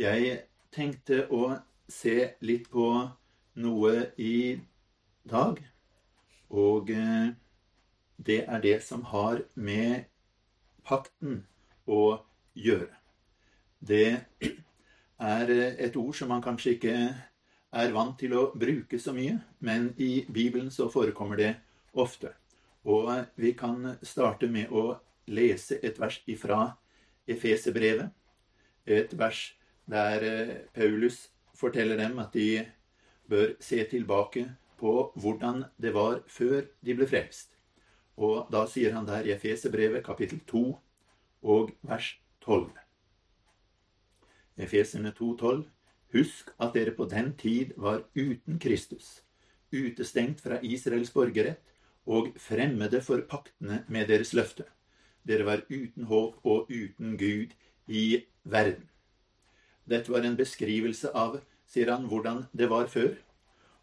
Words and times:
Jeg 0.00 0.46
tenkte 0.72 1.26
å 1.28 1.58
se 1.92 2.30
litt 2.40 2.70
på 2.72 2.86
noe 3.60 3.90
i 4.16 4.56
dag, 5.28 5.60
og 6.48 6.88
eh, 6.94 7.34
det 8.16 8.38
er 8.46 8.62
det 8.64 8.78
som 8.86 9.02
har 9.10 9.42
med 9.60 10.06
pakten 10.88 11.42
å 11.84 12.16
gjøre. 12.56 12.88
Det 13.76 14.08
er 15.20 15.54
et 15.58 16.00
ord 16.00 16.16
som 16.16 16.32
man 16.32 16.46
kanskje 16.48 16.78
ikke 16.78 16.96
er 17.70 17.92
vant 17.92 18.16
til 18.24 18.38
å 18.40 18.48
bruke 18.56 18.96
så 18.96 19.12
mye, 19.12 19.36
men 19.60 19.92
i 20.00 20.24
Bibelen 20.32 20.72
så 20.72 20.88
forekommer 20.88 21.36
det 21.44 21.52
ofte. 21.92 22.32
Og 22.88 23.12
vi 23.36 23.52
kan 23.52 23.98
starte 24.00 24.48
med 24.48 24.72
å 24.72 24.94
lese 25.28 25.76
et 25.84 26.00
vers 26.00 26.22
ifra 26.24 26.70
Efeserbrevet. 27.28 28.08
Et 28.88 29.12
vers 29.12 29.50
der 29.90 30.22
eh, 30.22 30.56
Paulus 30.74 31.28
forteller 31.54 31.96
dem 31.96 32.18
at 32.18 32.34
de 32.34 32.66
bør 33.28 33.54
se 33.60 33.84
tilbake 33.90 34.46
på 34.78 35.12
hvordan 35.14 35.64
det 35.82 35.94
var 35.94 36.22
før 36.26 36.62
de 36.84 36.94
ble 36.94 37.06
frelst. 37.06 37.56
Og 38.16 38.48
da 38.52 38.64
sier 38.68 38.94
han 38.96 39.06
der 39.08 39.26
i 39.26 39.34
Efeserbrevet 39.34 40.04
kapittel 40.04 40.40
2 40.48 40.64
og 41.42 41.72
vers 41.82 42.14
12. 42.44 42.70
Efeserne 44.60 45.12
2,12. 45.16 45.64
Husk 46.12 46.50
at 46.60 46.74
dere 46.74 46.92
på 46.96 47.06
den 47.06 47.34
tid 47.38 47.72
var 47.76 48.02
uten 48.16 48.58
Kristus, 48.58 49.22
utestengt 49.72 50.40
fra 50.42 50.58
Israels 50.66 51.12
borgerrett 51.14 51.62
og 52.06 52.32
fremmede 52.36 53.00
for 53.00 53.22
paktene 53.30 53.84
med 53.88 54.08
deres 54.10 54.34
løfte. 54.34 54.66
Dere 55.22 55.46
var 55.46 55.62
uten 55.70 56.08
håp 56.10 56.40
og 56.42 56.70
uten 56.70 57.16
Gud 57.20 57.54
i 57.86 58.24
verden. 58.44 58.88
Dette 59.90 60.12
var 60.12 60.24
en 60.26 60.38
beskrivelse 60.38 61.10
av, 61.16 61.40
sier 61.66 61.90
han, 61.90 62.06
hvordan 62.10 62.44
det 62.56 62.70
var 62.70 62.86
før. 62.90 63.16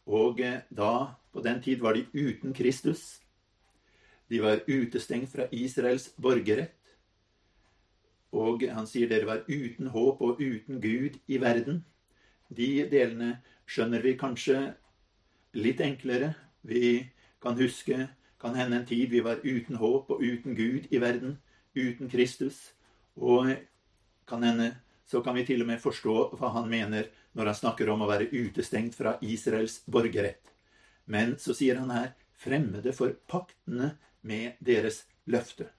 Og 0.08 0.40
eh, 0.40 0.64
da, 0.72 1.20
på 1.34 1.44
den 1.44 1.62
tid, 1.64 1.82
var 1.84 1.98
de 1.98 2.06
uten 2.14 2.54
Kristus. 2.56 3.20
De 4.32 4.40
var 4.44 4.64
utestengt 4.68 5.32
fra 5.32 5.48
Israels 5.52 6.10
borgerrett. 6.16 6.74
Og 8.36 8.64
han 8.72 8.88
sier 8.88 9.08
dere 9.12 9.28
var 9.28 9.46
uten 9.48 9.92
håp 9.92 10.22
og 10.24 10.42
uten 10.42 10.82
Gud 10.84 11.20
i 11.28 11.40
verden. 11.44 11.84
De 12.50 12.88
delene 12.92 13.38
skjønner 13.68 14.04
vi 14.04 14.18
kanskje 14.20 14.60
litt 15.56 15.84
enklere. 15.84 16.34
Vi 16.64 17.08
kan 17.44 17.60
huske 17.60 18.08
kan 18.40 18.56
hende 18.56 18.78
en 18.78 18.86
tid 18.86 19.10
vi 19.10 19.24
var 19.24 19.40
uten 19.44 19.76
håp 19.76 20.10
og 20.10 20.22
uten 20.22 20.56
Gud 20.56 20.88
i 20.92 21.02
verden, 21.02 21.40
uten 21.76 22.10
Kristus. 22.10 22.74
Og 23.16 23.56
kan 24.28 24.44
hende 24.44 24.76
så 25.08 25.22
kan 25.24 25.36
vi 25.36 25.46
til 25.48 25.64
og 25.64 25.70
med 25.70 25.82
forstå 25.82 26.16
hva 26.38 26.52
han 26.58 26.68
mener 26.70 27.08
når 27.38 27.52
han 27.52 27.60
snakker 27.62 27.90
om 27.90 28.04
å 28.04 28.10
være 28.10 28.30
utestengt 28.34 28.98
fra 28.98 29.16
Israels 29.24 29.80
borgerrett. 29.88 30.52
Men 31.08 31.38
så 31.40 31.56
sier 31.56 31.80
han 31.80 31.94
her 31.96 32.12
fremmede 32.38 32.92
for 32.94 33.16
paktene 33.32 33.94
med 34.28 34.60
deres 34.60 35.06
løfte. 35.26 35.70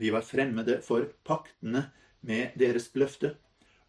Vi 0.00 0.10
var 0.14 0.24
fremmede 0.24 0.80
for 0.82 1.04
paktene 1.26 1.90
med 2.24 2.56
deres 2.58 2.88
løfte. 2.96 3.34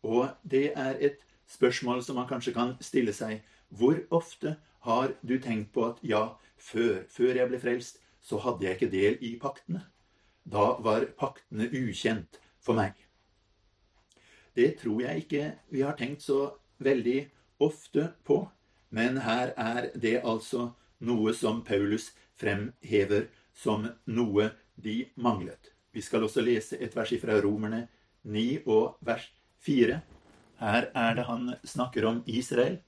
Og 0.03 0.28
det 0.44 0.72
er 0.75 1.00
et 1.00 1.23
spørsmål 1.50 2.03
som 2.03 2.19
man 2.19 2.28
kanskje 2.28 2.56
kan 2.56 2.75
stille 2.84 3.13
seg. 3.16 3.39
Hvor 3.69 4.00
ofte 4.11 4.58
har 4.88 5.13
du 5.22 5.38
tenkt 5.39 5.72
på 5.73 5.86
at 5.88 6.00
ja, 6.03 6.36
før, 6.58 7.06
før 7.08 7.39
jeg 7.39 7.52
ble 7.52 7.59
frelst, 7.61 8.00
så 8.19 8.39
hadde 8.44 8.66
jeg 8.66 8.78
ikke 8.78 8.91
del 8.91 9.19
i 9.23 9.36
paktene. 9.39 9.86
Da 10.44 10.73
var 10.84 11.08
paktene 11.19 11.69
ukjent 11.72 12.39
for 12.63 12.75
meg. 12.80 12.97
Det 14.59 14.73
tror 14.81 15.02
jeg 15.05 15.23
ikke 15.23 15.43
vi 15.71 15.83
har 15.88 15.95
tenkt 15.95 16.25
så 16.25 16.39
veldig 16.83 17.19
ofte 17.63 18.09
på, 18.27 18.41
men 18.91 19.21
her 19.23 19.53
er 19.55 19.89
det 19.95 20.17
altså 20.27 20.73
noe 21.07 21.33
som 21.35 21.61
Paulus 21.63 22.09
fremhever 22.39 23.29
som 23.55 23.88
noe 24.06 24.50
de 24.75 24.97
manglet. 25.16 25.72
Vi 25.95 26.03
skal 26.03 26.23
også 26.28 26.44
lese 26.44 26.79
et 26.79 26.95
vers 26.95 27.13
fra 27.22 27.39
Romerne 27.44 27.85
9 28.23 28.45
og 28.67 29.00
vers 29.06 29.29
4. 29.63 30.01
Her 30.59 30.91
er 30.91 31.16
det 31.16 31.25
han 31.28 31.53
snakker 31.63 32.07
om 32.11 32.22
Israel 32.28 32.79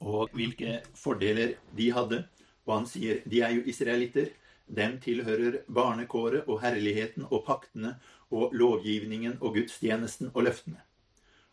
og 0.00 0.30
hvilke 0.36 0.80
fordeler 0.94 1.56
de 1.76 1.90
hadde. 1.92 2.24
Og 2.66 2.74
han 2.78 2.88
sier 2.90 3.22
de 3.26 3.40
er 3.42 3.54
jo 3.56 3.64
israelitter. 3.66 4.30
Dem 4.66 4.98
tilhører 5.00 5.60
barnekåret 5.70 6.48
og 6.50 6.60
herligheten 6.62 7.26
og 7.30 7.44
paktene 7.46 7.94
og 8.30 8.54
lovgivningen 8.54 9.38
og 9.40 9.54
gudstjenesten 9.54 10.32
og 10.34 10.42
løftene. 10.48 10.82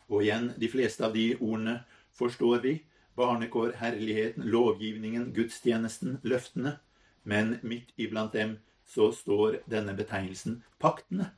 Og 0.09 0.23
igjen, 0.23 0.51
de 0.57 0.69
fleste 0.69 1.05
av 1.05 1.13
de 1.13 1.35
ordene 1.39 1.83
forstår 2.17 2.63
vi. 2.65 2.73
Barnekår, 3.15 3.75
herligheten, 3.77 4.47
lovgivningen, 4.49 5.29
gudstjenesten, 5.33 6.17
løftene. 6.23 6.79
Men 7.23 7.59
midt 7.61 7.93
iblant 7.97 8.33
dem 8.33 8.57
så 8.85 9.11
står 9.13 9.61
denne 9.69 9.93
betegnelsen 9.95 10.63
paktene. 10.81 11.29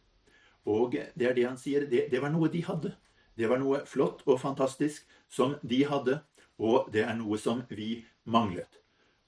Og 0.65 0.95
det 0.95 1.27
er 1.27 1.35
det 1.35 1.45
han 1.45 1.59
sier. 1.59 1.85
Det, 1.91 2.07
det 2.11 2.21
var 2.23 2.31
noe 2.33 2.49
de 2.49 2.63
hadde. 2.65 2.95
Det 3.35 3.49
var 3.51 3.59
noe 3.59 3.83
flott 3.85 4.23
og 4.25 4.39
fantastisk 4.39 5.03
som 5.29 5.57
de 5.61 5.83
hadde, 5.85 6.21
og 6.57 6.87
det 6.93 7.03
er 7.03 7.15
noe 7.19 7.37
som 7.37 7.65
vi 7.69 8.05
manglet. 8.23 8.79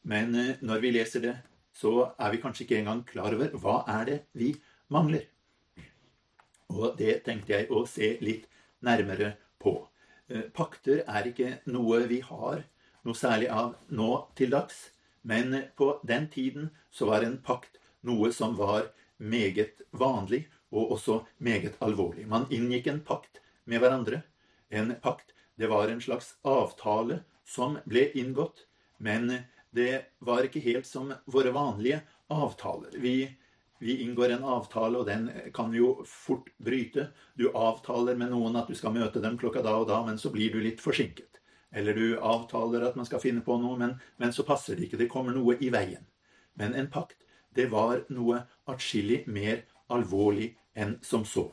Men 0.08 0.36
eh, 0.36 0.56
når 0.64 0.80
vi 0.84 0.94
leser 0.96 1.24
det, 1.24 1.36
så 1.78 2.12
er 2.18 2.34
vi 2.34 2.42
kanskje 2.42 2.66
ikke 2.66 2.80
engang 2.82 3.04
klar 3.06 3.36
over 3.38 3.54
hva 3.62 3.82
er 4.00 4.08
det 4.10 4.18
vi 4.34 4.54
mangler. 4.94 5.28
Og 6.74 6.98
det 6.98 7.22
tenkte 7.28 7.54
jeg 7.54 7.70
å 7.70 7.86
se 7.90 8.16
litt 8.24 8.48
nærmere 8.84 9.36
på. 9.62 9.78
Eh, 10.28 10.50
pakter 10.54 11.04
er 11.06 11.30
ikke 11.30 11.60
noe 11.70 12.02
vi 12.10 12.20
har 12.26 12.66
noe 13.08 13.16
særlig 13.16 13.48
av 13.54 13.76
nå 13.94 14.12
til 14.36 14.52
dags, 14.52 14.90
men 15.24 15.56
på 15.80 15.94
den 16.08 16.28
tiden 16.32 16.70
så 16.92 17.08
var 17.12 17.24
en 17.24 17.38
pakt 17.44 17.80
noe 18.08 18.32
som 18.36 18.58
var 18.58 18.90
meget 19.18 19.84
vanlig 19.92 20.46
og 20.72 20.98
også 20.98 21.22
meget 21.40 21.78
alvorlig. 21.84 22.28
Man 22.28 22.48
inngikk 22.52 22.90
en 22.92 23.04
pakt 23.08 23.40
med 23.66 23.80
hverandre. 23.84 24.24
En 24.70 24.92
pakt, 25.04 25.32
det 25.56 25.70
var 25.72 25.88
en 25.88 26.04
slags 26.04 26.36
avtale 26.44 27.22
som 27.48 27.78
ble 27.88 28.10
inngått, 28.20 28.66
men 29.00 29.32
det 29.78 30.02
var 30.20 30.46
ikke 30.46 30.64
helt 30.64 30.88
som 30.90 31.12
våre 31.30 31.52
vanlige 31.54 32.02
avtaler. 32.34 32.96
Vi, 32.98 33.30
vi, 33.80 33.98
inngår 34.04 34.34
en 34.36 34.44
avtale, 34.44 34.98
og 34.98 35.06
den 35.06 35.30
kan 35.54 35.74
jo 35.76 35.94
fort 36.06 36.50
bryte. 36.58 37.10
Du 37.38 37.50
avtaler 37.52 38.18
med 38.18 38.34
noen 38.34 38.58
at 38.58 38.70
du 38.70 38.76
skal 38.78 38.96
møte 38.96 39.22
dem 39.24 39.38
klokka 39.38 39.62
da 39.66 39.76
og 39.78 39.88
da, 39.92 40.02
men 40.08 40.18
så 40.18 40.34
blir 40.34 40.54
du 40.54 40.60
litt 40.64 40.82
forsinket. 40.84 41.42
Eller 41.72 41.94
du 41.94 42.18
avtaler 42.18 42.88
at 42.88 42.98
man 42.98 43.06
skal 43.06 43.22
finne 43.22 43.44
på 43.46 43.60
noe, 43.62 43.78
men, 43.78 43.98
men 44.18 44.34
så 44.34 44.46
passer 44.48 44.78
det 44.78 44.88
ikke. 44.88 45.02
Det 45.04 45.12
kommer 45.12 45.36
noe 45.36 45.58
i 45.62 45.70
veien. 45.74 46.06
Men 46.58 46.74
en 46.74 46.90
pakt, 46.90 47.20
det 47.54 47.70
var 47.70 48.06
noe 48.10 48.42
atskillig 48.70 49.26
mer 49.30 49.62
alvorlig 49.94 50.56
enn 50.78 50.98
som 51.06 51.26
så. 51.26 51.50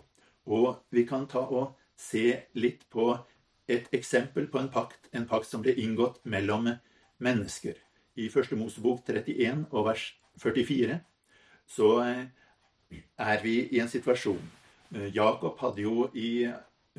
Og 0.49 0.85
vi 0.93 1.05
kan 1.09 1.29
ta 1.29 1.45
og 1.45 1.75
se 1.97 2.31
litt 2.57 2.89
på 2.93 3.13
et 3.69 3.89
eksempel 3.97 4.47
på 4.53 4.61
en 4.61 4.71
pakt, 4.73 5.09
en 5.13 5.27
pakt 5.29 5.49
som 5.49 5.63
ble 5.65 5.77
inngått 5.81 6.21
mellom 6.29 6.69
mennesker 7.25 7.79
i 8.15 8.29
Første 8.31 8.57
Mosebok 8.59 9.03
31 9.09 9.67
og 9.73 9.89
vers 9.89 10.05
44, 10.43 10.99
så 11.67 11.91
eh, 12.05 12.27
er 13.19 13.43
vi 13.43 13.57
i 13.75 13.81
en 13.83 13.91
situasjon. 13.91 14.43
Eh, 14.95 15.11
Jakob 15.15 15.59
hadde 15.63 15.83
jo 15.83 16.09
i 16.15 16.47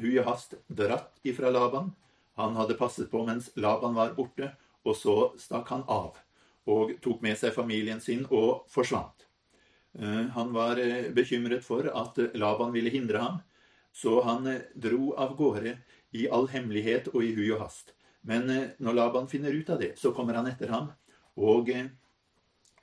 hui 0.02 0.16
og 0.20 0.28
hast 0.30 0.58
dratt 0.68 1.16
ifra 1.24 1.52
Laban. 1.53 1.94
Han 2.40 2.56
hadde 2.59 2.78
passet 2.80 3.09
på 3.12 3.24
mens 3.28 3.52
Laban 3.56 3.96
var 3.96 4.16
borte, 4.18 4.52
og 4.86 4.98
så 5.00 5.18
stakk 5.42 5.72
han 5.72 5.86
av 5.88 6.22
og 6.66 6.96
tok 6.98 7.20
med 7.22 7.38
seg 7.38 7.53
familien 7.53 8.00
sin 8.02 8.24
og 8.34 8.66
forsvant. 8.74 9.28
Eh, 10.00 10.26
han 10.36 10.53
var 10.56 10.82
bekymret 11.16 11.64
for 11.64 11.88
at 11.88 12.20
Laban 12.36 12.74
ville 12.76 12.92
hindre 12.94 13.22
ham, 13.22 13.44
så 13.96 14.20
han 14.26 14.50
dro 14.76 15.14
av 15.16 15.38
gårde 15.40 15.78
i 16.17 16.26
all 16.28 16.50
hemmelighet 16.52 17.14
og 17.14 17.22
i 17.23 17.32
hui 17.38 17.47
og 17.53 17.62
hast. 17.62 17.94
Men 18.26 18.50
når 18.82 18.97
Laban 18.97 19.29
finner 19.29 19.53
ut 19.53 19.70
av 19.70 19.79
det, 19.79 19.94
så 20.02 20.12
kommer 20.12 20.35
han 20.35 20.50
etter 20.50 20.73
ham 20.73 20.90
og 21.35 21.70
eh, 21.70 21.90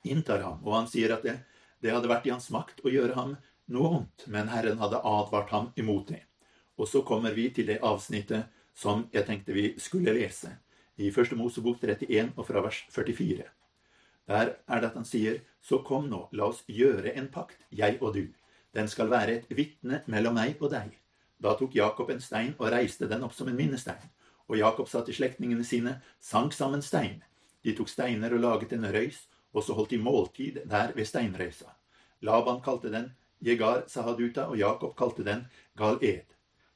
inntar 0.03 0.43
ham. 0.45 0.59
Og 0.65 0.75
han 0.77 0.89
sier 0.91 1.15
at 1.15 1.25
det, 1.25 1.39
det 1.81 1.93
hadde 1.93 2.11
vært 2.11 2.27
i 2.27 2.33
hans 2.33 2.49
makt 2.53 2.83
å 2.83 2.91
gjøre 2.91 3.17
ham 3.17 3.35
noe 3.73 3.89
vondt, 3.95 4.27
men 4.27 4.51
Herren 4.51 4.81
hadde 4.81 5.01
advart 5.07 5.53
ham 5.55 5.71
imot 5.79 6.11
det. 6.11 6.23
Og 6.77 6.89
så 6.89 7.03
kommer 7.05 7.33
vi 7.35 7.49
til 7.53 7.69
det 7.69 7.81
avsnittet 7.85 8.49
som 8.73 9.07
jeg 9.13 9.27
tenkte 9.27 9.55
vi 9.55 9.73
skulle 9.81 10.15
lese, 10.15 10.57
i 10.97 11.09
Første 11.13 11.37
Mosebok 11.37 11.81
31 11.81 12.33
og 12.35 12.45
fra 12.47 12.61
vers 12.65 12.83
44. 12.93 13.45
Der 14.29 14.53
er 14.67 14.79
det 14.79 14.89
at 14.91 14.95
han 14.95 15.05
sier, 15.05 15.41
Så 15.59 15.79
kom 15.83 16.09
nå, 16.09 16.27
la 16.31 16.49
oss 16.51 16.63
gjøre 16.67 17.13
en 17.15 17.29
pakt, 17.31 17.57
jeg 17.71 17.97
og 18.01 18.13
du. 18.13 18.27
Den 18.75 18.87
skal 18.87 19.09
være 19.09 19.37
et 19.37 19.45
vitne 19.49 20.01
mellom 20.07 20.35
meg 20.35 20.59
og 20.59 20.71
deg. 20.71 20.91
Da 21.39 21.53
tok 21.55 21.75
Jakob 21.75 22.09
en 22.09 22.19
stein 22.19 22.53
og 22.57 22.71
reiste 22.71 23.07
den 23.07 23.23
opp 23.23 23.33
som 23.33 23.47
en 23.47 23.55
minnestein. 23.55 24.11
Og 24.49 24.57
Jakob 24.57 24.89
sa 24.89 25.01
til 25.03 25.15
slektningene 25.15 25.63
sine, 25.63 26.01
sank 26.19 26.53
sammen 26.53 26.81
stein. 26.81 27.23
De 27.63 27.73
tok 27.75 27.89
steiner 27.89 28.33
og 28.35 28.43
laget 28.43 28.75
en 28.75 28.89
røys, 28.91 29.23
og 29.53 29.63
så 29.63 29.75
holdt 29.77 29.93
de 29.93 30.01
måltid 30.01 30.61
der 30.69 30.93
ved 30.95 31.07
steinrøysa. 31.07 31.69
Laban 32.21 32.61
kalte 32.63 32.91
den 32.91 33.11
Jegar 33.43 33.83
Sahaduta, 33.87 34.47
og 34.47 34.57
Jakob 34.57 34.95
kalte 34.97 35.23
den 35.23 35.45
Gal-Ed. 35.77 36.27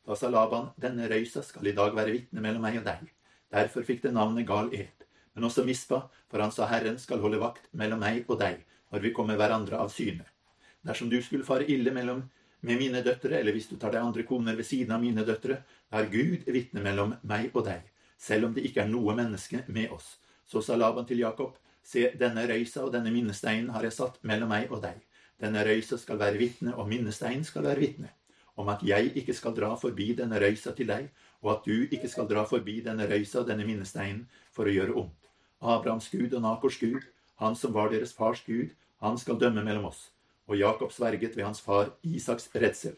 Da 0.07 0.15
sa 0.15 0.29
Laban, 0.31 0.69
denne 0.79 1.07
røysa 1.11 1.43
skal 1.43 1.67
i 1.67 1.75
dag 1.75 1.95
være 1.95 2.13
vitne 2.15 2.43
mellom 2.43 2.63
meg 2.63 2.79
og 2.79 2.85
deg. 2.87 3.03
Derfor 3.51 3.83
fikk 3.87 4.03
det 4.05 4.13
navnet 4.15 4.47
Gal 4.47 4.71
Ed. 4.75 5.05
Men 5.35 5.47
også 5.47 5.63
Mispa, 5.67 6.01
for 6.31 6.41
han 6.41 6.51
sa 6.51 6.67
Herren 6.71 6.97
skal 6.99 7.21
holde 7.23 7.39
vakt 7.41 7.67
mellom 7.71 8.01
meg 8.01 8.25
og 8.27 8.39
deg 8.39 8.63
når 8.91 9.03
vi 9.03 9.13
kommer 9.15 9.37
hverandre 9.39 9.79
av 9.79 9.91
syne. 9.91 10.23
Dersom 10.87 11.09
du 11.11 11.19
skulle 11.21 11.47
fare 11.47 11.67
ille 11.67 11.91
mellom 11.91 12.23
med 12.61 12.79
mine 12.79 13.03
døtre, 13.03 13.37
eller 13.39 13.53
hvis 13.53 13.67
du 13.69 13.75
tar 13.77 13.91
deg 13.93 14.01
andre 14.01 14.23
koner 14.27 14.55
ved 14.55 14.65
siden 14.65 14.95
av 14.95 15.03
mine 15.03 15.25
døtre, 15.27 15.59
da 15.91 16.01
er 16.01 16.09
Gud 16.11 16.47
vitne 16.47 16.81
mellom 16.83 17.13
meg 17.27 17.51
og 17.53 17.67
deg, 17.67 17.83
selv 18.17 18.47
om 18.47 18.55
det 18.55 18.63
ikke 18.67 18.85
er 18.85 18.91
noe 18.91 19.15
menneske 19.15 19.61
med 19.67 19.91
oss. 19.93 20.15
Så 20.47 20.61
sa 20.63 20.75
Laban 20.75 21.05
til 21.05 21.19
Jakob, 21.19 21.57
se, 21.83 22.09
denne 22.19 22.45
røysa 22.47 22.85
og 22.85 22.93
denne 22.95 23.11
minnesteinen 23.11 23.69
har 23.75 23.83
jeg 23.83 23.95
satt 23.97 24.19
mellom 24.23 24.51
meg 24.51 24.71
og 24.71 24.81
deg. 24.83 25.01
Denne 25.41 25.63
røysa 25.67 25.99
skal 26.01 26.19
være 26.21 26.39
vitne, 26.39 26.73
og 26.75 26.87
minnesteinen 26.89 27.45
skal 27.45 27.67
være 27.67 27.83
vitne, 27.83 28.09
om 28.55 28.69
at 28.73 28.81
jeg 28.83 29.11
ikke 29.19 29.35
skal 29.37 29.53
dra 29.57 29.75
forbi 29.77 30.13
denne 30.17 30.39
røysa 30.41 30.73
til 30.77 30.89
deg, 30.89 31.11
og 31.43 31.51
at 31.53 31.67
du 31.67 31.85
ikke 31.85 32.09
skal 32.09 32.29
dra 32.29 32.45
forbi 32.49 32.79
denne 32.85 33.05
røysa 33.09 33.43
og 33.43 33.51
denne 33.51 33.67
minnesteinen 33.67 34.25
for 34.55 34.65
å 34.65 34.73
gjøre 34.73 34.95
ondt. 35.03 35.31
Abrahams 35.61 36.09
Gud 36.09 36.33
og 36.33 36.41
Nakors 36.41 36.77
Gud, 36.81 37.03
han 37.41 37.55
som 37.55 37.73
var 37.73 37.91
deres 37.93 38.13
fars 38.13 38.41
Gud, 38.45 38.71
han 39.01 39.17
skal 39.17 39.37
dømme 39.37 39.63
mellom 39.65 39.89
oss. 39.91 40.07
Og 40.47 40.57
Jakob 40.57 40.93
sverget 40.93 41.35
ved 41.35 41.45
hans 41.45 41.61
far 41.61 41.91
Isaks 42.03 42.49
redsel. 42.55 42.95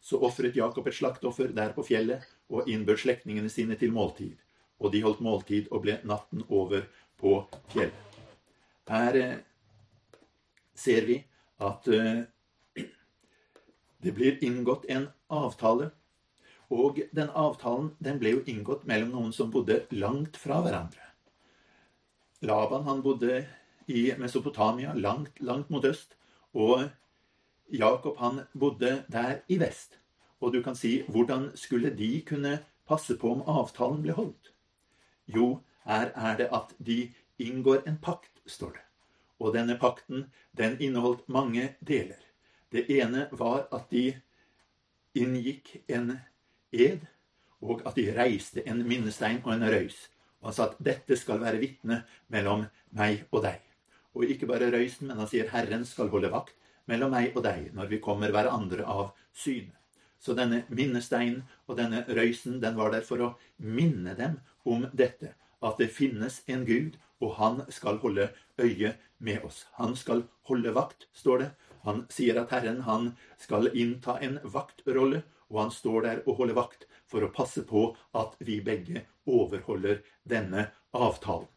Så 0.00 0.18
ofret 0.18 0.56
Jakob 0.56 0.86
et 0.88 0.96
slaktoffer 0.96 1.52
der 1.52 1.74
på 1.76 1.84
fjellet 1.86 2.24
og 2.48 2.68
innbød 2.68 3.02
slektningene 3.04 3.50
sine 3.52 3.76
til 3.78 3.92
måltid. 3.92 4.34
Og 4.80 4.92
de 4.92 5.02
holdt 5.04 5.20
måltid 5.20 5.68
og 5.70 5.84
ble 5.84 5.98
natten 6.08 6.44
over 6.48 6.86
på 7.20 7.36
fjellet. 7.72 8.18
Her 8.88 9.16
eh, 9.16 9.36
ser 10.74 11.06
vi 11.06 11.18
at 11.62 11.88
eh, 11.88 12.24
det 14.02 14.12
blir 14.12 14.40
inngått 14.44 14.88
en 14.90 15.06
avtale. 15.30 15.90
Og 16.72 16.98
den 17.12 17.30
avtalen 17.30 17.92
den 18.02 18.18
ble 18.20 18.36
jo 18.36 18.44
inngått 18.48 18.86
mellom 18.88 19.12
noen 19.14 19.32
som 19.36 19.52
bodde 19.52 19.84
langt 19.94 20.36
fra 20.40 20.60
hverandre. 20.64 21.04
Laban 22.42 22.86
han 22.88 23.02
bodde 23.04 23.44
i 23.86 24.12
Mesopotamia, 24.18 24.94
langt, 24.94 25.40
langt 25.40 25.70
mot 25.70 25.84
øst. 25.84 26.16
Og 26.52 26.88
Jakob 27.72 28.18
han 28.18 28.42
bodde 28.58 29.04
der 29.12 29.40
i 29.48 29.60
vest. 29.60 29.98
Og 30.40 30.52
du 30.52 30.62
kan 30.62 30.74
si 30.76 31.02
hvordan 31.08 31.52
skulle 31.54 31.94
de 31.96 32.20
kunne 32.26 32.58
passe 32.88 33.16
på 33.16 33.30
om 33.32 33.44
avtalen 33.46 34.02
ble 34.02 34.16
holdt? 34.16 34.51
Jo, 35.26 35.62
her 35.86 36.12
er 36.14 36.36
det 36.38 36.48
at 36.52 36.74
de 36.78 37.12
inngår 37.38 37.86
en 37.86 37.98
pakt, 37.98 38.42
står 38.46 38.76
det. 38.76 38.84
Og 39.42 39.54
denne 39.54 39.78
pakten, 39.78 40.28
den 40.56 40.78
inneholdt 40.80 41.28
mange 41.28 41.74
deler. 41.80 42.20
Det 42.72 42.86
ene 42.90 43.26
var 43.32 43.66
at 43.74 43.90
de 43.90 44.12
inngikk 45.18 45.74
en 45.88 46.14
ed, 46.72 47.02
og 47.62 47.82
at 47.86 47.98
de 47.98 48.08
reiste 48.16 48.62
en 48.68 48.80
minnestein 48.86 49.42
og 49.44 49.54
en 49.54 49.66
røys. 49.66 49.98
Og 50.40 50.50
han 50.50 50.56
sa 50.56 50.68
at 50.70 50.80
dette 50.82 51.18
skal 51.18 51.42
være 51.42 51.60
vitne 51.62 52.02
mellom 52.32 52.64
meg 52.96 53.26
og 53.30 53.44
deg. 53.44 53.60
Og 54.14 54.26
ikke 54.28 54.48
bare 54.50 54.70
røysen, 54.72 55.08
men 55.08 55.20
han 55.22 55.30
sier 55.30 55.50
Herren 55.52 55.86
skal 55.88 56.10
holde 56.12 56.32
vakt 56.32 56.56
mellom 56.90 57.14
meg 57.14 57.36
og 57.36 57.44
deg 57.46 57.70
når 57.76 57.92
vi 57.92 58.02
kommer 58.02 58.32
hverandre 58.34 58.86
av 58.88 59.12
syne. 59.32 59.74
Så 60.22 60.36
denne 60.38 60.62
minnesteinen 60.70 61.42
og 61.66 61.78
denne 61.80 62.04
røysen 62.06 62.60
den 62.62 62.76
var 62.78 62.92
der 62.94 63.02
for 63.06 63.22
å 63.24 63.32
minne 63.58 64.14
dem 64.18 64.38
om 64.64 64.86
dette. 64.94 65.34
At 65.62 65.82
det 65.82 65.90
finnes 65.94 66.40
en 66.50 66.64
Gud, 66.66 66.98
og 67.22 67.36
han 67.38 67.60
skal 67.70 67.98
holde 68.02 68.30
øye 68.58 68.94
med 69.18 69.44
oss. 69.46 69.64
Han 69.78 69.94
skal 69.98 70.24
holde 70.50 70.74
vakt, 70.74 71.06
står 71.14 71.42
det. 71.42 71.50
Han 71.86 72.04
sier 72.10 72.38
at 72.38 72.54
Herren 72.54 72.82
han 72.86 73.12
skal 73.38 73.70
innta 73.74 74.18
en 74.22 74.38
vaktrolle, 74.42 75.22
og 75.50 75.60
han 75.64 75.74
står 75.74 76.06
der 76.06 76.22
og 76.26 76.38
holder 76.38 76.58
vakt 76.58 76.86
for 77.10 77.22
å 77.22 77.32
passe 77.34 77.64
på 77.68 77.90
at 78.18 78.38
vi 78.40 78.60
begge 78.64 79.04
overholder 79.28 80.00
denne 80.28 80.68
avtalen. 80.94 81.48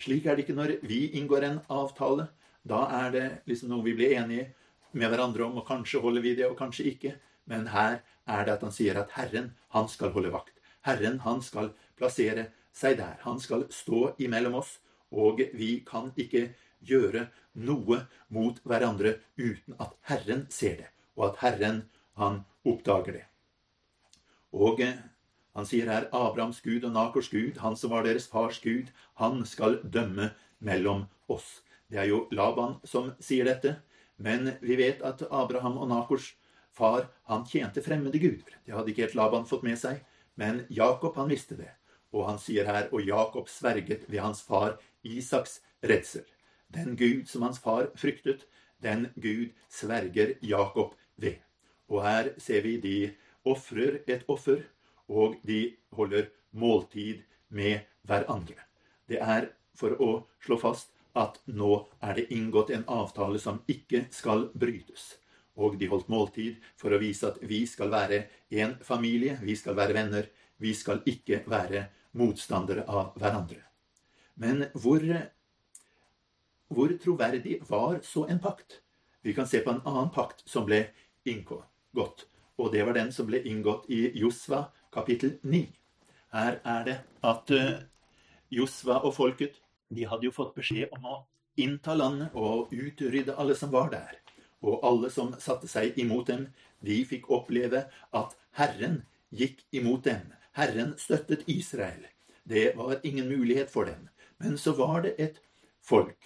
Slik 0.00 0.26
er 0.26 0.36
det 0.36 0.44
ikke 0.44 0.58
når 0.58 0.76
vi 0.84 1.06
inngår 1.18 1.46
en 1.48 1.60
avtale. 1.72 2.28
Da 2.64 2.84
er 3.04 3.12
det 3.14 3.26
liksom 3.48 3.72
noe 3.72 3.84
vi 3.86 3.96
blir 3.96 4.16
enige 4.18 4.50
med 4.94 5.10
hverandre 5.10 5.46
om, 5.46 5.58
og 5.58 5.66
kanskje 5.68 6.02
holder 6.02 6.24
vi 6.24 6.34
det, 6.38 6.48
og 6.48 6.58
kanskje 6.58 6.88
ikke. 6.92 7.14
Men 7.50 7.68
her 7.74 8.00
er 8.26 8.44
det 8.44 8.56
at 8.56 8.64
han 8.64 8.74
sier 8.74 8.98
at 9.00 9.14
Herren, 9.18 9.52
han 9.74 9.88
skal 9.88 10.12
holde 10.14 10.32
vakt. 10.32 10.54
Herren, 10.84 11.20
han 11.24 11.42
skal 11.44 11.72
plassere 11.98 12.48
seg 12.74 12.98
der. 13.00 13.18
Han 13.24 13.40
skal 13.40 13.66
stå 13.72 14.14
imellom 14.22 14.58
oss, 14.60 14.78
og 15.14 15.40
vi 15.54 15.78
kan 15.86 16.10
ikke 16.16 16.50
gjøre 16.84 17.28
noe 17.54 18.00
mot 18.34 18.58
hverandre 18.66 19.18
uten 19.38 19.76
at 19.80 19.94
Herren 20.10 20.46
ser 20.52 20.80
det, 20.82 20.90
og 21.16 21.30
at 21.30 21.42
Herren, 21.44 21.84
han 22.18 22.42
oppdager 22.66 23.18
det. 23.18 23.26
Og 24.54 24.82
han 25.54 25.66
sier 25.66 25.90
her 25.90 26.08
Abrahams 26.14 26.60
Gud 26.62 26.84
og 26.86 26.94
Nakors 26.94 27.30
Gud, 27.30 27.58
han 27.62 27.76
som 27.78 27.94
var 27.94 28.06
deres 28.06 28.26
fars 28.30 28.60
Gud, 28.62 28.90
han 29.18 29.42
skal 29.46 29.80
dømme 29.82 30.32
mellom 30.58 31.06
oss. 31.30 31.62
Det 31.90 32.00
er 32.02 32.10
jo 32.10 32.24
Laban 32.34 32.78
som 32.86 33.12
sier 33.22 33.46
dette, 33.46 33.76
men 34.16 34.54
vi 34.62 34.78
vet 34.78 35.02
at 35.02 35.22
Abraham 35.30 35.78
og 35.78 35.90
Nakors 35.90 36.32
far 36.74 37.08
han 37.30 37.46
tjente 37.46 37.82
fremmede 37.82 38.18
guder. 38.18 38.58
Det 38.66 38.74
hadde 38.74 38.92
ikke 38.92 39.06
helt 39.06 39.16
Laban 39.18 39.46
fått 39.48 39.64
med 39.66 39.78
seg, 39.78 40.02
men 40.34 40.64
Jakob 40.68 41.16
han 41.20 41.30
visste 41.30 41.58
det. 41.58 41.70
Og 42.14 42.26
han 42.28 42.38
sier 42.42 42.66
her 42.68 42.90
og 42.92 43.02
Jakob 43.06 43.48
sverget 43.50 44.06
ved 44.10 44.20
hans 44.22 44.42
far 44.42 44.76
Isaks 45.02 45.60
redsel. 45.82 46.26
Den 46.74 46.96
Gud 46.98 47.26
som 47.30 47.46
hans 47.46 47.60
far 47.62 47.90
fryktet, 47.98 48.46
den 48.82 49.08
Gud 49.14 49.54
sverger 49.70 50.34
Jakob 50.42 50.94
ved. 51.16 51.38
Og 51.88 52.02
her 52.02 52.32
ser 52.38 52.64
vi 52.66 52.76
de 52.82 52.96
ofrer 53.44 54.00
et 54.06 54.24
offer 54.28 54.64
og 55.08 55.36
de 55.46 55.74
holder 55.92 56.30
måltid 56.52 57.22
med 57.48 57.84
hverandre. 58.02 58.58
Det 59.08 59.20
er 59.20 59.50
for 59.76 59.96
å 60.00 60.10
slå 60.44 60.58
fast 60.60 60.90
at 61.14 61.38
nå 61.46 61.84
er 62.02 62.16
det 62.18 62.30
inngått 62.34 62.72
en 62.74 62.86
avtale 62.90 63.38
som 63.38 63.60
ikke 63.70 64.06
skal 64.14 64.48
brytes. 64.54 65.14
Og 65.60 65.76
de 65.78 65.88
holdt 65.90 66.10
måltid 66.10 66.58
for 66.80 66.94
å 66.94 66.98
vise 66.98 67.28
at 67.28 67.38
vi 67.46 67.62
skal 67.70 67.92
være 67.92 68.24
en 68.58 68.74
familie, 68.82 69.38
vi 69.42 69.54
skal 69.56 69.76
være 69.78 69.94
venner. 69.94 70.30
Vi 70.58 70.72
skal 70.74 71.02
ikke 71.06 71.42
være 71.50 71.86
motstandere 72.18 72.84
av 72.86 73.14
hverandre. 73.18 73.60
Men 74.38 74.66
hvor, 74.74 75.02
hvor 76.70 76.94
troverdig 77.02 77.60
var 77.68 78.00
så 78.06 78.26
en 78.30 78.42
pakt? 78.42 78.80
Vi 79.22 79.34
kan 79.34 79.46
se 79.46 79.62
på 79.64 79.70
en 79.70 79.82
annen 79.86 80.10
pakt 80.14 80.42
som 80.48 80.66
ble 80.66 80.84
inngått. 81.24 82.26
Og 82.58 82.70
det 82.72 82.84
var 82.86 82.94
den 82.98 83.12
som 83.12 83.26
ble 83.26 83.40
inngått 83.46 83.86
i 83.90 84.10
Josva 84.18 84.66
kapittel 84.94 85.38
9. 85.42 85.64
Her 86.34 86.58
er 86.64 86.84
det 86.86 86.96
at 87.22 87.50
uh, 87.54 87.78
Josva 88.50 89.00
og 89.06 89.14
folket 89.14 89.60
de 89.94 90.06
hadde 90.10 90.26
jo 90.28 90.34
fått 90.34 90.54
beskjed 90.56 90.92
om 90.96 91.06
å 91.06 91.16
innta 91.60 91.94
landet 91.94 92.34
og 92.34 92.72
utrydde 92.74 93.36
alle 93.38 93.54
som 93.58 93.70
var 93.74 93.90
der. 93.94 94.23
Og 94.64 94.84
alle 94.86 95.10
som 95.12 95.34
satte 95.42 95.68
seg 95.68 95.98
imot 96.00 96.30
dem, 96.32 96.48
de 96.80 97.02
fikk 97.08 97.28
oppleve 97.32 97.84
at 98.16 98.36
Herren 98.56 99.02
gikk 99.34 99.64
imot 99.76 100.06
dem. 100.08 100.32
Herren 100.56 100.94
støttet 101.00 101.44
Israel. 101.50 102.06
Det 102.44 102.72
var 102.78 103.02
ingen 103.04 103.28
mulighet 103.28 103.70
for 103.72 103.88
dem. 103.88 104.08
Men 104.38 104.56
så 104.58 104.72
var 104.78 105.04
det 105.04 105.14
et 105.20 105.40
folk. 105.84 106.16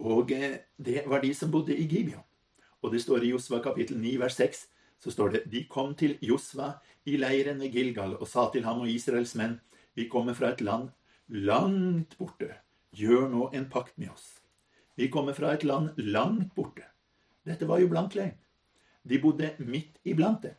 Og 0.00 0.32
eh, 0.32 0.62
det 0.76 1.04
var 1.06 1.22
de 1.22 1.32
som 1.36 1.50
bodde 1.52 1.76
i 1.76 1.86
Gibeon. 1.86 2.24
Og 2.80 2.94
det 2.94 3.02
står 3.04 3.24
i 3.24 3.34
Josva 3.34 3.60
kapittel 3.62 3.98
9 4.00 4.16
vers 4.22 4.38
6 4.40 4.66
så 5.00 5.10
står 5.10 5.32
det 5.34 5.42
de 5.52 5.64
kom 5.68 5.94
til 5.96 6.16
Josva 6.24 6.74
i 7.08 7.16
leiren 7.16 7.60
ved 7.62 7.72
Gilgal 7.72 8.16
og 8.18 8.28
sa 8.28 8.48
til 8.52 8.66
ham 8.68 8.82
og 8.84 8.92
Israels 8.92 9.32
menn, 9.38 9.56
vi 9.96 10.08
kommer 10.12 10.36
fra 10.36 10.52
et 10.52 10.60
land 10.60 10.90
langt 11.30 12.16
borte, 12.18 12.50
gjør 12.96 13.28
nå 13.32 13.48
en 13.56 13.68
pakt 13.72 13.96
med 13.98 14.12
oss. 14.12 14.40
Vi 14.96 15.08
kommer 15.08 15.36
fra 15.36 15.54
et 15.54 15.64
land 15.64 15.96
langt 15.96 16.52
borte. 16.54 16.89
Dette 17.50 17.68
var 17.68 17.82
jo 17.82 17.90
blank 17.90 18.14
løgn. 18.18 18.36
De 19.02 19.18
bodde 19.18 19.54
midt 19.58 19.98
iblant 20.06 20.42
dem. 20.44 20.56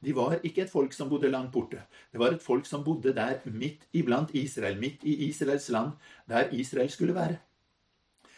De 0.00 0.14
var 0.16 0.38
ikke 0.46 0.64
et 0.64 0.72
folk 0.72 0.94
som 0.96 1.10
bodde 1.10 1.28
langt 1.28 1.52
borte. 1.52 1.82
Det 2.12 2.20
var 2.20 2.32
et 2.32 2.42
folk 2.42 2.64
som 2.66 2.84
bodde 2.84 3.12
der 3.12 3.42
midt 3.44 3.84
iblant 3.92 4.32
Israel, 4.32 4.78
midt 4.80 5.04
i 5.04 5.28
Israels 5.28 5.68
land, 5.68 5.92
der 6.28 6.48
Israel 6.56 6.90
skulle 6.90 7.14
være. 7.14 7.36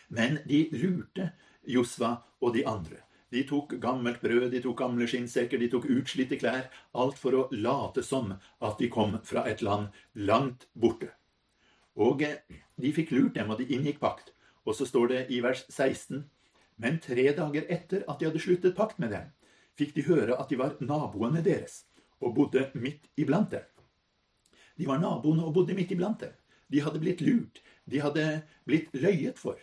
Men 0.08 0.40
de 0.48 0.66
lurte 0.72 1.30
Josva 1.62 2.16
og 2.40 2.54
de 2.56 2.66
andre. 2.66 2.98
De 3.32 3.46
tok 3.48 3.78
gammelt 3.80 4.20
brød, 4.20 4.50
de 4.50 4.60
tok 4.60 4.76
gamle 4.82 5.06
skinnsekker, 5.08 5.58
de 5.58 5.70
tok 5.72 5.86
utslitte 5.88 6.36
klær. 6.36 6.66
Alt 6.92 7.16
for 7.20 7.38
å 7.38 7.46
late 7.54 8.02
som 8.04 8.34
at 8.34 8.76
de 8.82 8.90
kom 8.92 9.16
fra 9.24 9.46
et 9.48 9.62
land 9.62 9.88
langt 10.12 10.66
borte. 10.74 11.08
Og 11.96 12.24
eh, 12.26 12.42
de 12.76 12.92
fikk 12.92 13.14
lurt 13.14 13.38
dem, 13.38 13.48
og 13.48 13.62
de 13.62 13.70
inngikk 13.72 14.02
pakt. 14.02 14.34
Og 14.66 14.76
så 14.76 14.84
står 14.88 15.08
det 15.14 15.22
i 15.32 15.40
vers 15.44 15.64
16.: 15.70 16.26
Men 16.82 16.98
tre 17.02 17.28
dager 17.36 17.68
etter 17.70 18.02
at 18.08 18.18
de 18.18 18.28
hadde 18.28 18.42
sluttet 18.42 18.76
pakt 18.76 18.98
med 19.02 19.12
dem, 19.14 19.28
fikk 19.78 19.94
de 19.96 20.06
høre 20.08 20.36
at 20.36 20.50
de 20.50 20.58
var 20.60 20.74
naboene 20.82 21.42
deres 21.44 21.84
og 22.22 22.34
bodde 22.36 22.68
midt 22.78 23.08
iblant 23.18 23.50
dem. 23.54 23.66
De 24.78 24.88
var 24.88 25.00
naboene 25.02 25.44
og 25.46 25.54
bodde 25.56 25.76
midt 25.78 25.92
iblant 25.94 26.22
dem. 26.22 26.34
De 26.72 26.80
hadde 26.82 27.00
blitt 27.02 27.20
lurt. 27.22 27.60
De 27.84 28.00
hadde 28.00 28.24
blitt 28.66 28.90
løyet 28.94 29.38
for. 29.38 29.58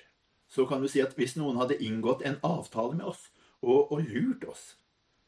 Så 0.50 0.66
kan 0.70 0.82
du 0.82 0.90
si 0.92 1.02
at 1.02 1.16
hvis 1.18 1.36
noen 1.40 1.60
hadde 1.60 1.80
inngått 1.84 2.24
en 2.26 2.40
avtale 2.46 2.98
med 2.98 3.08
oss, 3.12 3.30
og, 3.60 3.92
og 3.92 4.06
lurt 4.08 4.46
oss, 4.48 4.64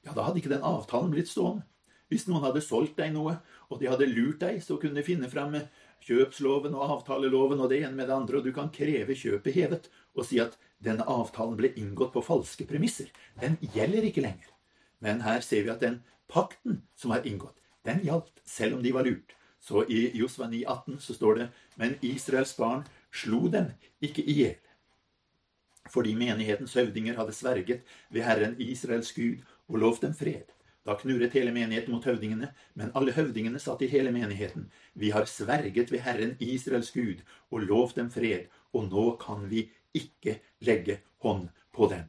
ja, 0.05 0.13
da 0.15 0.25
hadde 0.25 0.39
ikke 0.41 0.53
den 0.53 0.65
avtalen 0.65 1.11
blitt 1.13 1.29
stående. 1.29 1.65
Hvis 2.11 2.25
noen 2.27 2.43
hadde 2.43 2.63
solgt 2.63 2.97
deg 2.99 3.13
noe, 3.15 3.37
og 3.71 3.79
de 3.79 3.87
hadde 3.87 4.09
lurt 4.09 4.41
deg, 4.41 4.59
så 4.63 4.75
kunne 4.79 4.99
de 4.99 5.05
finne 5.07 5.29
fram 5.31 5.55
kjøpsloven 6.03 6.73
og 6.75 6.97
avtaleloven 6.97 7.61
og 7.63 7.69
det 7.71 7.83
ene 7.85 7.95
med 7.95 8.09
det 8.09 8.17
andre, 8.17 8.39
og 8.39 8.47
du 8.47 8.51
kan 8.55 8.71
kreve 8.73 9.15
kjøpet 9.15 9.55
hevet 9.55 9.87
og 10.17 10.25
si 10.27 10.41
at 10.43 10.57
denne 10.83 11.05
avtalen 11.07 11.57
ble 11.59 11.71
inngått 11.77 12.13
på 12.13 12.23
falske 12.25 12.65
premisser. 12.69 13.11
Den 13.41 13.57
gjelder 13.75 14.07
ikke 14.07 14.23
lenger. 14.25 14.49
Men 15.01 15.21
her 15.25 15.41
ser 15.45 15.65
vi 15.65 15.73
at 15.73 15.83
den 15.83 16.01
pakten 16.31 16.81
som 16.95 17.13
var 17.13 17.25
inngått, 17.27 17.57
den 17.85 18.01
gjaldt, 18.05 18.41
selv 18.45 18.77
om 18.77 18.83
de 18.83 18.93
var 18.93 19.05
lurt. 19.05 19.35
Så 19.61 19.83
i 19.89 20.09
Josva 20.17 20.47
9,18 20.49 20.99
så 20.99 21.13
står 21.13 21.35
det 21.37 21.47
Men 21.77 21.95
Israels 22.01 22.53
barn 22.57 22.85
slo 23.13 23.47
dem 23.49 23.73
ikke 24.01 24.23
i 24.25 24.37
hjel. 24.39 24.57
Fordi 25.89 26.15
menighetens 26.15 26.73
høvdinger 26.77 27.17
hadde 27.17 27.35
sverget 27.35 27.85
ved 28.09 28.25
Herren 28.25 28.55
Israels 28.61 29.11
Gud 29.13 29.41
og 29.67 29.81
lovt 29.81 30.05
dem 30.05 30.13
fred. 30.17 30.49
Da 30.85 30.95
knurret 30.97 31.35
hele 31.37 31.51
menigheten 31.53 31.93
mot 31.93 32.05
høvdingene, 32.05 32.49
men 32.73 32.93
alle 32.97 33.13
høvdingene 33.13 33.59
sa 33.61 33.75
til 33.77 33.89
hele 33.89 34.11
menigheten, 34.11 34.71
Vi 34.93 35.09
har 35.09 35.25
sverget 35.25 35.91
ved 35.91 35.99
Herren 35.99 36.35
Israels 36.39 36.91
Gud 36.91 37.21
og 37.51 37.59
lovt 37.59 37.95
dem 37.95 38.09
fred, 38.09 38.49
og 38.73 38.89
nå 38.89 39.15
kan 39.21 39.49
vi 39.49 39.69
ikke 39.97 40.39
legge 40.59 40.99
hånd 41.23 41.49
på 41.75 41.87
den. 41.91 42.07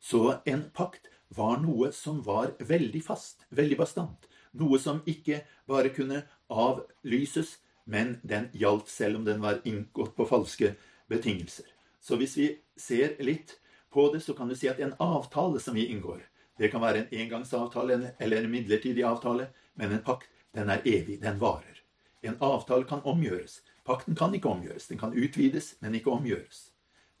Så 0.00 0.40
en 0.44 0.68
pakt 0.74 1.08
var 1.28 1.58
noe 1.62 1.90
som 1.92 2.22
var 2.22 2.54
veldig 2.58 3.02
fast, 3.04 3.46
veldig 3.50 3.78
bastant. 3.80 4.28
Noe 4.56 4.78
som 4.80 5.02
ikke 5.06 5.42
bare 5.68 5.90
kunne 5.94 6.22
avlyses, 6.48 7.58
men 7.84 8.16
den 8.22 8.48
gjaldt 8.54 8.88
selv 8.90 9.20
om 9.20 9.26
den 9.26 9.42
var 9.42 9.60
inngått 9.64 10.14
på 10.16 10.26
falske 10.28 10.74
betingelser. 11.10 11.66
Så 12.00 12.16
hvis 12.20 12.36
vi 12.38 12.48
ser 12.78 13.16
litt 13.24 13.58
på 13.90 14.08
det, 14.12 14.22
så 14.22 14.34
kan 14.34 14.48
du 14.48 14.56
si 14.58 14.70
at 14.70 14.80
en 14.82 14.94
avtale 15.02 15.60
som 15.62 15.74
vi 15.74 15.88
inngår, 15.90 16.22
det 16.56 16.70
kan 16.72 16.80
være 16.80 17.04
en 17.04 17.18
engangsavtale 17.20 18.14
eller 18.18 18.42
en 18.42 18.50
midlertidig 18.50 19.04
avtale, 19.04 19.50
men 19.74 19.92
en 19.92 20.04
pakt 20.04 20.30
den 20.56 20.70
er 20.72 20.80
evig, 20.88 21.18
den 21.20 21.40
varer. 21.40 21.82
En 22.22 22.38
avtale 22.40 22.86
kan 22.88 23.04
omgjøres. 23.04 23.60
Pakten 23.84 24.16
kan 24.16 24.34
ikke 24.34 24.48
omgjøres. 24.48 24.88
Den 24.88 24.98
kan 24.98 25.12
utvides, 25.12 25.74
men 25.80 25.94
ikke 25.94 26.10
omgjøres. 26.10 26.70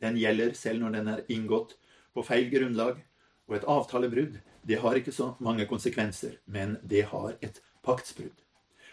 Den 0.02 0.18
gjelder 0.20 0.54
selv 0.54 0.82
når 0.82 0.96
den 0.98 1.08
er 1.12 1.24
inngått 1.32 1.76
på 2.14 2.24
feil 2.26 2.50
grunnlag. 2.52 3.00
Og 3.46 3.58
et 3.58 3.68
avtalebrudd 3.70 4.40
det 4.66 4.80
har 4.82 4.98
ikke 4.98 5.14
så 5.14 5.34
mange 5.38 5.66
konsekvenser, 5.70 6.40
men 6.46 6.76
det 6.82 7.04
har 7.12 7.36
et 7.40 7.60
paktsbrudd. 7.86 8.34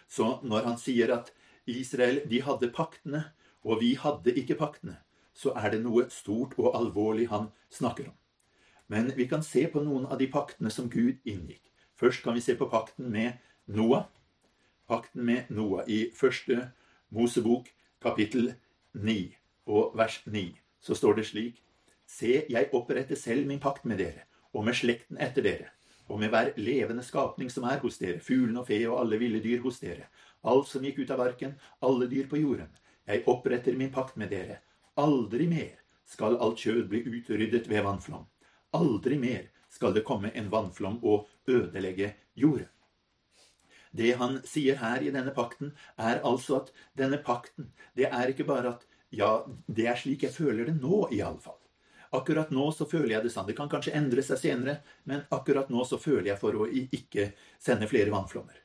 Så 0.08 0.38
når 0.44 0.68
han 0.68 0.78
sier 0.78 1.10
at 1.16 1.32
Israel 1.66 2.22
de 2.30 2.42
hadde 2.46 2.70
paktene, 2.76 3.24
og 3.64 3.80
vi 3.82 3.96
hadde 3.98 4.36
ikke 4.38 4.60
paktene, 4.60 5.00
så 5.34 5.56
er 5.58 5.74
det 5.74 5.82
noe 5.82 6.06
stort 6.14 6.54
og 6.60 6.76
alvorlig 6.78 7.30
han 7.32 7.50
snakker 7.74 8.12
om. 8.12 8.18
Men 8.88 9.10
vi 9.18 9.26
kan 9.28 9.42
se 9.42 9.66
på 9.72 9.82
noen 9.82 10.06
av 10.06 10.20
de 10.22 10.28
paktene 10.30 10.70
som 10.70 10.90
Gud 10.92 11.24
inngikk. 11.26 11.64
Først 11.98 12.22
kan 12.24 12.36
vi 12.38 12.44
se 12.46 12.54
på 12.60 12.70
pakten 12.70 13.10
med 13.10 13.40
Noah. 13.66 14.06
Pakten 14.88 15.24
med 15.26 15.50
Noah 15.50 15.88
i 15.90 16.12
første 16.14 16.68
Mosebok 17.10 17.72
kapittel 18.04 18.54
9 18.94 19.34
og 19.66 19.98
vers 19.98 20.22
9. 20.28 20.62
Så 20.84 20.98
står 21.00 21.20
det 21.20 21.30
slik 21.30 21.62
Se, 22.06 22.44
jeg 22.52 22.70
oppretter 22.75 23.16
selv 23.16 23.48
min 23.48 23.62
pakt 23.63 23.86
med 23.88 24.02
dere, 24.04 24.25
og 24.52 24.66
med 24.68 24.75
slekten 24.75 25.18
etter 25.24 25.46
dere, 25.46 25.70
og 26.12 26.20
med 26.20 26.34
hver 26.34 26.52
levende 26.60 27.04
skapning 27.08 27.50
som 27.50 27.63
er 27.70 27.80
hos 27.82 27.98
dere, 28.02 28.20
fuglene 28.20 28.60
og 28.60 28.68
fe 28.68 28.82
og 28.90 29.00
alle 29.00 29.20
ville 29.22 29.40
dyr 29.42 29.63
hos 29.63 29.80
dere, 29.80 30.10
alt 30.44 30.68
som 30.68 30.84
gikk 30.84 31.00
ut 31.00 31.13
av 31.16 31.24
arken, 31.24 31.56
alle 31.82 32.10
dyr 32.12 32.28
på 32.28 32.42
jorden. 32.42 32.70
Jeg 33.08 33.24
oppretter 33.32 33.80
min 33.80 33.92
pakt 33.92 34.20
med 34.20 34.32
dere. 34.36 34.60
Aldri 35.00 35.48
mer 35.48 35.80
skal 36.06 36.38
alt 36.44 36.60
kjød 36.60 36.86
bli 36.92 37.02
utryddet 37.08 37.70
ved 37.72 37.84
vannflom. 37.88 38.28
Aldri 38.75 39.18
mer 39.20 39.48
skal 39.72 39.96
det 39.96 40.06
komme 40.08 40.32
en 40.36 40.52
vannflom 40.52 41.00
og 41.04 41.30
ødelegge 41.48 42.13
jorden. 42.36 42.70
Det 43.94 44.16
han 44.18 44.40
sier 44.50 44.80
her 44.82 45.04
i 45.06 45.12
denne 45.13 45.32
pakten, 45.36 45.74
er 45.98 46.24
altså 46.25 46.63
at 46.63 46.72
denne 46.98 47.20
pakten, 47.22 47.70
det 47.96 48.08
er 48.10 48.32
ikke 48.32 48.48
bare 48.50 48.75
at 48.75 48.88
ja, 49.13 49.34
det 49.67 49.86
er 49.89 50.00
slik 50.00 50.25
jeg 50.25 50.34
føler 50.34 50.70
det 50.70 50.77
nå, 50.79 51.08
iallfall. 51.13 51.60
Akkurat 52.13 52.51
nå 52.53 52.67
så 52.74 52.86
føler 52.86 53.15
jeg 53.15 53.25
det 53.25 53.32
sånn. 53.34 53.48
Det 53.50 53.55
kan 53.58 53.70
kanskje 53.70 53.96
endre 53.98 54.22
seg 54.25 54.38
senere, 54.41 54.75
men 55.10 55.24
akkurat 55.34 55.70
nå 55.74 55.86
så 55.89 55.98
føler 56.01 56.34
jeg 56.34 56.41
for 56.41 56.58
å 56.58 56.67
ikke 56.70 57.32
sende 57.62 57.89
flere 57.89 58.13
vannflommer. 58.13 58.60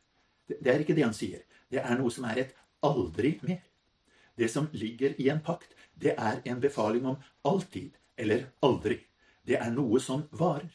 Det 0.48 0.72
er 0.72 0.84
ikke 0.84 0.96
det 0.96 1.06
han 1.06 1.16
sier. 1.16 1.44
Det 1.68 1.80
er 1.80 1.96
noe 2.00 2.12
som 2.12 2.26
er 2.28 2.42
et 2.44 2.54
aldri 2.84 3.38
mer. 3.44 3.62
Det 4.38 4.48
som 4.52 4.68
ligger 4.72 5.16
i 5.20 5.30
en 5.32 5.40
pakt, 5.44 5.72
det 5.98 6.14
er 6.14 6.42
en 6.44 6.60
befaling 6.60 7.08
om 7.08 7.16
alltid 7.48 7.96
eller 8.20 8.46
aldri. 8.64 9.00
Det 9.48 9.56
er 9.56 9.72
noe 9.72 10.00
som 10.00 10.26
varer. 10.30 10.70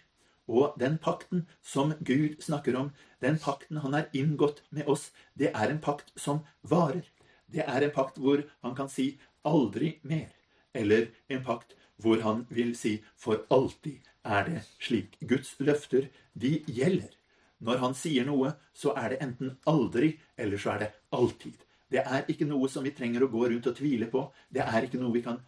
Og 0.49 0.73
den 0.79 0.97
pakten 0.99 1.45
som 1.63 1.93
Gud 2.03 2.41
snakker 2.43 2.75
om, 2.75 2.89
den 3.23 3.37
pakten 3.39 3.79
han 3.79 3.93
har 3.95 4.09
inngått 4.11 4.63
med 4.69 4.89
oss, 4.91 5.11
det 5.39 5.53
er 5.53 5.71
en 5.71 5.79
pakt 5.81 6.11
som 6.19 6.41
varer. 6.61 7.05
Det 7.47 7.63
er 7.63 7.85
en 7.85 7.93
pakt 7.93 8.17
hvor 8.19 8.43
han 8.65 8.75
kan 8.75 8.89
si 8.89 9.13
'aldri 9.43 9.99
mer', 10.03 10.33
eller 10.73 11.07
en 11.29 11.43
pakt 11.43 11.75
hvor 11.97 12.21
han 12.21 12.45
vil 12.49 12.75
si 12.75 13.03
'for 13.15 13.45
alltid 13.49 13.99
er 14.23 14.43
det 14.43 14.61
slik'. 14.79 15.19
Guds 15.27 15.59
løfter, 15.59 16.09
de 16.33 16.63
gjelder. 16.67 17.11
Når 17.59 17.77
han 17.77 17.93
sier 17.93 18.25
noe, 18.25 18.53
så 18.73 18.93
er 18.97 19.09
det 19.09 19.21
enten 19.21 19.57
aldri, 19.67 20.19
eller 20.37 20.57
så 20.57 20.75
er 20.75 20.79
det 20.79 20.91
alltid. 21.11 21.55
Det 21.89 22.01
er 22.01 22.25
ikke 22.27 22.47
noe 22.49 22.67
som 22.67 22.83
vi 22.83 22.91
trenger 22.91 23.23
å 23.23 23.31
gå 23.31 23.47
rundt 23.47 23.67
og 23.67 23.75
tvile 23.77 24.09
på. 24.11 24.25
Det 24.51 24.61
er 24.65 24.83
ikke 24.83 24.99
noe 24.99 25.13
vi 25.13 25.21
kan 25.21 25.39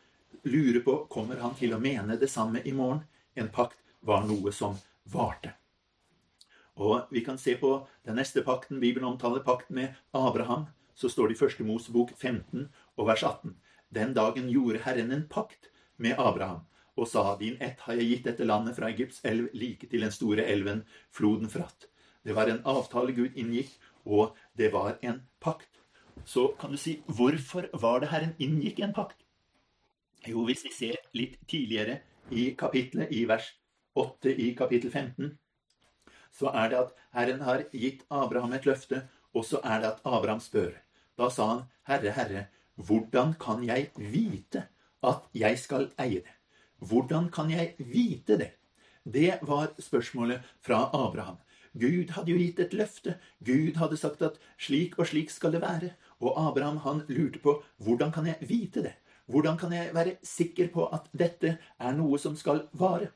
lure 0.44 0.80
på. 0.86 1.08
Kommer 1.10 1.42
han 1.42 1.56
til 1.56 1.74
å 1.74 1.82
mene 1.82 2.20
det 2.22 2.30
samme 2.30 2.62
i 2.64 2.72
morgen? 2.72 3.02
En 3.36 3.50
pakt 3.50 3.78
var 4.06 4.24
noe 4.30 4.52
som 4.54 4.78
varte. 5.12 5.56
Og 6.76 7.08
Vi 7.10 7.24
kan 7.24 7.38
se 7.38 7.56
på 7.56 7.88
den 8.06 8.16
neste 8.16 8.44
pakten. 8.44 8.80
Bibelen 8.80 9.08
omtaler 9.08 9.40
pakten 9.40 9.76
med 9.76 9.96
Abraham. 10.14 10.68
Så 10.96 11.10
står 11.10 11.28
det 11.28 11.36
i 11.36 11.40
første 11.40 11.64
Mosebok 11.64 12.12
15 12.16 12.70
og 12.98 13.08
vers 13.08 13.24
18. 13.24 13.56
Den 13.96 14.14
dagen 14.14 14.50
gjorde 14.52 14.84
Herren 14.84 15.12
en 15.16 15.28
pakt 15.32 15.70
med 15.98 16.20
Abraham 16.20 16.66
og 16.96 17.08
sa, 17.12 17.36
Din 17.40 17.58
ett 17.60 17.82
har 17.84 17.98
jeg 18.00 18.08
gitt 18.10 18.28
dette 18.30 18.48
landet 18.48 18.78
fra 18.78 18.90
Egypts 18.92 19.22
elv 19.28 19.50
like 19.54 19.88
til 19.92 20.04
den 20.06 20.14
store 20.16 20.46
elven, 20.48 20.86
floden 21.12 21.52
Fratt. 21.52 21.90
Det 22.24 22.36
var 22.36 22.50
en 22.50 22.62
avtale 22.64 23.14
Gud 23.16 23.36
inngikk, 23.36 23.74
og 24.06 24.36
det 24.58 24.72
var 24.74 24.98
en 25.02 25.22
pakt. 25.44 25.70
Så 26.26 26.48
kan 26.60 26.72
du 26.72 26.78
si, 26.80 27.02
hvorfor 27.08 27.68
var 27.74 28.00
det 28.00 28.12
Herren 28.14 28.34
inngikk 28.40 28.80
en 28.80 28.96
pakt? 28.96 29.20
Jo, 30.26 30.46
hvis 30.48 30.64
vi 30.66 30.72
ser 30.74 31.02
litt 31.14 31.36
tidligere 31.48 32.00
i 32.32 32.54
kapittelet, 32.58 33.12
i 33.12 33.26
vers 33.30 33.52
8 33.96 34.32
i 34.32 34.54
kapittel 34.58 34.92
15, 34.92 35.36
så 36.32 36.50
er 36.52 36.72
det 36.72 36.80
at 36.80 36.96
Herren 37.16 37.44
har 37.46 37.68
gitt 37.72 38.04
Abraham 38.10 38.56
et 38.56 38.66
løfte, 38.66 39.04
og 39.36 39.46
så 39.46 39.60
er 39.64 39.84
det 39.84 39.92
at 39.94 40.02
Abraham 40.08 40.40
spør. 40.40 40.74
Da 41.20 41.30
sa 41.30 41.48
han, 41.52 41.62
Herre, 41.88 42.12
Herre, 42.16 42.48
hvordan 42.76 43.36
kan 43.40 43.64
jeg 43.64 43.90
vite 43.96 44.68
at 45.04 45.28
jeg 45.34 45.60
skal 45.60 45.90
eie 46.02 46.22
det? 46.26 46.36
Hvordan 46.80 47.30
kan 47.32 47.50
jeg 47.50 47.76
vite 47.80 48.38
det? 48.38 48.52
Det 49.06 49.40
var 49.42 49.72
spørsmålet 49.80 50.42
fra 50.62 50.90
Abraham. 50.94 51.38
Gud 51.76 52.12
hadde 52.16 52.32
jo 52.32 52.40
gitt 52.40 52.60
et 52.60 52.74
løfte. 52.74 53.18
Gud 53.44 53.76
hadde 53.80 53.98
sagt 54.00 54.22
at 54.22 54.40
slik 54.58 55.00
og 55.00 55.08
slik 55.08 55.32
skal 55.32 55.52
det 55.52 55.62
være. 55.62 55.92
Og 56.20 56.36
Abraham 56.40 56.78
han 56.84 57.04
lurte 57.08 57.40
på 57.40 57.58
hvordan 57.84 58.12
kan 58.12 58.28
jeg 58.28 58.50
vite 58.50 58.84
det? 58.84 58.96
Hvordan 59.28 59.58
kan 59.58 59.74
jeg 59.74 59.94
være 59.94 60.18
sikker 60.24 60.70
på 60.74 60.88
at 60.94 61.10
dette 61.12 61.58
er 61.80 61.96
noe 61.98 62.20
som 62.22 62.36
skal 62.36 62.68
vare? 62.74 63.12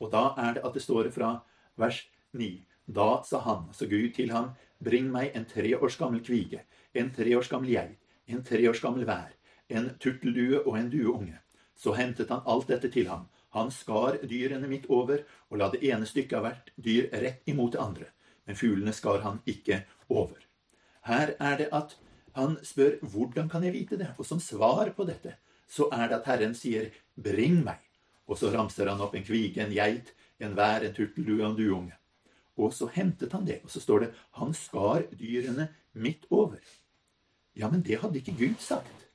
Og 0.00 0.12
da 0.12 0.34
er 0.38 0.56
det 0.56 0.64
at 0.64 0.74
det 0.74 0.82
står 0.84 1.10
fra 1.10 1.38
vers 1.76 2.02
9. 2.32 2.66
Da 2.86 3.22
sa 3.26 3.40
han, 3.42 3.66
altså 3.68 3.88
Gud 3.90 4.12
til 4.14 4.30
ham, 4.30 4.52
bring 4.84 5.08
meg 5.10 5.32
en 5.34 5.46
tre 5.48 5.72
års 5.78 5.96
gammel 5.96 6.22
kvige, 6.22 6.60
en 6.94 7.10
tre 7.10 7.32
års 7.36 7.48
gammel 7.48 7.72
geit, 7.72 7.96
en 8.26 8.42
tre 8.44 8.68
års 8.68 8.82
gammel 8.82 9.06
vær, 9.06 9.32
en 9.68 9.90
turteldue 10.02 10.62
og 10.64 10.78
en 10.78 10.90
dueunge. 10.90 11.38
Så 11.76 11.94
hentet 11.96 12.30
han 12.32 12.44
alt 12.46 12.68
dette 12.72 12.90
til 12.92 13.08
ham. 13.10 13.26
Han 13.56 13.70
skar 13.72 14.18
dyrene 14.28 14.68
midt 14.68 14.88
over 14.92 15.22
og 15.50 15.60
la 15.60 15.70
det 15.72 15.82
ene 15.88 16.08
stykket 16.08 16.38
av 16.38 16.46
hvert 16.46 16.72
dyr 16.76 17.08
rett 17.12 17.48
imot 17.48 17.72
det 17.76 17.82
andre. 17.82 18.10
Men 18.46 18.58
fuglene 18.58 18.94
skar 18.94 19.22
han 19.24 19.40
ikke 19.48 19.82
over. 20.08 20.38
Her 21.06 21.34
er 21.38 21.58
det 21.60 21.68
at 21.74 21.96
han 22.36 22.58
spør 22.66 22.98
hvordan 23.00 23.48
kan 23.48 23.64
jeg 23.64 23.74
vite 23.74 23.98
det? 24.00 24.12
Og 24.18 24.26
som 24.28 24.40
svar 24.42 24.90
på 24.96 25.06
dette 25.08 25.36
så 25.66 25.88
er 25.92 26.08
det 26.08 26.20
at 26.20 26.26
Herren 26.30 26.54
sier 26.54 26.90
'bring 27.16 27.62
meg'. 27.64 27.82
Og 28.28 28.38
så 28.38 28.50
ramser 28.50 28.88
han 28.88 29.00
opp 29.00 29.14
en 29.14 29.24
kvige, 29.24 29.62
en 29.62 29.72
geit, 29.72 30.12
en 30.40 30.56
vær, 30.56 30.84
en 30.84 30.94
turteldue 30.94 31.44
og 31.44 31.50
en 31.50 31.56
duunge. 31.56 31.92
Og 32.56 32.72
så 32.72 32.86
hentet 32.92 33.32
han 33.32 33.44
det, 33.44 33.60
og 33.64 33.70
så 33.70 33.80
står 33.80 34.00
det 34.00 34.14
'han 34.32 34.54
skar 34.54 35.02
dyrene 35.18 35.68
midt 35.94 36.26
over'. 36.30 36.85
Ja, 37.56 37.70
men 37.72 37.82
det 37.82 38.00
hadde 38.02 38.20
ikke 38.20 38.36
Gud 38.38 38.60
sagt. 38.60 39.06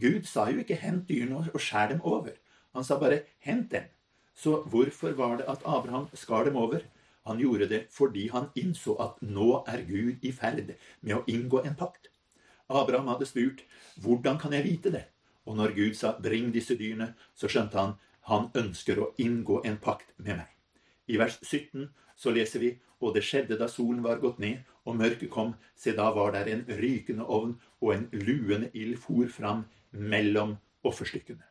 Gud 0.00 0.24
sa 0.24 0.46
jo 0.50 0.62
ikke 0.62 0.78
'hent 0.78 1.08
dyrene 1.08 1.50
og 1.54 1.60
skjær 1.60 1.88
dem 1.88 2.00
over'. 2.00 2.38
Han 2.74 2.84
sa 2.84 2.98
bare 2.98 3.22
'hent 3.40 3.72
dem'. 3.72 3.90
Så 4.34 4.62
hvorfor 4.62 5.12
var 5.12 5.36
det 5.36 5.44
at 5.48 5.62
Abraham 5.66 6.08
skar 6.14 6.44
dem 6.44 6.56
over? 6.56 6.80
Han 7.26 7.38
gjorde 7.38 7.68
det 7.68 7.86
fordi 7.90 8.28
han 8.28 8.48
innså 8.54 8.96
at 9.00 9.22
nå 9.22 9.64
er 9.66 9.84
Gud 9.84 10.16
i 10.22 10.32
ferd 10.32 10.74
med 11.02 11.14
å 11.16 11.24
inngå 11.26 11.66
en 11.66 11.74
pakt. 11.74 12.08
Abraham 12.68 13.08
hadde 13.08 13.26
spurt 13.26 13.64
'Hvordan 13.98 14.38
kan 14.38 14.52
jeg 14.52 14.64
vite 14.64 14.92
det?' 14.92 15.08
Og 15.46 15.56
når 15.56 15.74
Gud 15.74 15.94
sa 15.94 16.12
'bring 16.12 16.52
disse 16.52 16.76
dyrene', 16.76 17.14
så 17.34 17.48
skjønte 17.48 17.78
han 17.78 17.94
han 18.20 18.50
ønsker 18.54 18.98
å 18.98 19.14
inngå 19.18 19.64
en 19.64 19.78
pakt 19.78 20.12
med 20.16 20.36
meg. 20.36 20.59
I 21.10 21.18
vers 21.18 21.40
17 21.42 21.88
så 22.16 22.32
leser 22.34 22.62
vi 22.62 22.70
og 23.00 23.14
det 23.16 23.24
skjedde 23.24 23.58
da 23.58 23.68
solen 23.68 24.02
var 24.04 24.20
gått 24.22 24.40
ned 24.42 24.60
og 24.84 24.96
mørket 24.96 25.30
kom, 25.32 25.54
se 25.76 25.92
da 25.96 26.10
var 26.14 26.34
der 26.36 26.48
en 26.52 26.64
rykende 26.80 27.24
ovn, 27.24 27.56
og 27.80 27.94
en 27.94 28.06
luende 28.12 28.70
ild 28.76 28.98
for 29.00 29.28
fram 29.32 29.64
mellom 29.90 30.56
offerstykkene. 30.86 31.44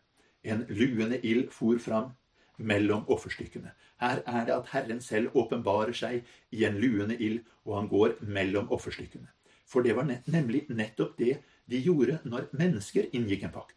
En 0.43 0.65
luende 0.69 1.19
ild 1.25 1.49
for 1.53 1.81
fram 1.81 2.13
mellom 2.57 3.05
offerstykkene. 3.07 3.73
Her 4.01 4.21
er 4.25 4.45
det 4.47 4.55
at 4.55 4.69
Herren 4.73 5.01
selv 5.01 5.35
åpenbarer 5.37 5.95
seg 5.95 6.25
i 6.51 6.65
en 6.67 6.79
luende 6.81 7.17
ild, 7.17 7.41
og 7.65 7.77
han 7.79 7.89
går 7.91 8.17
mellom 8.21 8.69
offerstykkene. 8.75 9.29
For 9.69 9.85
det 9.85 9.95
var 9.95 10.07
nemlig 10.25 10.65
nettopp 10.69 11.17
det 11.17 11.39
de 11.69 11.81
gjorde 11.85 12.19
når 12.25 12.49
mennesker 12.57 13.09
inngikk 13.13 13.45
en 13.45 13.53
pakt. 13.53 13.75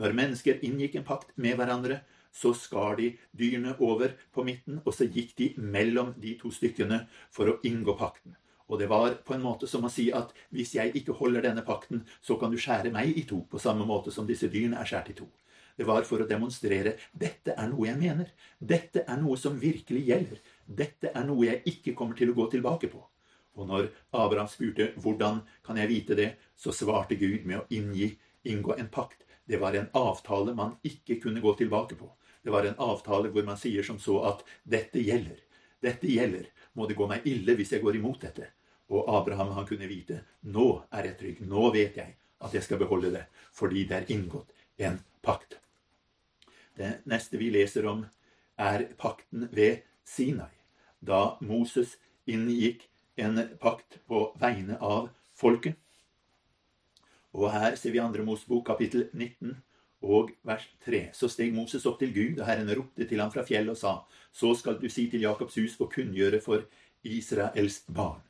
Når 0.00 0.16
mennesker 0.16 0.62
inngikk 0.64 0.96
en 0.98 1.06
pakt 1.06 1.34
med 1.36 1.58
hverandre, 1.58 2.00
så 2.34 2.54
skar 2.58 2.96
de 2.98 3.12
dyrene 3.30 3.76
over 3.78 4.16
på 4.34 4.44
midten, 4.46 4.80
og 4.84 4.94
så 4.94 5.06
gikk 5.06 5.36
de 5.38 5.52
mellom 5.58 6.14
de 6.18 6.34
to 6.40 6.50
stykkene 6.54 7.04
for 7.30 7.52
å 7.52 7.60
inngå 7.62 7.94
pakten. 7.98 8.34
Og 8.66 8.80
det 8.80 8.88
var 8.90 9.14
på 9.26 9.36
en 9.36 9.44
måte 9.44 9.68
som 9.70 9.84
å 9.84 9.92
si 9.92 10.08
at 10.16 10.32
hvis 10.54 10.74
jeg 10.78 10.94
ikke 10.98 11.14
holder 11.18 11.44
denne 11.44 11.62
pakten, 11.66 12.02
så 12.24 12.38
kan 12.40 12.50
du 12.50 12.58
skjære 12.58 12.92
meg 12.94 13.12
i 13.14 13.26
to, 13.28 13.44
på 13.50 13.60
samme 13.60 13.86
måte 13.86 14.12
som 14.14 14.26
disse 14.26 14.48
dyrene 14.50 14.80
er 14.80 14.88
skåret 14.88 15.12
i 15.12 15.18
to. 15.20 15.28
Det 15.76 15.86
var 15.86 16.06
for 16.06 16.22
å 16.22 16.28
demonstrere 16.30 16.94
dette 17.12 17.54
er 17.58 17.68
noe 17.70 17.88
jeg 17.88 17.98
mener. 17.98 18.30
Dette 18.58 19.02
er 19.10 19.18
noe 19.20 19.36
som 19.38 19.58
virkelig 19.58 20.04
gjelder. 20.06 20.38
Dette 20.66 21.10
er 21.10 21.26
noe 21.26 21.48
jeg 21.48 21.62
ikke 21.70 21.96
kommer 21.98 22.18
til 22.18 22.30
å 22.30 22.36
gå 22.38 22.46
tilbake 22.52 22.90
på. 22.92 23.02
Og 23.58 23.68
når 23.70 23.90
Abraham 24.14 24.50
spurte 24.50 24.92
hvordan 25.02 25.42
kan 25.66 25.78
jeg 25.78 25.90
vite 25.90 26.18
det, 26.18 26.30
så 26.56 26.74
svarte 26.74 27.18
Gud 27.18 27.46
med 27.46 27.60
å 27.60 27.66
inngi, 27.74 28.12
inngå 28.46 28.78
en 28.78 28.90
pakt. 28.90 29.26
Det 29.46 29.58
var 29.60 29.74
en 29.76 29.90
avtale 29.98 30.54
man 30.56 30.78
ikke 30.86 31.18
kunne 31.22 31.42
gå 31.42 31.54
tilbake 31.58 31.98
på. 31.98 32.08
Det 32.44 32.52
var 32.52 32.66
en 32.68 32.76
avtale 32.78 33.30
hvor 33.32 33.46
man 33.46 33.56
sier 33.56 33.86
som 33.86 33.98
så 33.98 34.18
at 34.28 34.44
dette 34.68 35.00
gjelder. 35.00 35.38
Dette 35.80 36.10
gjelder. 36.10 36.50
Må 36.76 36.86
det 36.86 36.96
gå 36.98 37.06
meg 37.08 37.24
ille 37.28 37.56
hvis 37.56 37.72
jeg 37.72 37.82
går 37.84 37.96
imot 37.96 38.20
dette? 38.26 38.50
Og 38.92 39.08
Abraham 39.08 39.54
han 39.56 39.66
kunne 39.68 39.88
vite 39.88 40.20
nå 40.52 40.66
er 40.92 41.08
jeg 41.08 41.18
trygg. 41.20 41.42
Nå 41.48 41.70
vet 41.72 41.96
jeg 41.96 42.16
at 42.44 42.54
jeg 42.54 42.66
skal 42.66 42.82
beholde 42.82 43.14
det, 43.14 43.24
fordi 43.56 43.86
det 43.88 43.96
er 43.96 44.10
inngått 44.12 44.52
en 44.76 45.00
pakt. 45.24 45.56
Det 46.76 47.00
neste 47.08 47.40
vi 47.40 47.48
leser 47.54 47.86
om, 47.88 48.04
er 48.60 48.84
pakten 49.00 49.48
ved 49.54 49.80
Sinai, 50.04 50.52
da 51.00 51.38
Moses 51.40 51.96
inngikk 52.28 52.84
en 53.16 53.40
pakt 53.62 53.98
på 54.06 54.26
vegne 54.38 54.76
av 54.84 55.08
folket. 55.34 55.78
Og 57.34 57.48
her 57.50 57.74
ser 57.78 57.94
vi 57.94 58.02
andre 58.02 58.22
Mosebok, 58.26 58.66
kapittel 58.66 59.08
19 59.12 59.56
og 60.04 60.30
vers 60.44 60.66
3. 60.84 61.08
Så 61.16 61.30
steg 61.32 61.54
Moses 61.56 61.86
opp 61.88 61.98
til 62.00 62.12
Gud, 62.14 62.38
og 62.40 62.46
Herren 62.48 62.70
ropte 62.76 63.08
til 63.08 63.22
ham 63.22 63.32
fra 63.32 63.44
fjellet 63.46 63.74
og 63.74 63.80
sa:" 63.80 63.94
Så 64.32 64.54
skal 64.58 64.78
du 64.80 64.88
si 64.88 65.08
til 65.10 65.22
Jakobs 65.22 65.54
hus 65.54 65.76
og 65.80 65.92
kunngjøre 65.92 66.40
for 66.42 66.64
Israels 67.04 67.84
barn. 67.88 68.20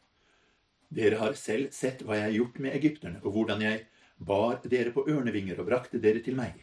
Dere 0.94 1.16
har 1.16 1.34
selv 1.34 1.72
sett 1.72 2.02
hva 2.02 2.18
jeg 2.18 2.28
har 2.28 2.36
gjort 2.36 2.58
med 2.60 2.76
egypterne, 2.76 3.20
og 3.24 3.32
hvordan 3.32 3.62
jeg 3.62 3.86
bar 4.18 4.60
dere 4.64 4.92
på 4.92 5.06
ørnevinger 5.08 5.58
og 5.58 5.66
brakte 5.66 5.98
dere 5.98 6.20
til 6.22 6.36
meg. 6.38 6.60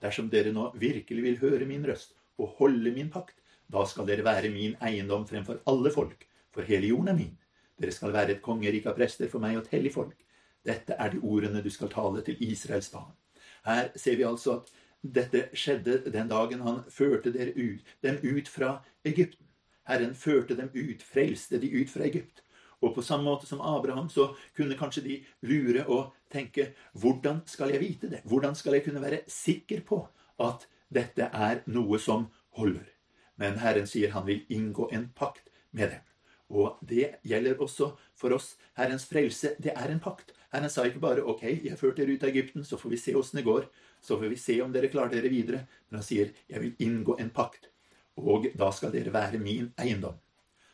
Dersom 0.00 0.30
dere 0.30 0.52
nå 0.54 0.70
virkelig 0.78 1.24
vil 1.24 1.40
høre 1.42 1.66
min 1.66 1.84
røst 1.84 2.14
og 2.38 2.54
holde 2.60 2.94
min 2.94 3.10
pakt, 3.10 3.36
da 3.68 3.84
skal 3.84 4.06
dere 4.08 4.24
være 4.24 4.52
min 4.54 4.76
eiendom 4.80 5.26
fremfor 5.26 5.60
alle 5.66 5.90
folk, 5.92 6.24
for 6.54 6.62
hele 6.62 6.88
jorden 6.94 7.12
er 7.12 7.18
min. 7.18 7.36
Dere 7.78 7.92
skal 7.92 8.14
være 8.14 8.36
et 8.36 8.42
kongerike 8.42 8.88
av 8.88 8.96
prester 8.96 9.28
for 9.28 9.42
meg 9.42 9.58
og 9.58 9.66
et 9.66 9.74
hellig 9.76 9.92
folk. 9.94 10.16
Dette 10.64 10.96
er 10.98 11.12
de 11.12 11.20
ordene 11.22 11.62
du 11.62 11.70
skal 11.70 11.90
tale 11.92 12.22
til 12.24 12.40
Israels 12.46 12.88
barn. 12.94 13.17
Her 13.68 13.92
ser 13.96 14.16
vi 14.16 14.26
altså 14.26 14.58
at 14.58 14.72
dette 15.02 15.44
skjedde 15.56 16.00
den 16.12 16.30
dagen 16.30 16.64
han 16.64 16.82
førte 16.90 17.30
ut, 17.30 17.84
dem 18.02 18.18
ut 18.24 18.48
fra 18.48 18.78
Egypten. 19.04 19.44
Herren 19.88 20.14
førte 20.14 20.56
dem 20.56 20.70
ut, 20.74 21.02
frelste 21.04 21.60
de 21.60 21.70
ut 21.80 21.90
fra 21.90 22.04
Egypt. 22.08 22.42
Og 22.80 22.94
på 22.94 23.02
samme 23.02 23.24
måte 23.26 23.46
som 23.46 23.60
Abraham 23.60 24.08
så 24.12 24.30
kunne 24.56 24.76
kanskje 24.78 25.04
de 25.04 25.16
lure 25.48 25.84
og 25.86 26.12
tenke 26.30 26.72
hvordan 26.92 27.42
skal 27.46 27.72
jeg 27.74 27.82
vite 27.82 28.10
det? 28.10 28.20
Hvordan 28.24 28.54
skal 28.54 28.76
jeg 28.76 28.84
kunne 28.84 29.02
være 29.02 29.24
sikker 29.26 29.82
på 29.86 30.02
at 30.38 30.68
dette 30.94 31.30
er 31.32 31.64
noe 31.66 31.98
som 31.98 32.28
holder? 32.58 32.86
Men 33.38 33.58
Herren 33.62 33.86
sier 33.86 34.14
han 34.14 34.26
vil 34.26 34.44
inngå 34.48 34.90
en 34.92 35.08
pakt 35.16 35.50
med 35.72 35.94
dem. 35.94 36.04
Og 36.48 36.78
det 36.80 37.18
gjelder 37.28 37.60
også 37.60 37.92
for 38.16 38.32
oss. 38.32 38.54
Herrens 38.78 39.04
frelse, 39.08 39.54
det 39.60 39.74
er 39.74 39.92
en 39.92 40.00
pakt. 40.00 40.32
Herren 40.52 40.70
sa 40.70 40.86
ikke 40.88 41.00
bare 41.00 41.24
'OK, 41.24 41.42
jeg 41.64 41.78
førte 41.78 42.02
dere 42.02 42.14
ut 42.16 42.22
av 42.22 42.30
Egypten, 42.30 42.64
så 42.64 42.78
får 42.78 42.90
vi 42.90 42.96
se 42.96 43.14
åssen 43.14 43.36
det 43.36 43.44
går'. 43.44 43.68
Så 44.00 44.16
får 44.16 44.28
vi 44.28 44.36
se 44.36 44.60
om 44.62 44.72
dere 44.72 44.88
klarer 44.88 45.10
dere 45.10 45.28
videre. 45.28 45.66
Men 45.90 45.98
han 46.00 46.02
sier 46.02 46.32
'Jeg 46.48 46.60
vil 46.60 46.76
inngå 46.78 47.20
en 47.20 47.30
pakt', 47.30 47.68
og 48.16 48.46
da 48.56 48.70
skal 48.70 48.92
dere 48.92 49.12
være 49.12 49.38
min 49.38 49.72
eiendom. 49.78 50.14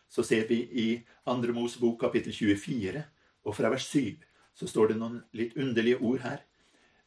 Så 0.09 0.23
ser 0.23 0.47
vi 0.47 0.63
i 0.73 1.03
Andre 1.27 1.53
Mosebok 1.53 2.01
kapittel 2.01 2.33
24, 2.33 3.05
og 3.45 3.57
fra 3.57 3.69
vers 3.69 3.85
7, 3.91 4.17
så 4.55 4.67
står 4.67 4.89
det 4.89 4.97
noen 4.97 5.25
litt 5.33 5.57
underlige 5.57 6.01
ord 6.01 6.21
her. 6.21 6.39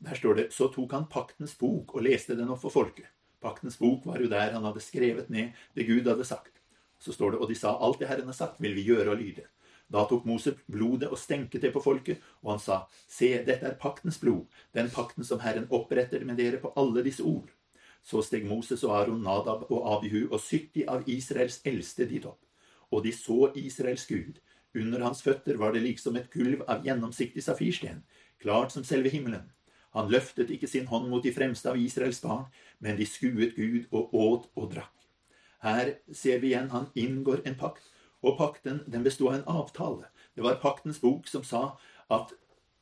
Der 0.03 0.15
står 0.15 0.35
det 0.35 0.53
'Så 0.53 0.73
tok 0.73 0.91
han 0.91 1.07
paktens 1.07 1.55
bok 1.55 1.95
og 1.95 2.03
leste 2.03 2.35
den 2.35 2.49
opp 2.49 2.61
for 2.61 2.69
folket'. 2.69 3.07
Paktens 3.41 3.77
bok 3.77 4.05
var 4.05 4.19
jo 4.19 4.27
der 4.27 4.51
han 4.51 4.63
hadde 4.63 4.81
skrevet 4.81 5.29
ned 5.29 5.53
det 5.75 5.87
Gud 5.87 6.07
hadde 6.07 6.25
sagt. 6.25 6.56
Så 6.99 7.13
står 7.13 7.35
det, 7.35 7.41
og 7.43 7.51
de 7.51 7.55
sa, 7.55 7.75
alt 7.77 7.99
det 8.01 8.09
Herren 8.09 8.29
har 8.29 8.37
sagt, 8.37 8.61
vil 8.61 8.75
vi 8.77 8.87
gjøre 8.87 9.13
og 9.13 9.21
lyde. 9.21 9.45
Da 9.87 10.03
tok 10.07 10.25
Mose 10.27 10.51
blodet 10.67 11.07
og 11.07 11.19
stenket 11.19 11.63
det 11.63 11.71
på 11.71 11.81
folket, 11.83 12.23
og 12.43 12.55
han 12.55 12.63
sa, 12.63 12.79
se, 13.07 13.29
dette 13.47 13.69
er 13.69 13.77
paktens 13.79 14.19
blod, 14.19 14.47
den 14.75 14.89
pakten 14.91 15.27
som 15.27 15.39
Herren 15.39 15.69
oppretter 15.71 16.25
med 16.27 16.39
dere 16.41 16.59
på 16.63 16.73
alle 16.75 17.05
disse 17.05 17.23
ord. 17.23 17.53
Så 18.03 18.21
steg 18.23 18.45
Moses 18.47 18.83
og 18.87 18.95
Aron, 18.95 19.23
Nadab 19.23 19.65
og 19.71 19.87
Abihu 19.95 20.27
og 20.27 20.39
70 20.39 20.87
av 20.91 21.07
Israels 21.11 21.61
eldste 21.67 22.07
dit 22.07 22.25
opp. 22.27 22.39
Og 22.91 23.03
de 23.03 23.11
så 23.15 23.51
Israels 23.59 24.05
Gud. 24.07 24.39
Under 24.77 25.03
hans 25.03 25.23
føtter 25.23 25.57
var 25.59 25.73
det 25.73 25.83
liksom 25.83 26.15
et 26.19 26.29
gulv 26.31 26.63
av 26.67 26.85
gjennomsiktig 26.85 27.43
safirsten, 27.43 28.03
klart 28.43 28.75
som 28.75 28.85
selve 28.87 29.11
himmelen. 29.11 29.47
Han 29.95 30.11
løftet 30.11 30.51
ikke 30.53 30.69
sin 30.69 30.87
hånd 30.87 31.07
mot 31.09 31.23
de 31.23 31.33
fremste 31.35 31.71
av 31.71 31.79
Israels 31.79 32.19
barn, 32.23 32.45
men 32.79 32.99
de 32.99 33.07
skuet 33.07 33.55
Gud 33.55 33.87
og 33.91 34.13
åt 34.13 34.51
og 34.55 34.71
drakk. 34.75 34.96
Her 35.63 35.95
ser 36.13 36.41
vi 36.41 36.51
igjen 36.51 36.69
han 36.69 36.89
inngår 36.95 37.41
en 37.45 37.57
pakt, 37.57 37.85
og 38.21 38.37
pakten 38.37 38.83
den 38.87 39.05
bestod 39.05 39.31
av 39.31 39.37
en 39.39 39.47
avtale. 39.61 40.09
Det 40.35 40.45
var 40.45 40.59
paktens 40.61 40.99
bok 41.01 41.27
som 41.29 41.45
sa 41.45 41.77
at 42.13 42.33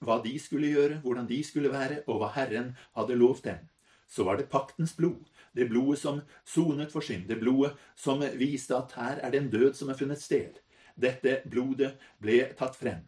hva 0.04 0.20
de 0.24 0.34
skulle 0.40 0.72
gjøre, 0.74 1.00
hvordan 1.04 1.28
de 1.30 1.40
skulle 1.44 1.72
være, 1.72 2.02
og 2.08 2.20
hva 2.20 2.34
Herren 2.36 2.74
hadde 2.98 3.18
lovt 3.20 3.48
dem. 3.48 3.64
Så 4.08 4.26
var 4.28 4.38
det 4.38 4.50
paktens 4.52 4.94
blod. 4.98 5.24
Det 5.56 5.70
blodet 5.70 6.02
som 6.02 6.22
sonet 6.46 6.92
for 6.92 7.02
synd. 7.02 7.30
Det 7.30 7.40
blodet 7.40 7.74
som 7.96 8.22
viste 8.38 8.76
at 8.76 8.92
her 9.00 9.22
er 9.24 9.32
det 9.32 9.42
en 9.42 9.52
død 9.52 9.74
som 9.74 9.90
er 9.90 9.98
funnet 9.98 10.22
sted. 10.22 10.60
Dette 10.96 11.42
blodet 11.50 11.96
ble 12.22 12.42
tatt 12.60 12.76
frem. 12.76 13.06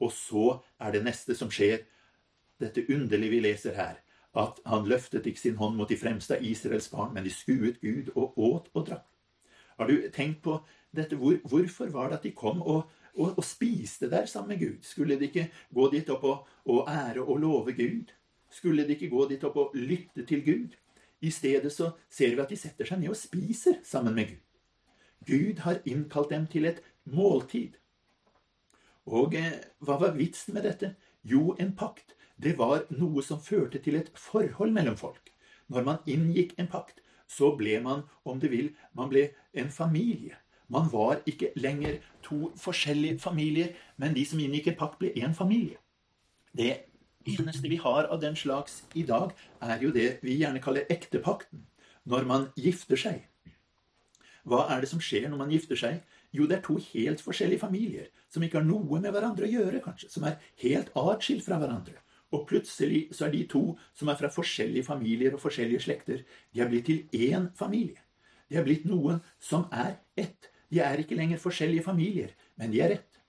Og 0.00 0.14
så 0.14 0.60
er 0.80 0.94
det 0.94 1.02
neste 1.04 1.34
som 1.36 1.50
skjer, 1.52 1.82
dette 2.60 2.86
underlige 2.88 3.34
vi 3.34 3.42
leser 3.42 3.76
her 3.76 3.98
at 4.36 4.60
han 4.66 4.86
løftet 4.86 5.26
ikke 5.26 5.40
sin 5.40 5.56
hånd 5.58 5.76
mot 5.76 5.88
de 5.90 5.98
fremste 5.98 6.36
av 6.36 6.44
Israels 6.46 6.88
barn, 6.92 7.14
men 7.14 7.26
de 7.26 7.32
skuet 7.34 7.80
Gud 7.82 8.12
og 8.14 8.38
åt 8.38 8.68
og 8.74 8.86
drakk. 8.86 9.06
Har 9.78 9.88
du 9.88 10.10
tenkt 10.12 10.42
på 10.44 10.58
dette? 10.96 11.16
Hvor, 11.16 11.38
hvorfor 11.48 11.88
var 11.90 12.10
det 12.10 12.18
at 12.20 12.26
de 12.28 12.34
kom 12.36 12.62
og, 12.62 12.90
og, 13.14 13.38
og, 13.38 13.44
spiste 13.44 14.10
der 14.10 14.26
sammen 14.26 14.52
med 14.52 14.60
Gud? 14.60 14.82
Skulle 14.82 15.16
de 15.18 15.24
ikke 15.30 15.48
gå 15.74 15.88
dit 15.90 16.10
opp 16.12 16.24
og, 16.24 16.46
og 16.64 16.90
ære 16.90 17.24
og 17.24 17.40
love 17.40 17.72
Gud? 17.72 18.12
Skulle 18.50 18.84
de 18.84 18.94
ikke 18.94 19.10
gå 19.10 19.28
dit 19.30 19.44
opp 19.44 19.56
og 19.56 19.74
lytte 19.74 20.26
til 20.26 20.44
Gud? 20.44 20.76
I 21.20 21.30
stedet 21.30 21.72
så 21.72 21.90
ser 22.10 22.34
vi 22.34 22.44
at 22.44 22.52
de 22.52 22.56
setter 22.56 22.88
seg 22.88 23.00
ned 23.00 23.12
og 23.12 23.18
spiser 23.18 23.80
sammen 23.84 24.14
med 24.14 24.30
Gud. 24.30 24.46
Gud 25.26 25.64
har 25.64 25.82
innkalt 25.84 26.30
dem 26.30 26.46
til 26.46 26.64
et 26.64 26.80
måltid. 27.04 27.76
Og 29.10 29.34
eh, 29.34 29.58
hva 29.84 29.98
var 30.00 30.16
vitsen 30.16 30.54
med 30.54 30.64
dette? 30.64 30.94
Jo, 31.24 31.56
en 31.60 31.74
pakt 31.76 32.14
det 32.42 32.56
var 32.58 32.86
noe 32.96 33.22
som 33.24 33.40
førte 33.42 33.80
til 33.84 33.98
et 33.98 34.10
forhold 34.16 34.72
mellom 34.72 34.96
folk. 34.96 35.32
Når 35.68 35.86
man 35.86 36.06
inngikk 36.08 36.56
en 36.58 36.70
pakt, 36.70 37.02
så 37.28 37.52
ble 37.56 37.78
man, 37.84 38.06
om 38.24 38.40
du 38.40 38.48
vil, 38.50 38.72
man 38.96 39.10
ble 39.12 39.28
en 39.52 39.70
familie. 39.70 40.38
Man 40.70 40.88
var 40.90 41.20
ikke 41.28 41.52
lenger 41.58 41.98
to 42.22 42.50
forskjellige 42.58 43.18
familier, 43.22 43.74
men 43.98 44.14
de 44.14 44.24
som 44.26 44.40
inngikk 44.40 44.70
en 44.70 44.78
pakt, 44.78 44.98
ble 45.02 45.12
én 45.18 45.34
familie. 45.36 45.78
Det 46.56 46.72
eneste 47.28 47.68
vi 47.68 47.78
har 47.82 48.08
av 48.10 48.20
den 48.22 48.36
slags 48.36 48.82
i 48.94 49.04
dag, 49.06 49.34
er 49.60 49.82
jo 49.82 49.92
det 49.94 50.20
vi 50.22 50.38
gjerne 50.40 50.62
kaller 50.62 50.88
ektepakten. 50.90 51.66
Når 52.08 52.24
man 52.26 52.48
gifter 52.56 52.96
seg. 52.96 53.26
Hva 54.48 54.64
er 54.72 54.80
det 54.80 54.88
som 54.88 55.02
skjer 55.02 55.28
når 55.28 55.42
man 55.42 55.50
gifter 55.52 55.76
seg? 55.76 56.00
Jo, 56.32 56.46
det 56.48 56.56
er 56.58 56.64
to 56.64 56.78
helt 56.94 57.20
forskjellige 57.20 57.60
familier 57.60 58.08
som 58.32 58.42
ikke 58.42 58.62
har 58.62 58.66
noe 58.66 59.00
med 59.02 59.12
hverandre 59.12 59.46
å 59.46 59.50
gjøre, 59.50 59.82
kanskje. 59.84 60.08
Som 60.10 60.24
er 60.26 60.38
helt 60.62 60.88
atskilt 60.96 61.44
fra 61.44 61.58
hverandre. 61.60 61.98
Og 62.30 62.46
plutselig 62.46 63.08
så 63.16 63.26
er 63.26 63.34
de 63.34 63.42
to 63.50 63.62
som 63.96 64.10
er 64.10 64.18
fra 64.18 64.30
forskjellige 64.30 64.86
familier 64.86 65.34
og 65.34 65.42
forskjellige 65.42 65.82
slekter, 65.86 66.22
de 66.54 66.62
er 66.62 66.70
blitt 66.70 66.86
til 66.86 67.02
én 67.10 67.48
familie. 67.58 67.98
De 68.50 68.58
er 68.58 68.66
blitt 68.66 68.86
noe 68.86 69.18
som 69.42 69.66
er 69.70 69.96
ett. 70.18 70.50
De 70.70 70.78
er 70.82 71.02
ikke 71.02 71.18
lenger 71.18 71.42
forskjellige 71.42 71.86
familier, 71.86 72.34
men 72.58 72.70
de 72.70 72.82
er 72.82 72.96
ett. 72.98 73.20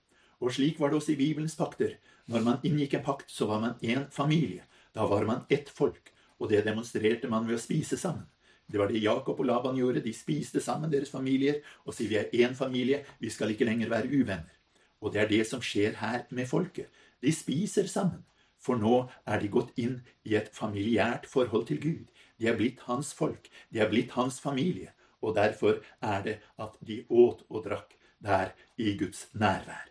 Og 0.42 0.54
slik 0.54 0.78
var 0.78 0.90
det 0.90 0.98
også 0.98 1.14
i 1.14 1.18
Bibelens 1.18 1.58
pakter. 1.58 1.96
Når 2.30 2.46
man 2.46 2.62
inngikk 2.66 2.94
en 2.98 3.06
pakt, 3.06 3.30
så 3.30 3.46
var 3.50 3.60
man 3.62 3.78
én 3.82 4.08
familie. 4.10 4.62
Da 4.94 5.06
var 5.06 5.26
man 5.26 5.44
ett 5.50 5.70
folk. 5.70 6.12
Og 6.38 6.50
det 6.50 6.64
demonstrerte 6.66 7.30
man 7.30 7.46
ved 7.46 7.58
å 7.58 7.62
spise 7.62 7.98
sammen. 7.98 8.26
Det 8.66 8.78
var 8.78 8.88
det 8.90 9.02
Jakob 9.02 9.38
og 9.38 9.46
Laban 9.46 9.78
gjorde. 9.78 10.02
De 10.02 10.14
spiste 10.14 10.62
sammen 10.62 10.90
deres 10.90 11.10
familier 11.10 11.60
og 11.84 11.94
sier 11.94 12.10
vi 12.10 12.18
er 12.18 12.34
én 12.46 12.54
familie, 12.56 13.02
vi 13.20 13.30
skal 13.30 13.52
ikke 13.52 13.66
lenger 13.68 13.90
være 13.90 14.10
uvenner. 14.10 14.58
Og 15.02 15.12
det 15.12 15.22
er 15.22 15.30
det 15.30 15.42
som 15.50 15.62
skjer 15.62 15.98
her 15.98 16.26
med 16.30 16.48
folket. 16.48 16.88
De 17.22 17.30
spiser 17.34 17.90
sammen. 17.90 18.22
For 18.62 18.78
nå 18.78 19.08
er 19.26 19.40
de 19.42 19.50
gått 19.50 19.72
inn 19.76 20.00
i 20.24 20.36
et 20.38 20.52
familiært 20.54 21.26
forhold 21.26 21.66
til 21.66 21.80
Gud. 21.82 22.04
De 22.38 22.48
er 22.48 22.58
blitt 22.58 22.84
hans 22.86 23.12
folk. 23.14 23.48
De 23.74 23.82
er 23.82 23.90
blitt 23.90 24.14
hans 24.14 24.38
familie. 24.40 24.92
Og 25.22 25.34
derfor 25.36 25.82
er 26.02 26.22
det 26.22 26.36
at 26.58 26.78
de 26.86 27.02
åt 27.08 27.42
og 27.48 27.64
drakk 27.66 27.96
der 28.22 28.54
i 28.78 28.94
Guds 28.98 29.28
nærvær. 29.34 29.88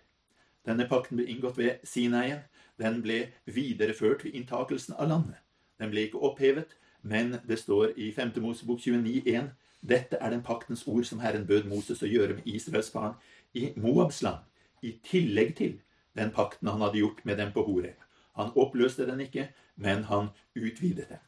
Denne 0.66 0.88
pakten 0.88 1.18
ble 1.18 1.28
inngått 1.28 1.58
ved 1.58 1.84
Sinaien. 1.84 2.44
Den 2.80 3.02
ble 3.04 3.32
videreført 3.46 4.24
ved 4.26 4.36
inntakelsen 4.38 4.96
av 4.98 5.10
landet. 5.10 5.40
Den 5.80 5.92
ble 5.92 6.06
ikke 6.08 6.22
opphevet, 6.22 6.78
men 7.02 7.38
det 7.48 7.60
står 7.60 7.96
i 7.98 8.12
5. 8.14 8.34
Mosebok 8.42 8.80
29,1.: 8.80 9.52
Dette 9.82 10.18
er 10.22 10.30
den 10.30 10.44
paktens 10.44 10.84
ord 10.88 11.04
som 11.04 11.20
Herren 11.20 11.48
bød 11.48 11.68
Moses 11.70 12.04
å 12.04 12.10
gjøre 12.10 12.38
med 12.38 12.48
Israels 12.48 12.92
barn 12.94 13.16
i 13.54 13.72
Moabs 13.76 14.22
land, 14.22 14.46
i 14.82 15.00
tillegg 15.04 15.56
til 15.58 15.80
den 16.16 16.32
pakten 16.32 16.68
han 16.68 16.82
hadde 16.82 17.02
gjort 17.02 17.26
med 17.26 17.38
dem 17.38 17.52
på 17.54 17.64
Horeb. 17.66 17.98
Han 18.39 18.54
oppløste 18.56 19.06
den 19.08 19.22
ikke, 19.22 19.50
men 19.76 20.04
han 20.04 20.30
utvidet 20.56 21.10
den. 21.10 21.22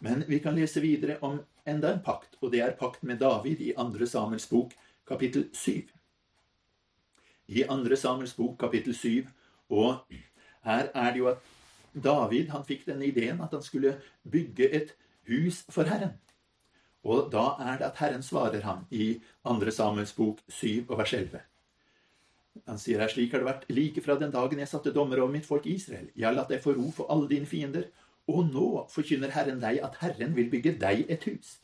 Men 0.00 0.24
vi 0.28 0.38
kan 0.38 0.56
lese 0.56 0.80
videre 0.80 1.18
om 1.20 1.40
enda 1.68 1.92
en 1.92 2.02
pakt, 2.04 2.38
og 2.40 2.52
det 2.52 2.62
er 2.64 2.76
pakten 2.78 3.08
med 3.08 3.20
David 3.20 3.60
i 3.60 3.72
2. 3.76 4.06
Samuels 4.06 4.46
bok, 4.48 4.72
kapittel 5.06 5.48
7. 5.52 5.90
I 7.48 7.64
2. 7.68 7.96
Samuels 7.96 8.34
bok, 8.34 8.56
kapittel 8.58 8.94
7, 8.94 9.26
og 9.68 10.06
her 10.64 10.88
er 10.94 11.12
det 11.12 11.18
jo 11.18 11.28
at 11.28 11.44
David 11.92 12.48
han 12.54 12.64
fikk 12.64 12.86
denne 12.86 13.06
ideen 13.10 13.40
at 13.42 13.52
han 13.52 13.62
skulle 13.62 13.96
bygge 14.30 14.70
et 14.70 14.94
hus 15.28 15.64
for 15.68 15.88
Herren. 15.88 16.16
Og 17.04 17.30
da 17.32 17.54
er 17.60 17.78
det 17.80 17.88
at 17.90 18.00
Herren 18.00 18.22
svarer 18.22 18.60
ham 18.64 18.84
i 18.90 19.20
2. 19.44 19.70
Samuels 19.70 20.12
bok 20.12 20.40
7 20.48 20.86
og 20.88 20.98
vers 20.98 21.12
11. 21.12 21.40
Han 22.66 22.78
sier 22.82 23.00
her 23.02 23.10
slik 23.10 23.32
har 23.34 23.42
det 23.42 23.48
vært 23.48 23.66
like 23.70 24.02
fra 24.04 24.16
den 24.18 24.32
dagen 24.34 24.58
jeg 24.58 24.70
satte 24.70 24.92
dommer 24.94 25.22
over 25.22 25.32
mitt 25.32 25.46
folk 25.46 25.66
Israel. 25.70 26.10
Jeg 26.16 26.26
har 26.26 26.36
latt 26.36 26.50
deg 26.50 26.62
få 26.62 26.74
ro 26.76 26.90
for 26.94 27.10
alle 27.12 27.30
dine 27.30 27.48
fiender. 27.48 27.88
Og 28.30 28.46
nå 28.50 28.68
forkynner 28.92 29.32
Herren 29.34 29.62
deg 29.62 29.80
at 29.82 29.98
Herren 30.02 30.36
vil 30.36 30.50
bygge 30.52 30.76
deg 30.78 31.06
et 31.10 31.26
hus. 31.30 31.58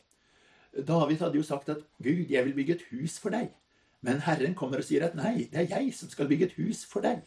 David 0.87 1.23
hadde 1.23 1.39
jo 1.39 1.45
sagt 1.47 1.69
at 1.69 1.83
Gud, 2.03 2.27
jeg 2.29 2.45
vil 2.45 2.55
bygge 2.57 2.77
et 2.77 2.85
hus 2.91 3.17
for 3.21 3.33
deg. 3.33 3.51
Men 4.01 4.21
Herren 4.25 4.55
kommer 4.55 4.81
og 4.81 4.87
sier 4.87 5.05
at 5.07 5.15
nei, 5.17 5.47
det 5.51 5.63
er 5.63 5.69
jeg 5.77 5.93
som 5.95 6.11
skal 6.11 6.29
bygge 6.29 6.49
et 6.49 6.57
hus 6.59 6.83
for 6.85 7.05
deg. 7.05 7.23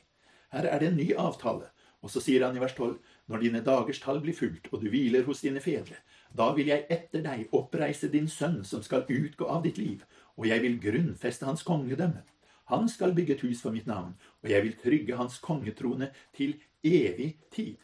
Her 0.55 0.67
er 0.69 0.83
det 0.83 0.91
en 0.91 0.99
ny 0.99 1.11
avtale. 1.19 1.71
Og 2.01 2.13
så 2.13 2.23
sier 2.25 2.47
han 2.47 2.57
i 2.57 2.63
vers 2.63 2.75
12.: 2.77 2.97
Når 3.29 3.43
dine 3.45 3.63
dagers 3.65 4.01
tall 4.01 4.21
blir 4.25 4.37
fulgt, 4.37 4.71
og 4.73 4.81
du 4.81 4.89
hviler 4.89 5.27
hos 5.27 5.43
dine 5.45 5.61
fedre, 5.61 5.99
da 6.37 6.51
vil 6.57 6.71
jeg 6.73 6.87
etter 6.89 7.23
deg 7.27 7.53
oppreise 7.53 8.09
din 8.09 8.29
sønn 8.29 8.63
som 8.65 8.83
skal 8.83 9.05
utgå 9.09 9.47
av 9.47 9.63
ditt 9.67 9.79
liv, 9.79 10.05
og 10.37 10.47
jeg 10.49 10.63
vil 10.63 10.81
grunnfeste 10.81 11.47
hans 11.47 11.63
kongedømme. 11.67 12.23
Han 12.71 12.89
skal 12.89 13.15
bygge 13.17 13.37
et 13.37 13.45
hus 13.47 13.63
for 13.65 13.75
mitt 13.75 13.89
navn, 13.91 14.17
og 14.43 14.51
jeg 14.51 14.67
vil 14.67 14.81
trygge 14.81 15.21
hans 15.21 15.39
kongetrone 15.43 16.11
til 16.37 16.57
evig 16.87 17.35
tid. 17.55 17.79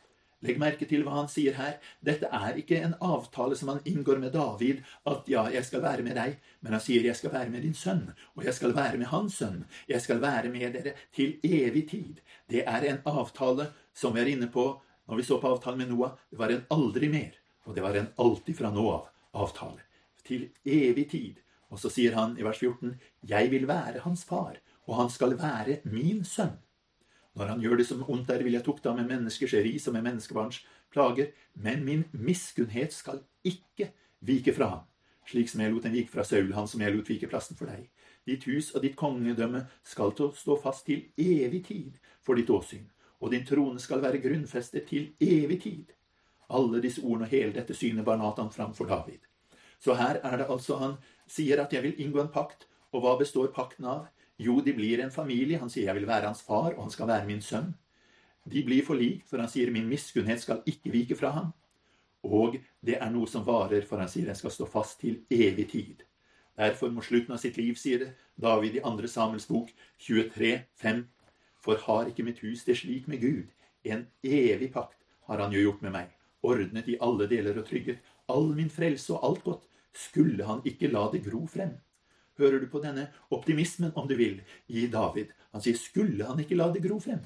Legg 0.44 0.58
merke 0.60 0.84
til 0.88 1.00
hva 1.04 1.14
han 1.16 1.30
sier 1.32 1.56
her. 1.56 1.78
Dette 2.04 2.28
er 2.28 2.58
ikke 2.60 2.78
en 2.84 2.94
avtale 3.02 3.56
som 3.56 3.70
han 3.72 3.80
inngår 3.88 4.20
med 4.20 4.34
David, 4.36 4.82
at 5.08 5.30
ja, 5.32 5.46
jeg 5.52 5.64
skal 5.64 5.82
være 5.82 6.04
med 6.04 6.18
deg, 6.18 6.36
men 6.60 6.76
han 6.76 6.82
sier 6.84 7.06
jeg 7.06 7.16
skal 7.16 7.32
være 7.32 7.50
med 7.54 7.64
din 7.64 7.76
sønn, 7.76 8.04
og 8.36 8.44
jeg 8.44 8.54
skal 8.58 8.76
være 8.76 9.00
med 9.00 9.10
hans 9.10 9.38
sønn. 9.40 9.64
Jeg 9.88 10.04
skal 10.04 10.20
være 10.22 10.52
med 10.52 10.76
dere 10.76 10.92
til 11.16 11.38
evig 11.46 11.86
tid. 11.90 12.20
Det 12.52 12.66
er 12.68 12.86
en 12.90 13.00
avtale 13.08 13.70
som 13.96 14.14
vi 14.14 14.22
er 14.22 14.34
inne 14.36 14.50
på 14.52 14.68
når 15.06 15.22
vi 15.22 15.26
så 15.26 15.40
på 15.40 15.50
avtalen 15.54 15.80
med 15.82 15.90
Noah. 15.94 16.14
Det 16.30 16.38
var 16.38 16.52
en 16.52 16.64
aldri 16.74 17.08
mer, 17.08 17.32
og 17.64 17.74
det 17.74 17.82
var 17.82 17.96
en 17.96 18.12
alltid 18.20 18.60
fra 18.60 18.70
nå 18.74 18.86
av-avtale. 18.92 19.82
Til 20.26 20.48
evig 20.62 21.08
tid. 21.10 21.42
Og 21.70 21.80
så 21.80 21.90
sier 21.90 22.14
han 22.14 22.36
i 22.38 22.44
vers 22.46 22.60
14.: 22.60 22.94
Jeg 23.26 23.50
vil 23.50 23.66
være 23.66 24.04
hans 24.04 24.24
far, 24.26 24.58
og 24.86 24.96
han 25.00 25.10
skal 25.10 25.36
være 25.38 25.80
min 25.84 26.24
sønn. 26.24 26.56
Når 27.36 27.52
han 27.52 27.60
gjør 27.60 27.76
det 27.76 27.86
som 27.86 28.04
ondt 28.08 28.30
er, 28.32 28.42
vil 28.42 28.56
jeg 28.56 28.64
tukte 28.64 28.88
ham 28.88 28.96
med 29.02 29.10
menneskers 29.10 29.52
ris 29.60 29.86
og 29.90 29.96
med 29.98 30.06
menneskebarns 30.06 30.62
plager. 30.92 31.32
Men 31.54 31.84
min 31.84 32.04
miskunnhet 32.12 32.94
skal 32.96 33.20
ikke 33.44 33.90
vike 34.24 34.54
fra 34.56 34.70
ham, 34.70 34.84
slik 35.28 35.50
som 35.52 35.60
jeg 35.60 35.74
lot 35.74 35.84
den 35.84 35.96
vike 35.98 36.12
fra 36.12 36.24
Saul, 36.24 36.54
han 36.56 36.68
som 36.70 36.80
jeg 36.80 36.94
lot 36.94 37.10
vike 37.10 37.28
plassen 37.28 37.58
for 37.58 37.68
deg. 37.68 37.90
Ditt 38.26 38.46
hus 38.48 38.72
og 38.74 38.82
ditt 38.82 38.96
kongedømme 38.98 39.66
skal 39.86 40.14
stå 40.16 40.56
fast 40.62 40.86
til 40.88 41.04
evig 41.20 41.66
tid 41.68 42.00
for 42.24 42.38
ditt 42.38 42.50
åsyn, 42.50 42.88
og 43.20 43.30
din 43.34 43.44
trone 43.46 43.82
skal 43.82 44.02
være 44.02 44.22
grunnfestet 44.24 44.88
til 44.88 45.12
evig 45.20 45.60
tid. 45.62 45.92
Alle 46.48 46.80
disse 46.82 47.02
ordene 47.02 47.28
og 47.28 47.34
hele 47.34 47.52
dette 47.54 47.74
synet 47.74 48.06
bar 48.06 48.18
Natan 48.18 48.50
fram 48.54 48.74
for 48.74 48.88
David. 48.88 49.20
Så 49.78 49.94
her 49.94 50.22
er 50.24 50.40
det 50.40 50.48
altså 50.48 50.78
han 50.80 50.96
sier 51.28 51.60
at 51.62 51.72
jeg 51.74 51.84
vil 51.84 52.00
inngå 52.00 52.22
en 52.22 52.32
pakt, 52.32 52.66
og 52.94 53.02
hva 53.04 53.16
består 53.20 53.52
pakten 53.54 53.84
av? 53.84 54.06
Jo, 54.38 54.60
de 54.60 54.72
blir 54.76 55.00
en 55.00 55.12
familie. 55.12 55.58
Han 55.58 55.70
sier 55.72 55.88
jeg 55.90 56.00
vil 56.00 56.08
være 56.08 56.28
hans 56.28 56.42
far, 56.44 56.74
og 56.74 56.82
han 56.86 56.92
skal 56.92 57.08
være 57.08 57.28
min 57.28 57.42
sønn. 57.42 57.72
De 58.46 58.62
blir 58.62 58.84
forlikt, 58.86 59.28
for 59.30 59.42
han 59.42 59.50
sier 59.50 59.72
min 59.74 59.88
miskunnhet 59.90 60.42
skal 60.42 60.62
ikke 60.66 60.92
vike 60.92 61.16
fra 61.18 61.32
ham. 61.34 61.54
Og 62.26 62.58
det 62.84 62.98
er 63.00 63.10
noe 63.10 63.26
som 63.30 63.46
varer, 63.46 63.86
for 63.86 64.02
han 64.02 64.10
sier 64.10 64.28
den 64.28 64.38
skal 64.38 64.54
stå 64.54 64.68
fast 64.70 65.00
til 65.00 65.22
evig 65.30 65.68
tid. 65.72 66.04
Derfor 66.56 66.92
mot 66.92 67.04
slutten 67.04 67.34
av 67.36 67.40
sitt 67.42 67.58
liv, 67.60 67.76
sier 67.76 68.04
det 68.04 68.12
David 68.40 68.78
i 68.78 68.82
2. 68.84 69.08
Samuels 69.12 69.48
bok 69.48 69.72
23, 70.00 70.52
5. 70.80 71.02
For 71.64 71.80
har 71.86 72.10
ikke 72.10 72.24
mitt 72.24 72.40
hus 72.44 72.64
det 72.64 72.78
slik 72.80 73.08
med 73.10 73.20
Gud? 73.20 73.48
En 73.84 74.06
evig 74.24 74.70
pakt 74.72 74.98
har 75.28 75.42
han 75.42 75.52
jo 75.52 75.62
gjort 75.66 75.82
med 75.82 75.94
meg, 75.94 76.12
ordnet 76.42 76.88
i 76.88 76.98
alle 77.02 77.28
deler 77.30 77.58
og 77.60 77.66
trygget. 77.68 77.98
All 78.30 78.52
min 78.54 78.70
frelse 78.70 79.14
og 79.14 79.26
alt 79.26 79.44
godt. 79.44 79.66
Skulle 79.96 80.44
han 80.44 80.62
ikke 80.64 80.90
la 80.92 81.06
det 81.12 81.24
gro 81.24 81.46
frem? 81.50 81.76
Hører 82.38 82.60
du 82.62 82.68
på 82.70 82.82
denne 82.84 83.08
optimismen, 83.30 83.92
om 83.94 84.08
du 84.08 84.16
vil, 84.18 84.40
i 84.68 84.86
David. 84.92 85.32
Han 85.52 85.64
sier, 85.64 85.78
skulle 85.80 86.26
han 86.28 86.40
ikke 86.42 86.58
la 86.58 86.70
det 86.72 86.84
gro 86.84 86.98
frem? 87.02 87.22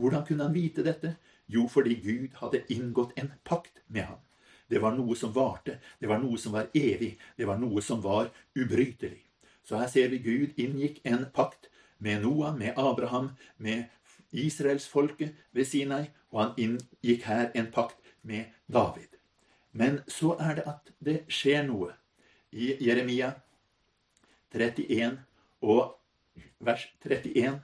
Hvordan 0.00 0.24
kunne 0.26 0.48
han 0.48 0.54
vite 0.56 0.84
dette? 0.86 1.14
Jo, 1.46 1.66
fordi 1.68 1.98
Gud 2.02 2.38
hadde 2.40 2.64
inngått 2.72 3.12
en 3.20 3.32
pakt 3.44 3.82
med 3.86 4.08
ham. 4.08 4.22
Det 4.68 4.80
var 4.80 4.96
noe 4.96 5.16
som 5.16 5.32
varte, 5.34 5.78
det 6.00 6.08
var 6.08 6.22
noe 6.22 6.38
som 6.40 6.54
var 6.56 6.70
evig, 6.74 7.14
det 7.36 7.46
var 7.46 7.60
noe 7.60 7.82
som 7.84 8.00
var 8.02 8.30
ubrytelig. 8.56 9.20
Så 9.64 9.76
her 9.76 9.88
ser 9.92 10.08
vi 10.12 10.22
Gud 10.24 10.56
inngikk 10.60 11.00
en 11.04 11.26
pakt 11.32 11.68
med 11.98 12.24
Noah, 12.24 12.56
med 12.56 12.78
Abraham, 12.80 13.30
med 13.56 13.84
israelsfolket 14.32 15.36
ved 15.52 15.68
Sinai, 15.68 16.08
og 16.32 16.40
han 16.40 16.56
inngikk 16.58 17.28
her 17.28 17.50
en 17.54 17.70
pakt 17.72 18.00
med 18.22 18.50
David. 18.72 19.08
Men 19.72 20.00
så 20.08 20.36
er 20.40 20.58
det 20.58 20.66
at 20.70 20.92
det 21.04 21.18
skjer 21.28 21.64
noe. 21.68 21.92
I 22.52 22.76
Jeremia 22.80 23.32
31 24.54 25.18
og 25.62 25.96
vers 26.64 26.86
31, 27.04 27.60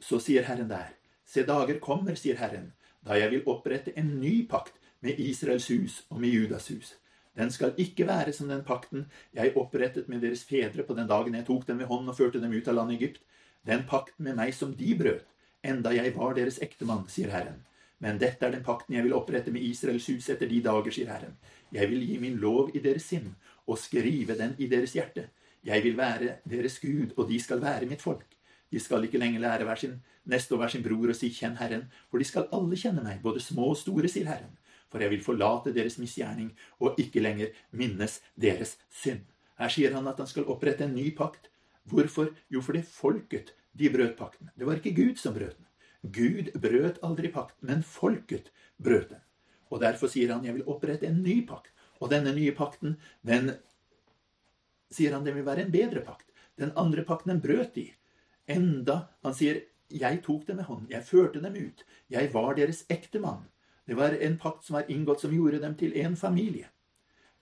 så 0.00 0.20
sier 0.22 0.46
Herren 0.48 0.70
der 0.70 0.94
Se, 1.28 1.42
dager 1.44 1.76
kommer, 1.84 2.16
sier 2.16 2.38
Herren, 2.40 2.70
da 3.04 3.18
jeg 3.18 3.34
vil 3.34 3.48
opprette 3.52 3.92
en 4.00 4.14
ny 4.20 4.46
pakt 4.48 4.78
med 5.04 5.18
Israels 5.20 5.66
hus 5.68 5.98
og 6.08 6.22
med 6.22 6.32
Judas 6.32 6.70
hus. 6.72 6.94
Den 7.36 7.52
skal 7.54 7.76
ikke 7.78 8.06
være 8.08 8.32
som 8.32 8.48
den 8.48 8.64
pakten 8.66 9.04
jeg 9.36 9.52
opprettet 9.60 10.08
med 10.08 10.24
deres 10.24 10.42
fedre 10.48 10.82
på 10.82 10.96
den 10.96 11.06
dagen 11.10 11.36
jeg 11.36 11.46
tok 11.46 11.66
dem 11.68 11.78
ved 11.78 11.90
hånden 11.90 12.10
og 12.10 12.16
førte 12.16 12.40
dem 12.40 12.54
ut 12.56 12.68
av 12.68 12.78
landet 12.80 12.96
Egypt. 12.96 13.20
Den 13.68 13.84
pakten 13.86 14.24
med 14.24 14.38
meg 14.40 14.54
som 14.56 14.72
de 14.74 14.94
brøt, 14.98 15.26
enda 15.62 15.92
jeg 15.94 16.14
var 16.16 16.34
deres 16.34 16.58
ektemann, 16.64 17.04
sier 17.12 17.30
Herren. 17.30 17.60
Men 18.00 18.18
dette 18.18 18.46
er 18.46 18.54
den 18.54 18.64
pakten 18.66 18.96
jeg 18.96 19.04
vil 19.06 19.14
opprette 19.14 19.52
med 19.54 19.62
Israels 19.62 20.06
hus 20.08 20.30
etter 20.32 20.50
de 20.50 20.62
dager, 20.64 20.90
sier 20.94 21.12
Herren. 21.12 21.36
Jeg 21.74 21.90
vil 21.90 22.02
gi 22.08 22.18
min 22.22 22.38
lov 22.40 22.72
i 22.74 22.82
deres 22.82 23.06
sinn 23.10 23.34
og 23.66 23.78
skrive 23.78 24.38
den 24.38 24.56
i 24.58 24.70
deres 24.70 24.96
hjerte. 24.96 25.28
Jeg 25.68 25.84
vil 25.84 25.96
være 25.98 26.38
deres 26.48 26.78
Gud, 26.80 27.12
og 27.16 27.28
de 27.28 27.38
skal 27.40 27.60
være 27.60 27.86
mitt 27.86 28.02
folk. 28.02 28.24
De 28.72 28.80
skal 28.80 29.04
ikke 29.04 29.20
lenger 29.20 29.40
lære 29.40 29.66
hver 29.68 29.80
sin 29.80 29.98
neste 30.24 30.54
og 30.54 30.62
hver 30.62 30.72
sin 30.72 30.84
bror 30.84 31.12
å 31.12 31.16
si 31.16 31.28
'kjenn 31.28 31.58
Herren', 31.60 31.90
for 32.10 32.18
de 32.18 32.24
skal 32.24 32.48
alle 32.52 32.76
kjenne 32.76 33.04
meg, 33.04 33.20
både 33.22 33.40
små 33.40 33.70
og 33.72 33.76
store, 33.76 34.08
sier 34.08 34.28
Herren. 34.28 34.56
For 34.88 35.00
jeg 35.04 35.10
vil 35.10 35.24
forlate 35.24 35.74
deres 35.76 35.98
misgjerning 36.00 36.54
og 36.80 36.96
ikke 36.98 37.20
lenger 37.20 37.52
minnes 37.72 38.20
deres 38.40 38.78
synd. 38.88 39.24
Her 39.58 39.68
sier 39.68 39.92
han 39.92 40.08
at 40.08 40.18
han 40.18 40.26
skal 40.26 40.48
opprette 40.48 40.84
en 40.84 40.94
ny 40.94 41.10
pakt. 41.16 41.50
Hvorfor? 41.84 42.32
Jo, 42.48 42.60
fordi 42.60 42.82
folket 42.82 43.52
de 43.78 43.90
brøt 43.90 44.16
pakten. 44.16 44.50
Det 44.56 44.66
var 44.66 44.80
ikke 44.80 44.96
Gud 44.96 45.16
som 45.20 45.34
brøt 45.34 45.56
den. 45.56 45.66
Gud 46.02 46.52
brøt 46.60 47.00
aldri 47.02 47.28
pakten, 47.28 47.68
men 47.68 47.82
folket 47.82 48.52
brøt 48.78 49.10
den. 49.10 49.20
Og 49.70 49.80
Derfor 49.80 50.08
sier 50.08 50.32
han 50.32 50.44
jeg 50.44 50.54
vil 50.54 50.68
opprette 50.68 51.06
en 51.06 51.22
ny 51.22 51.42
pakt. 51.46 51.72
Og 52.00 52.10
denne 52.10 52.32
nye 52.32 52.54
pakten 52.56 52.96
den 53.26 53.52
sier 54.92 55.14
han 55.14 55.24
det 55.26 55.34
vil 55.36 55.46
være 55.46 55.66
en 55.66 55.74
bedre 55.74 56.02
pakt. 56.04 56.26
Den 56.58 56.72
andre 56.76 57.04
pakten 57.06 57.34
den 57.34 57.42
brøt 57.44 57.74
de. 57.76 57.88
Enda 58.48 59.02
han 59.24 59.36
sier 59.36 59.62
jeg 59.88 60.20
tok 60.24 60.44
dem 60.48 60.58
med 60.60 60.68
hånd, 60.68 60.88
jeg 60.92 61.04
førte 61.06 61.40
dem 61.40 61.54
ut, 61.56 61.84
jeg 62.12 62.28
var 62.34 62.56
deres 62.58 62.82
ektemann. 62.92 63.46
Det 63.88 63.96
var 63.96 64.12
en 64.12 64.36
pakt 64.36 64.66
som 64.66 64.76
var 64.76 64.90
inngått 64.92 65.22
som 65.24 65.32
gjorde 65.32 65.62
dem 65.62 65.76
til 65.80 65.94
en 65.96 66.16
familie. 66.16 66.68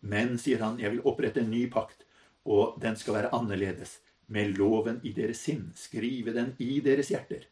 Men, 0.07 0.37
sier 0.39 0.63
han, 0.63 0.79
jeg 0.79 0.93
vil 0.95 1.03
opprette 1.11 1.43
en 1.43 1.51
ny 1.51 1.65
pakt, 1.73 2.05
og 2.47 2.79
den 2.83 2.95
skal 2.95 3.19
være 3.19 3.33
annerledes. 3.35 3.99
Med 4.31 4.55
loven 4.59 5.01
i 5.07 5.13
deres 5.15 5.43
sinn, 5.43 5.73
skrive 5.75 6.35
den 6.35 6.53
i 6.63 6.79
deres 6.83 7.11
hjerter. 7.11 7.49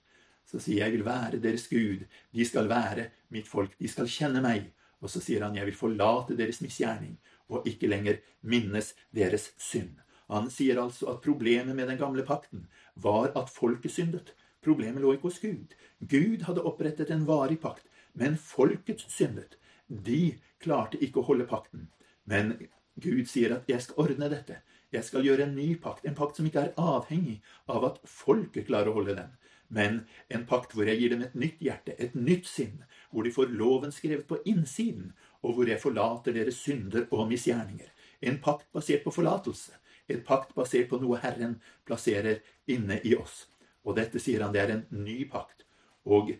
Så 0.46 0.60
sier 0.62 0.84
jeg 0.84 0.94
vil 0.94 1.04
være 1.06 1.42
deres 1.42 1.66
Gud, 1.70 2.04
de 2.30 2.46
skal 2.46 2.70
være 2.70 3.08
mitt 3.34 3.50
folk, 3.50 3.74
de 3.78 3.90
skal 3.90 4.10
kjenne 4.10 4.42
meg. 4.44 4.70
Og 5.02 5.10
så 5.10 5.22
sier 5.22 5.42
han 5.42 5.58
jeg 5.58 5.66
vil 5.68 5.78
forlate 5.78 6.38
deres 6.38 6.62
misgjerning 6.62 7.16
og 7.48 7.66
ikke 7.68 7.90
lenger 7.90 8.20
minnes 8.42 8.92
deres 9.14 9.52
synd. 9.60 10.00
Han 10.32 10.48
sier 10.50 10.80
altså 10.80 11.10
at 11.12 11.22
problemet 11.24 11.76
med 11.76 11.88
den 11.90 12.00
gamle 12.00 12.24
pakten 12.26 12.66
var 12.94 13.32
at 13.36 13.52
folket 13.52 13.92
syndet. 13.92 14.32
Problemet 14.64 15.02
lå 15.02 15.12
ikke 15.14 15.28
hos 15.28 15.42
Gud. 15.42 15.74
Gud 16.00 16.46
hadde 16.46 16.64
opprettet 16.64 17.10
en 17.12 17.26
varig 17.28 17.60
pakt, 17.60 17.84
men 18.14 18.38
folket 18.40 19.04
syndet. 19.08 19.58
De 19.88 20.38
klarte 20.64 21.00
ikke 21.04 21.20
å 21.20 21.28
holde 21.28 21.46
pakten. 21.48 21.90
Men 22.24 22.56
Gud 22.96 23.28
sier 23.28 23.52
at 23.52 23.68
'jeg 23.68 23.82
skal 23.82 24.00
ordne 24.06 24.30
dette'. 24.30 24.62
Jeg 24.92 25.04
skal 25.04 25.24
gjøre 25.26 25.42
en 25.42 25.56
ny 25.56 25.74
pakt. 25.76 26.06
En 26.06 26.14
pakt 26.14 26.36
som 26.36 26.46
ikke 26.46 26.60
er 26.60 26.74
avhengig 26.78 27.40
av 27.68 27.84
at 27.84 28.00
folket 28.04 28.66
klarer 28.66 28.88
å 28.92 28.94
holde 28.94 29.16
den. 29.16 29.30
Men 29.68 30.04
en 30.28 30.44
pakt 30.46 30.74
hvor 30.74 30.88
jeg 30.88 31.00
gir 31.00 31.14
dem 31.14 31.24
et 31.24 31.34
nytt 31.34 31.62
hjerte, 31.64 31.94
et 31.98 32.14
nytt 32.14 32.46
sinn. 32.48 32.84
Hvor 33.10 33.24
de 33.24 33.32
får 33.32 33.54
loven 33.54 33.92
skrevet 33.92 34.26
på 34.28 34.40
innsiden, 34.44 35.12
og 35.42 35.56
hvor 35.56 35.68
jeg 35.68 35.80
forlater 35.80 36.36
deres 36.36 36.60
synder 36.64 37.06
og 37.10 37.28
misgjerninger. 37.28 37.90
En 38.22 38.38
pakt 38.40 38.70
basert 38.72 39.04
på 39.04 39.12
forlatelse. 39.14 39.74
En 40.08 40.22
pakt 40.24 40.54
basert 40.54 40.88
på 40.88 41.00
noe 41.00 41.18
Herren 41.22 41.58
plasserer 41.86 42.42
inne 42.70 43.00
i 43.04 43.14
oss. 43.16 43.44
Og 43.84 43.96
dette 43.96 44.20
sier 44.20 44.44
han 44.44 44.52
det 44.54 44.62
er 44.62 44.74
en 44.74 44.86
ny 45.04 45.24
pakt. 45.28 45.64
Og 46.04 46.34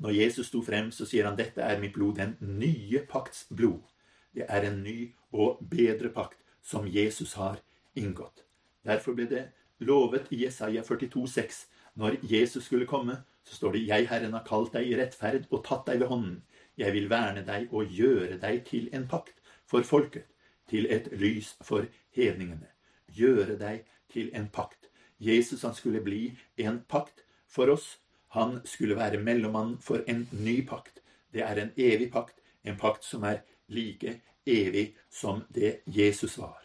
når 0.00 0.16
Jesus 0.16 0.48
sto 0.48 0.62
frem, 0.64 0.90
så 0.92 1.04
sier 1.08 1.28
han 1.28 1.36
dette 1.36 1.60
er 1.60 1.80
mitt 1.80 1.92
blod, 1.96 2.16
den 2.16 2.36
nye 2.40 3.02
pakts 3.08 3.46
blod. 3.52 3.84
Det 4.32 4.46
er 4.48 4.64
en 4.68 4.82
ny 4.84 5.10
og 5.32 5.60
bedre 5.70 6.08
pakt 6.14 6.38
som 6.64 6.86
Jesus 6.88 7.34
har 7.40 7.60
inngått. 7.98 8.44
Derfor 8.86 9.16
ble 9.16 9.26
det 9.28 9.44
lovet 9.84 10.30
i 10.32 10.44
Jesaja 10.44 10.84
42, 10.84 11.26
42,6 11.26 11.64
når 12.00 12.16
Jesus 12.24 12.64
skulle 12.64 12.88
komme, 12.88 13.18
så 13.44 13.54
står 13.54 13.72
det 13.72 13.86
'Jeg, 13.86 14.08
Herren, 14.08 14.32
har 14.32 14.44
kalt 14.44 14.72
deg 14.72 14.88
i 14.88 14.96
rettferd 14.96 15.46
og 15.50 15.64
tatt 15.64 15.86
deg 15.86 16.00
ved 16.00 16.08
hånden'. 16.08 16.42
'Jeg 16.78 16.92
vil 16.92 17.10
verne 17.10 17.44
deg 17.46 17.68
og 17.74 17.92
gjøre 17.92 18.38
deg 18.40 18.64
til 18.64 18.88
en 18.92 19.08
pakt 19.08 19.36
for 19.66 19.82
folket, 19.82 20.24
til 20.68 20.86
et 20.90 21.08
lys 21.12 21.56
for 21.62 21.86
hedningene'. 22.16 22.72
Gjøre 23.12 23.58
deg 23.58 23.84
til 24.08 24.30
en 24.34 24.48
pakt. 24.48 24.88
Jesus 25.20 25.62
han 25.62 25.74
skulle 25.74 26.00
bli 26.00 26.38
en 26.56 26.80
pakt 26.88 27.24
for 27.46 27.66
oss. 27.66 27.98
Han 28.28 28.60
skulle 28.64 28.96
være 28.96 29.20
mellommann 29.20 29.78
for 29.78 30.04
en 30.08 30.28
ny 30.32 30.66
pakt. 30.66 31.02
Det 31.32 31.42
er 31.42 31.62
en 31.62 31.72
evig 31.76 32.10
pakt, 32.12 32.40
en 32.64 32.76
pakt 32.76 33.04
som 33.04 33.22
er 33.22 33.42
like 33.68 34.20
evig 34.46 34.94
som 35.10 35.44
det 35.54 35.80
Jesus 35.86 36.38
var. 36.38 36.62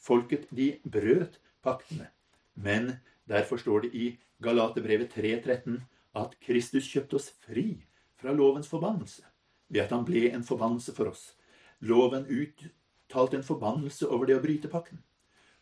Folket, 0.00 0.46
de 0.50 0.78
brøt 0.84 1.38
paktene. 1.62 2.08
Men 2.54 2.96
derfor 3.28 3.56
står 3.56 3.80
det 3.80 3.94
i 3.94 4.18
Galaterbrevet 4.42 5.14
3.13 5.14 5.80
at 6.18 6.34
Kristus 6.44 6.88
kjøpte 6.90 7.18
oss 7.18 7.30
fri 7.44 7.84
fra 8.20 8.34
lovens 8.36 8.68
forbannelse 8.70 9.24
ved 9.72 9.86
at 9.86 9.94
han 9.94 10.04
ble 10.04 10.26
en 10.30 10.44
forbannelse 10.44 10.94
for 10.96 11.12
oss. 11.12 11.32
Loven 11.80 12.26
uttalte 12.28 13.38
en 13.38 13.46
forbannelse 13.46 14.08
over 14.08 14.28
det 14.28 14.36
å 14.36 14.44
bryte 14.44 14.70
pakten. 14.72 15.00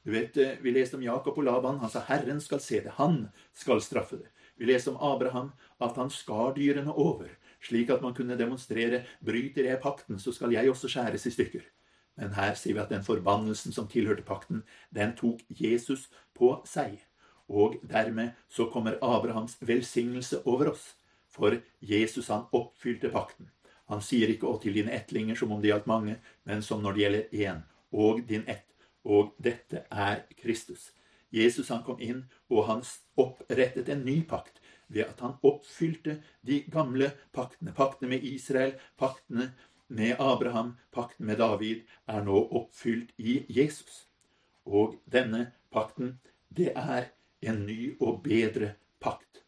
Du 0.05 0.11
vet, 0.11 0.37
eh, 0.37 0.57
Vi 0.61 0.71
leste 0.73 0.97
om 0.97 1.03
Jakob 1.03 1.39
og 1.39 1.45
Laban. 1.45 1.79
Han 1.79 1.91
sa 1.91 2.01
'Herren 2.01 2.41
skal 2.41 2.61
se 2.61 2.81
det. 2.81 2.93
Han 2.93 3.31
skal 3.53 3.81
straffe 3.81 4.17
det'. 4.17 4.29
Vi 4.59 4.67
leste 4.67 4.91
om 4.91 4.97
Abraham, 4.97 5.53
at 5.81 5.97
han 5.97 6.11
skar 6.11 6.55
dyrene 6.55 6.93
over, 6.93 7.29
slik 7.61 7.91
at 7.91 8.03
man 8.03 8.15
kunne 8.15 8.39
demonstrere 8.39 9.05
'Bryter 9.25 9.65
jeg 9.65 9.81
pakten, 9.81 10.19
så 10.19 10.33
skal 10.33 10.53
jeg 10.53 10.69
også 10.69 10.89
skjæres 10.89 11.27
i 11.27 11.31
stykker'. 11.31 11.65
Men 12.17 12.33
her 12.33 12.55
sier 12.55 12.75
vi 12.75 12.81
at 12.81 12.89
den 12.89 13.03
forbannelsen 13.03 13.73
som 13.73 13.89
tilhørte 13.89 14.23
pakten, 14.23 14.63
den 14.95 15.17
tok 15.17 15.41
Jesus 15.49 16.09
på 16.35 16.63
seg. 16.67 17.01
Og 17.51 17.77
dermed 17.83 18.37
så 18.49 18.69
kommer 18.71 18.99
Abrahams 19.03 19.57
velsignelse 19.61 20.43
over 20.47 20.71
oss. 20.71 20.95
For 21.31 21.59
Jesus 21.81 22.29
han 22.29 22.47
oppfylte 22.53 23.11
pakten. 23.11 23.51
Han 23.91 24.03
sier 24.03 24.29
ikke 24.31 24.47
'og 24.47 24.63
til 24.63 24.75
dine 24.75 24.93
ettlinger' 24.95 25.37
som 25.37 25.53
om 25.53 25.63
det 25.63 25.71
gjaldt 25.71 25.87
mange, 25.87 26.17
men 26.45 26.63
som 26.63 26.83
når 26.83 26.93
det 26.93 27.03
gjelder 27.03 27.29
én. 27.33 27.63
Og 27.93 28.29
din 28.29 28.45
ett. 28.49 28.67
Og 29.05 29.35
dette 29.43 29.85
er 29.91 30.23
Kristus. 30.43 30.93
Jesus 31.33 31.69
han 31.69 31.83
kom 31.83 32.01
inn, 32.01 32.25
og 32.51 32.67
han 32.67 32.83
opprettet 33.17 33.89
en 33.89 34.05
ny 34.05 34.23
pakt 34.29 34.61
ved 34.89 35.05
at 35.05 35.21
han 35.21 35.39
oppfylte 35.43 36.23
de 36.47 36.61
gamle 36.71 37.13
paktene. 37.33 37.73
Paktene 37.73 38.09
med 38.09 38.23
Israel, 38.23 38.75
paktene 38.99 39.53
med 39.89 40.17
Abraham, 40.19 40.77
pakten 40.93 41.27
med 41.27 41.39
David, 41.39 41.83
er 42.07 42.23
nå 42.23 42.49
oppfylt 42.51 43.11
i 43.19 43.45
Jesus. 43.49 44.07
Og 44.67 44.99
denne 45.13 45.53
pakten, 45.73 46.21
det 46.57 46.73
er 46.77 47.11
en 47.41 47.65
ny 47.67 47.95
og 48.01 48.23
bedre 48.25 48.75
pakt. 49.01 49.43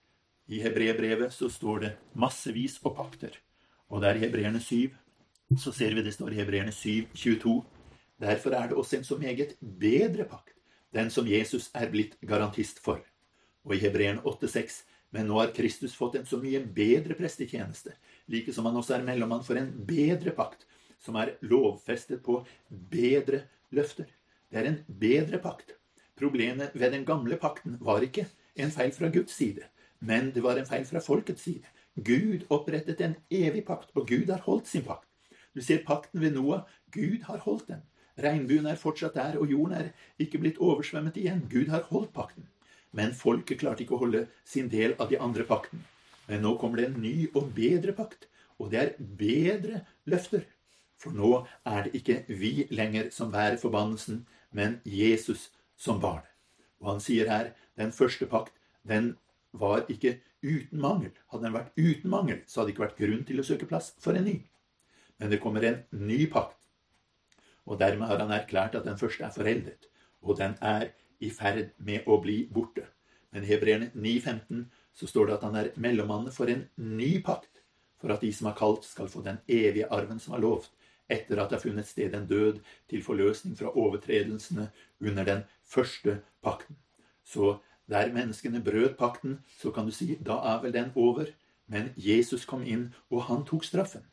I 0.49 0.61
hebreerbrevet 0.65 1.33
så 1.33 1.49
står 1.51 1.81
det 1.85 1.93
massevis 2.19 2.79
av 2.85 2.97
pakter. 2.97 3.37
Og 3.93 4.03
det 4.03 4.11
er 4.11 4.23
Hebreerne 4.25 4.61
7. 4.61 4.93
Så 5.61 5.73
ser 5.77 5.95
vi 5.95 6.05
det 6.05 6.15
står 6.17 6.33
i 6.33 6.41
Hebreerne 6.41 6.73
7, 6.73 7.13
22. 7.13 7.59
Derfor 8.23 8.57
er 8.57 8.71
det 8.71 8.79
også 8.79 8.99
en 8.99 9.05
så 9.05 9.19
meget 9.21 9.57
bedre 9.61 10.25
pakt, 10.29 10.55
den 10.95 11.11
som 11.11 11.29
Jesus 11.29 11.69
er 11.75 11.91
blitt 11.93 12.17
garantist 12.21 12.81
for. 12.85 13.03
Og 13.65 13.77
i 13.77 13.83
Hebreerne 13.83 14.23
8,6.: 14.25 14.83
Men 15.11 15.29
nå 15.29 15.39
har 15.41 15.53
Kristus 15.53 15.95
fått 15.95 16.17
en 16.17 16.27
så 16.27 16.39
mye 16.41 16.61
bedre 16.65 17.15
prestetjeneste, 17.15 17.93
like 18.27 18.53
som 18.53 18.65
han 18.65 18.77
også 18.77 18.97
er 18.97 19.05
mellommann 19.05 19.45
for 19.45 19.61
en 19.61 19.69
bedre 19.87 20.31
pakt, 20.31 20.65
som 20.99 21.17
er 21.17 21.37
lovfestet 21.43 22.23
på 22.25 22.41
bedre 22.71 23.45
løfter. 23.71 24.09
Det 24.49 24.59
er 24.59 24.71
en 24.71 24.85
bedre 24.87 25.39
pakt. 25.39 25.77
Problemet 26.19 26.75
ved 26.75 26.93
den 26.93 27.05
gamle 27.09 27.37
pakten 27.41 27.79
var 27.81 28.05
ikke 28.05 28.27
en 28.57 28.71
feil 28.71 28.93
fra 28.93 29.09
Guds 29.09 29.33
side, 29.37 29.65
men 30.01 30.31
det 30.35 30.43
var 30.45 30.59
en 30.59 30.69
feil 30.69 30.85
fra 30.87 31.01
folkets 31.01 31.43
side. 31.43 31.65
Gud 31.97 32.47
opprettet 32.51 33.01
en 33.01 33.17
evig 33.31 33.65
pakt, 33.69 33.91
og 33.95 34.09
Gud 34.09 34.31
har 34.33 34.45
holdt 34.47 34.69
sin 34.69 34.85
pakt. 34.85 35.09
Du 35.55 35.61
ser 35.61 35.85
pakten 35.87 36.21
ved 36.21 36.33
Noah. 36.33 36.63
Gud 36.93 37.25
har 37.29 37.39
holdt 37.45 37.69
den. 37.69 37.83
Regnbuen 38.19 38.67
er 38.67 38.81
fortsatt 38.81 39.15
der, 39.15 39.39
og 39.41 39.51
jorden 39.51 39.77
er 39.77 39.91
ikke 40.21 40.41
blitt 40.41 40.61
oversvømmet 40.61 41.17
igjen. 41.21 41.45
Gud 41.53 41.69
har 41.73 41.85
holdt 41.89 42.13
pakten. 42.13 42.49
Men 42.93 43.15
folket 43.17 43.61
klarte 43.61 43.85
ikke 43.85 43.97
å 43.97 44.03
holde 44.05 44.27
sin 44.45 44.69
del 44.73 44.97
av 45.01 45.09
de 45.13 45.21
andre 45.21 45.45
pakten. 45.49 45.85
Men 46.29 46.45
nå 46.45 46.57
kommer 46.61 46.81
det 46.81 46.91
en 46.91 47.01
ny 47.03 47.29
og 47.35 47.53
bedre 47.57 47.93
pakt, 47.97 48.29
og 48.61 48.71
det 48.73 48.81
er 48.81 48.93
bedre 48.99 49.83
løfter. 50.09 50.45
For 51.01 51.13
nå 51.13 51.43
er 51.67 51.87
det 51.89 51.97
ikke 51.99 52.21
vi 52.29 52.69
lenger 52.71 53.11
som 53.11 53.33
bærer 53.33 53.59
forbannelsen, 53.61 54.23
men 54.53 54.79
Jesus 54.85 55.49
som 55.83 56.01
barn. 56.03 56.25
Og 56.83 56.95
han 56.95 57.03
sier 57.03 57.31
her 57.31 57.53
den 57.79 57.95
første 57.95 58.29
pakt 58.31 58.55
den 58.89 59.15
var 59.53 59.85
ikke 59.93 60.17
uten 60.43 60.81
mangel. 60.83 61.13
Hadde 61.31 61.47
den 61.47 61.55
vært 61.55 61.77
uten 61.79 62.11
mangel, 62.11 62.41
så 62.47 62.61
hadde 62.61 62.71
det 62.71 62.75
ikke 62.77 62.87
vært 62.87 62.99
grunn 62.99 63.23
til 63.29 63.43
å 63.43 63.47
søke 63.47 63.69
plass 63.71 63.93
for 64.03 64.19
en 64.19 64.27
ny. 64.27 64.39
Men 65.21 65.31
det 65.31 65.41
kommer 65.43 65.65
en 65.67 65.83
ny 65.95 66.25
pakt. 66.33 66.59
Og 67.71 67.79
dermed 67.79 68.11
har 68.11 68.19
han 68.19 68.35
erklært 68.35 68.75
at 68.75 68.87
den 68.89 68.99
første 68.99 69.23
er 69.27 69.35
foreldet, 69.35 69.87
og 70.23 70.39
den 70.41 70.57
er 70.59 70.89
i 71.23 71.31
ferd 71.31 71.71
med 71.79 72.09
å 72.11 72.19
bli 72.23 72.43
borte. 72.51 72.89
Men 73.31 73.47
i 73.47 73.53
Hebreerne 73.53 73.93
9,15 73.95 74.65
så 74.99 75.09
står 75.09 75.29
det 75.29 75.37
at 75.37 75.47
han 75.47 75.59
er 75.61 75.71
mellommann 75.81 76.27
for 76.35 76.51
en 76.51 76.67
ny 76.77 77.15
pakt, 77.25 77.63
for 78.03 78.11
at 78.11 78.25
de 78.25 78.33
som 78.35 78.49
er 78.51 78.59
kalt, 78.59 78.83
skal 78.85 79.09
få 79.09 79.23
den 79.23 79.39
evige 79.47 79.87
arven 79.95 80.19
som 80.21 80.35
er 80.35 80.43
lovt, 80.43 80.73
etter 81.11 81.41
at 81.41 81.51
det 81.51 81.59
har 81.59 81.65
funnet 81.65 81.89
sted 81.89 82.15
en 82.15 82.27
død 82.27 82.61
til 82.91 83.03
forløsning 83.05 83.57
fra 83.59 83.73
overtredelsene 83.77 84.69
under 85.01 85.25
den 85.25 85.45
første 85.65 86.21
pakten. 86.43 86.77
Så 87.25 87.59
der 87.91 88.13
menneskene 88.13 88.63
brøt 88.65 88.97
pakten, 88.97 89.41
så 89.59 89.71
kan 89.71 89.87
du 89.87 89.93
si 89.93 90.15
da 90.17 90.39
er 90.55 90.63
vel 90.63 90.73
den 90.73 90.93
over. 90.95 91.27
Men 91.67 91.93
Jesus 91.97 92.45
kom 92.45 92.65
inn, 92.67 92.91
og 93.11 93.23
han 93.29 93.45
tok 93.49 93.65
straffen. 93.65 94.05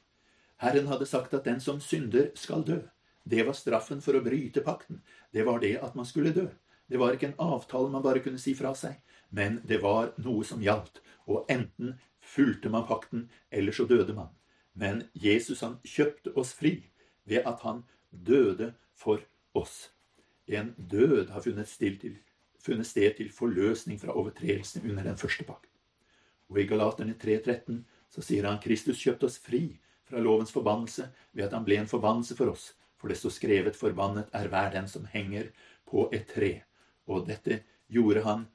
Herren 0.59 0.87
hadde 0.87 1.05
sagt 1.05 1.33
at 1.33 1.45
den 1.45 1.59
som 1.59 1.79
synder, 1.79 2.31
skal 2.35 2.63
dø. 2.67 2.79
Det 3.23 3.45
var 3.45 3.55
straffen 3.55 4.01
for 4.01 4.15
å 4.15 4.23
bryte 4.23 4.63
pakten. 4.63 5.01
Det 5.33 5.45
var 5.45 5.59
det 5.59 5.77
at 5.83 5.95
man 5.95 6.07
skulle 6.07 6.33
dø. 6.35 6.47
Det 6.89 6.99
var 6.99 7.13
ikke 7.13 7.29
en 7.29 7.41
avtale 7.53 7.91
man 7.93 8.03
bare 8.03 8.23
kunne 8.25 8.41
si 8.41 8.55
fra 8.57 8.73
seg, 8.75 8.97
men 9.29 9.59
det 9.67 9.81
var 9.83 10.13
noe 10.17 10.43
som 10.47 10.61
gjaldt. 10.63 11.01
Og 11.29 11.45
enten 11.51 11.93
fulgte 12.19 12.71
man 12.73 12.87
pakten, 12.89 13.27
eller 13.51 13.75
så 13.75 13.85
døde 13.85 14.15
man. 14.17 14.31
Men 14.73 15.03
Jesus 15.13 15.61
han 15.61 15.79
kjøpte 15.83 16.33
oss 16.37 16.53
fri 16.53 16.75
ved 17.29 17.47
at 17.47 17.61
han 17.65 17.83
døde 18.09 18.73
for 18.95 19.23
oss. 19.53 19.89
En 20.47 20.73
død 20.77 21.29
har 21.29 21.41
funnet, 21.41 21.69
til, 22.01 22.17
funnet 22.59 22.87
sted 22.87 23.17
til 23.17 23.31
forløsning 23.31 23.99
fra 24.01 24.15
overtredelsene 24.15 24.89
under 24.89 25.03
den 25.03 25.17
første 25.17 25.45
pakt. 25.45 25.69
Og 26.49 26.59
i 26.59 26.67
Galaterne 26.69 27.13
3,13 27.13 27.83
så 28.09 28.25
sier 28.25 28.47
han 28.49 28.61
Kristus 28.61 29.01
kjøpte 29.01 29.29
oss 29.29 29.37
fri 29.41 29.77
fra 30.09 30.21
lovens 30.21 30.51
forbannelse 30.51 31.09
ved 31.37 31.45
at 31.45 31.53
han 31.53 31.65
ble 31.67 31.77
en 31.77 31.91
forbannelse 31.91 32.37
for 32.37 32.49
oss. 32.49 32.71
For 32.97 33.07
det 33.07 33.17
står 33.17 33.35
skrevet 33.35 33.75
'Forbannet 33.75 34.27
er 34.33 34.47
hver 34.47 34.71
den 34.73 34.87
som 34.87 35.05
henger 35.05 35.51
på 35.85 36.09
et 36.11 36.27
tre'. 36.27 36.63
Og 37.07 37.27
dette 37.27 37.63
gjorde 37.87 38.23
han 38.23 38.47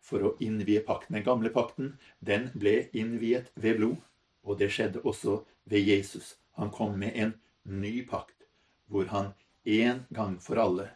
for 0.00 0.24
å 0.24 0.36
innvie 0.40 0.80
pakten. 0.80 1.14
Den 1.14 1.24
gamle 1.24 1.52
pakten 1.54 1.98
den 2.20 2.50
ble 2.54 2.88
innviet 2.92 3.52
ved 3.54 3.76
blod. 3.76 3.96
Og 4.44 4.58
det 4.58 4.70
skjedde 4.72 5.02
også 5.04 5.40
ved 5.64 5.88
Jesus. 5.88 6.36
Han 6.56 6.70
kom 6.70 6.98
med 6.98 7.12
en 7.14 7.34
ny 7.64 8.06
pakt, 8.08 8.46
hvor 8.86 9.04
han 9.12 9.32
en 9.64 10.04
gang 10.10 10.38
for 10.42 10.56
alle. 10.56 10.88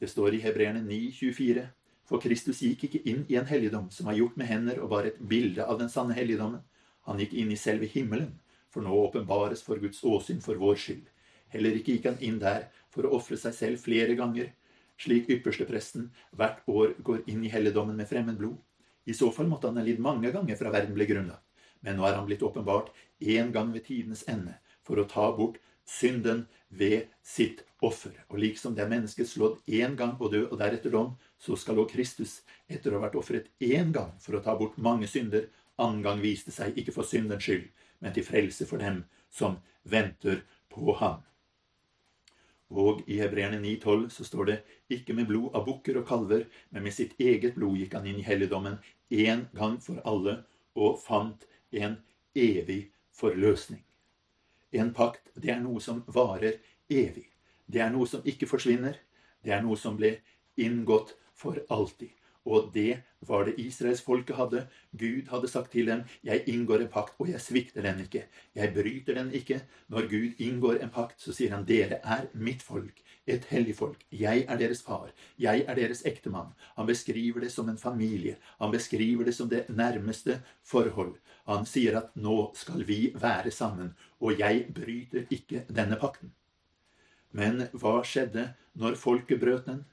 Det 0.00 0.10
står 0.10 0.34
i 0.34 0.40
Hebreerne 0.40 0.82
9,24. 0.84 1.66
For 2.06 2.22
Kristus 2.22 2.60
gikk 2.62 2.84
ikke 2.86 3.02
inn 3.10 3.24
i 3.28 3.36
en 3.38 3.48
helligdom 3.48 3.88
som 3.90 4.06
var 4.06 4.14
gjort 4.18 4.36
med 4.38 4.46
hender 4.46 4.78
og 4.82 4.90
bare 4.92 5.10
et 5.10 5.22
bilde 5.28 5.64
av 5.64 5.78
den 5.80 5.90
sanne 5.90 6.14
helligdommen. 6.14 6.62
Han 7.06 7.18
gikk 7.18 7.34
inn 7.34 7.50
i 7.50 7.58
selve 7.58 7.88
himmelen, 7.90 8.36
for 8.70 8.84
nå 8.84 8.94
åpenbares 8.94 9.62
for 9.66 9.80
Guds 9.82 10.04
åsyn 10.04 10.42
for 10.44 10.58
vår 10.60 10.78
skyld. 10.82 11.06
Heller 11.54 11.78
ikke 11.78 11.96
gikk 11.96 12.06
han 12.10 12.22
inn 12.22 12.38
der 12.42 12.68
for 12.94 13.06
å 13.06 13.16
ofre 13.18 13.38
seg 13.40 13.54
selv 13.54 13.82
flere 13.82 14.14
ganger, 14.18 14.52
slik 14.98 15.28
ypperstepresten 15.30 16.10
hvert 16.36 16.62
år 16.70 16.94
går 17.04 17.26
inn 17.30 17.44
i 17.44 17.52
helligdommen 17.52 17.98
med 17.98 18.08
fremmed 18.10 18.38
blod. 18.38 18.56
I 19.06 19.14
så 19.14 19.30
fall 19.30 19.50
måtte 19.50 19.70
han 19.70 19.78
ha 19.78 19.84
lidd 19.86 20.02
mange 20.02 20.32
ganger 20.34 20.58
fra 20.58 20.72
verden 20.74 20.96
ble 20.96 21.06
grunnlagt. 21.06 21.45
Men 21.80 21.98
nå 21.98 22.06
er 22.06 22.18
han 22.18 22.26
blitt 22.28 22.44
åpenbart 22.46 22.92
én 23.20 23.52
gang 23.52 23.72
ved 23.74 23.86
tidens 23.88 24.24
ende 24.28 24.56
for 24.86 25.00
å 25.00 25.08
ta 25.10 25.30
bort 25.36 25.58
synden 25.86 26.46
ved 26.68 27.06
sitt 27.22 27.62
offer. 27.82 28.12
Og 28.28 28.40
liksom 28.42 28.74
det 28.74 28.84
er 28.84 28.90
mennesket 28.90 29.28
slått 29.30 29.62
én 29.66 29.96
gang 29.98 30.16
på 30.18 30.30
død 30.32 30.48
og 30.50 30.58
deretter 30.60 30.92
dom, 30.92 31.14
så 31.38 31.56
skal 31.56 31.78
også 31.78 31.94
Kristus, 31.94 32.40
etter 32.68 32.92
å 32.92 32.98
ha 32.98 33.06
vært 33.06 33.18
ofret 33.20 33.50
én 33.62 33.92
gang 33.94 34.14
for 34.22 34.38
å 34.38 34.42
ta 34.42 34.56
bort 34.58 34.78
mange 34.78 35.08
synder, 35.10 35.46
annen 35.78 36.02
gang 36.02 36.22
viste 36.22 36.54
seg 36.54 36.76
ikke 36.78 36.94
for 36.96 37.06
syndens 37.06 37.44
skyld, 37.44 37.68
men 38.00 38.16
til 38.16 38.26
frelse 38.26 38.66
for 38.68 38.82
dem 38.82 39.04
som 39.30 39.60
venter 39.84 40.42
på 40.72 40.96
ham. 41.00 41.22
Og 42.74 43.04
i 43.06 43.20
Hebreerne 43.20 43.60
9,12 43.62 44.08
så 44.10 44.24
står 44.26 44.48
det 44.48 44.56
ikke 44.90 45.14
med 45.14 45.28
blod 45.28 45.54
av 45.54 45.68
bukker 45.68 46.00
og 46.00 46.08
kalver, 46.08 46.46
men 46.74 46.82
med 46.82 46.94
sitt 46.96 47.14
eget 47.22 47.54
blod 47.54 47.78
gikk 47.78 47.94
han 47.94 48.08
inn 48.10 48.18
i 48.18 48.26
helligdommen 48.26 48.80
én 49.12 49.46
gang 49.54 49.76
for 49.82 50.02
alle 50.08 50.40
og 50.74 50.98
fant 50.98 51.46
en 51.76 51.96
evig 52.34 52.90
forløsning. 53.12 53.82
En 54.72 54.92
pakt, 54.94 55.30
det 55.34 55.52
er 55.54 55.62
noe 55.62 55.80
som 55.80 56.02
varer 56.06 56.58
evig. 56.90 57.28
Det 57.66 57.80
er 57.82 57.90
noe 57.94 58.06
som 58.08 58.24
ikke 58.26 58.48
forsvinner. 58.50 58.98
Det 59.44 59.54
er 59.54 59.64
noe 59.64 59.78
som 59.80 59.96
ble 59.98 60.16
inngått 60.56 61.14
for 61.36 61.60
alltid. 61.72 62.12
Og 62.46 62.70
det 62.74 63.02
var 63.26 63.46
det 63.46 63.56
israelsfolket 63.58 64.36
hadde. 64.38 64.66
Gud 64.94 65.30
hadde 65.32 65.48
sagt 65.48 65.72
til 65.72 65.86
dem, 65.86 66.04
'Jeg 66.22 66.44
inngår 66.46 66.80
en 66.80 66.88
pakt, 66.88 67.14
og 67.18 67.28
jeg 67.28 67.40
svikter 67.40 67.82
den 67.82 68.00
ikke.' 68.00 68.26
'Jeg 68.54 68.74
bryter 68.74 69.14
den 69.14 69.32
ikke.' 69.32 69.62
Når 69.88 70.08
Gud 70.08 70.32
inngår 70.38 70.82
en 70.82 70.90
pakt, 70.90 71.20
så 71.20 71.32
sier 71.32 71.50
han, 71.50 71.64
'Dere 71.64 71.98
er 72.04 72.26
mitt 72.34 72.62
folk, 72.62 73.02
et 73.26 73.44
hellig 73.50 73.76
folk. 73.76 74.04
Jeg 74.10 74.44
er 74.48 74.58
deres 74.58 74.82
far. 74.82 75.10
Jeg 75.38 75.64
er 75.66 75.74
deres 75.74 76.02
ektemann.' 76.06 76.54
Han 76.76 76.86
beskriver 76.86 77.40
det 77.40 77.52
som 77.52 77.68
en 77.68 77.78
familie. 77.78 78.36
Han 78.58 78.70
beskriver 78.70 79.24
det 79.24 79.34
som 79.34 79.48
det 79.48 79.68
nærmeste 79.68 80.42
forhold. 80.62 81.16
Han 81.46 81.66
sier 81.66 81.96
at 81.98 82.16
'nå 82.16 82.54
skal 82.54 82.86
vi 82.86 83.12
være 83.14 83.50
sammen', 83.50 83.94
og 84.20 84.38
jeg 84.38 84.66
bryter 84.74 85.26
ikke 85.30 85.64
denne 85.68 85.96
pakten. 85.96 86.32
Men 87.32 87.68
hva 87.72 88.02
skjedde 88.02 88.54
når 88.74 88.94
folket 88.94 89.40
brøt 89.40 89.66
den? 89.66 89.84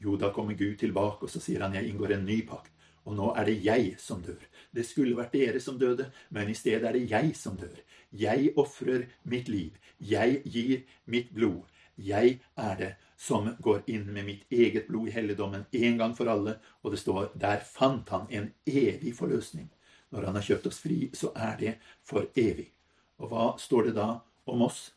Jo, 0.00 0.16
da 0.16 0.30
kommer 0.30 0.54
Gud 0.54 0.76
tilbake, 0.78 1.22
og 1.22 1.30
så 1.30 1.40
sier 1.40 1.62
han, 1.62 1.74
'Jeg 1.74 1.88
inngår 1.88 2.12
en 2.12 2.26
ny 2.26 2.46
pakt'. 2.46 2.72
Og 3.04 3.16
nå 3.16 3.32
er 3.36 3.44
det 3.44 3.64
jeg 3.64 3.94
som 3.98 4.22
dør. 4.22 4.42
Det 4.74 4.84
skulle 4.86 5.16
vært 5.16 5.32
dere 5.32 5.60
som 5.60 5.78
døde, 5.78 6.10
men 6.30 6.48
i 6.48 6.54
stedet 6.54 6.84
er 6.84 6.92
det 6.92 7.10
jeg 7.10 7.36
som 7.36 7.56
dør. 7.56 7.78
Jeg 8.12 8.52
ofrer 8.56 9.06
mitt 9.24 9.48
liv. 9.48 9.72
Jeg 10.00 10.42
gir 10.44 10.82
mitt 11.06 11.34
blod. 11.34 11.64
Jeg 11.98 12.38
er 12.56 12.76
det 12.78 12.92
som 13.18 13.48
går 13.60 13.82
inn 13.90 14.06
med 14.12 14.24
mitt 14.24 14.52
eget 14.54 14.86
blod 14.86 15.08
i 15.08 15.14
helligdommen 15.16 15.66
en 15.72 15.98
gang 15.98 16.14
for 16.16 16.30
alle. 16.30 16.58
Og 16.82 16.94
det 16.94 17.00
står 17.02 17.32
der 17.34 17.64
fant 17.66 18.08
han 18.14 18.28
en 18.30 18.52
evig 18.66 19.14
forløsning. 19.18 19.68
Når 20.10 20.28
han 20.28 20.38
har 20.38 20.46
kjøpt 20.46 20.70
oss 20.70 20.78
fri, 20.80 21.10
så 21.12 21.32
er 21.36 21.58
det 21.58 21.74
for 22.06 22.30
evig. 22.38 22.70
Og 23.18 23.32
hva 23.32 23.50
står 23.58 23.90
det 23.90 23.96
da 23.98 24.08
om 24.48 24.62
oss? 24.62 24.92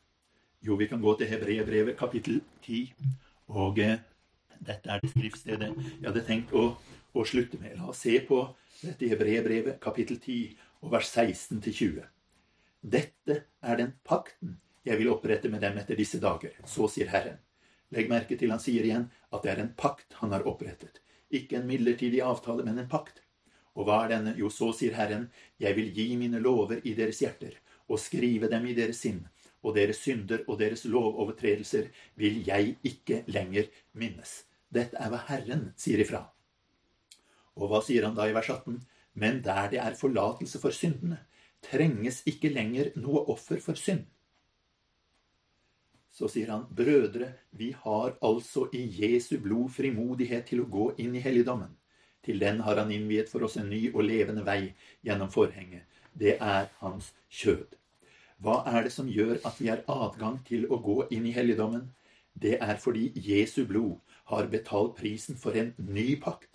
Jo, 0.62 0.78
vi 0.78 0.88
kan 0.88 1.02
gå 1.02 1.16
til 1.18 1.28
Hebreerbrevet 1.28 1.98
kapittel 1.98 2.42
10. 2.62 2.94
Og 3.58 3.80
eh, 3.82 3.98
dette 4.62 4.90
er 4.90 5.02
det 5.02 5.10
skriftstedet 5.10 5.72
jeg 5.74 6.06
hadde 6.06 6.26
tenkt 6.28 6.54
å, 6.54 6.76
å 7.18 7.26
slutte 7.26 7.58
med. 7.60 7.80
La 7.80 7.90
oss 7.90 8.04
se 8.06 8.20
på 8.28 8.44
dette 8.82 9.10
Hebreerbrevet, 9.10 9.80
kapittel 9.82 10.20
10, 10.22 10.54
og 10.86 10.94
vers 10.94 11.10
16-20. 11.10 12.06
Dette 12.82 13.44
er 13.62 13.78
den 13.78 13.96
pakten 14.06 14.60
jeg 14.88 14.98
vil 14.98 15.12
opprette 15.14 15.50
med 15.50 15.62
dem 15.62 15.78
etter 15.78 15.98
disse 16.00 16.20
dager. 16.22 16.56
Så 16.66 16.88
sier 16.92 17.12
Herren. 17.12 17.40
Legg 17.92 18.08
merke 18.10 18.38
til 18.40 18.54
han 18.54 18.62
sier 18.64 18.86
igjen 18.88 19.10
at 19.32 19.44
det 19.44 19.52
er 19.54 19.64
en 19.64 19.74
pakt 19.78 20.16
han 20.22 20.32
har 20.34 20.48
opprettet. 20.48 21.02
Ikke 21.32 21.60
en 21.60 21.68
midlertidig 21.68 22.22
avtale, 22.24 22.64
men 22.68 22.80
en 22.80 22.90
pakt. 22.92 23.22
Og 23.76 23.88
hva 23.88 24.02
er 24.04 24.16
denne? 24.16 24.34
Jo, 24.40 24.50
så 24.52 24.72
sier 24.76 24.96
Herren, 24.98 25.30
jeg 25.62 25.76
vil 25.78 25.92
gi 25.96 26.08
mine 26.20 26.42
lover 26.44 26.82
i 26.84 26.96
deres 26.98 27.22
hjerter 27.24 27.60
og 27.92 28.00
skrive 28.00 28.48
dem 28.52 28.66
i 28.70 28.76
deres 28.76 29.02
sinn, 29.04 29.26
og 29.62 29.76
deres 29.76 30.00
synder 30.02 30.46
og 30.48 30.60
deres 30.62 30.86
lovovertredelser 30.88 31.90
vil 32.20 32.40
jeg 32.48 32.78
ikke 32.88 33.22
lenger 33.32 33.68
minnes. 34.00 34.46
Dette 34.72 34.98
er 34.98 35.12
hva 35.12 35.20
Herren 35.28 35.70
sier 35.80 36.02
ifra. 36.02 36.24
Og 37.60 37.68
hva 37.68 37.82
sier 37.84 38.08
han 38.08 38.16
da 38.16 38.30
i 38.30 38.36
vers 38.36 38.50
18? 38.50 38.80
Men 39.20 39.42
der 39.44 39.68
det 39.74 39.82
er 39.84 40.00
forlatelse 40.00 40.62
for 40.64 40.72
syndene, 40.76 41.20
trenges 41.62 42.22
ikke 42.26 42.50
lenger 42.50 42.94
noe 42.96 43.26
offer 43.30 43.60
for 43.62 43.78
synd. 43.78 44.08
Så 46.12 46.28
sier 46.28 46.52
han, 46.52 46.66
brødre, 46.70 47.32
vi 47.50 47.72
har 47.84 48.18
altså 48.22 48.68
i 48.76 48.84
Jesu 49.00 49.38
blod 49.40 49.72
frimodighet 49.72 50.50
til 50.50 50.64
å 50.64 50.70
gå 50.72 50.90
inn 51.00 51.16
i 51.16 51.24
helligdommen. 51.24 51.72
Til 52.22 52.40
den 52.40 52.60
har 52.62 52.78
han 52.78 52.92
innviet 52.92 53.32
for 53.32 53.48
oss 53.48 53.56
en 53.58 53.72
ny 53.72 53.88
og 53.94 54.04
levende 54.06 54.44
vei 54.46 54.74
gjennom 55.08 55.32
forhenget. 55.32 55.88
Det 56.14 56.36
er 56.38 56.68
hans 56.82 57.14
kjød. 57.32 57.78
Hva 58.42 58.62
er 58.68 58.84
det 58.86 58.92
som 58.94 59.10
gjør 59.10 59.40
at 59.48 59.58
vi 59.62 59.70
har 59.72 59.86
adgang 59.88 60.40
til 60.46 60.68
å 60.70 60.82
gå 60.84 60.98
inn 61.16 61.26
i 61.30 61.34
helligdommen? 61.36 61.88
Det 62.34 62.58
er 62.60 62.78
fordi 62.82 63.12
Jesu 63.16 63.64
blod 63.70 64.00
har 64.32 64.50
betalt 64.52 64.96
prisen 65.00 65.38
for 65.40 65.56
en 65.58 65.74
ny 65.78 66.16
pakt. 66.22 66.50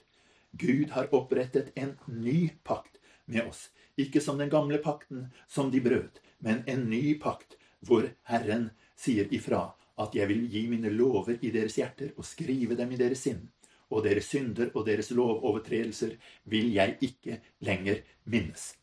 Gud 0.52 0.92
har 0.96 1.12
opprettet 1.14 1.72
en 1.76 1.96
ny 2.06 2.50
pakt 2.64 3.00
med 3.26 3.48
oss. 3.48 3.68
Ikke 3.96 4.20
som 4.20 4.38
den 4.38 4.52
gamle 4.52 4.78
pakten 4.84 5.30
som 5.48 5.70
de 5.72 5.80
brøt, 5.80 6.20
men 6.40 6.62
en 6.66 6.88
ny 6.90 7.16
pakt 7.20 7.56
hvor 7.86 8.08
Herren 8.28 8.70
sier 8.96 9.28
ifra 9.34 9.68
at 10.00 10.14
jeg 10.16 10.28
vil 10.28 10.44
gi 10.52 10.66
mine 10.68 10.90
lover 10.92 11.38
i 11.40 11.52
deres 11.54 11.78
hjerter 11.78 12.12
og 12.16 12.26
skrive 12.28 12.76
dem 12.76 12.92
i 12.92 13.00
deres 13.00 13.24
sinn. 13.26 13.46
Og 13.92 14.02
deres 14.04 14.28
synder 14.32 14.72
og 14.74 14.86
deres 14.88 15.12
lovovertredelser 15.14 16.16
vil 16.50 16.72
jeg 16.74 16.96
ikke 17.06 17.40
lenger 17.64 18.02
minnes. 18.24 18.74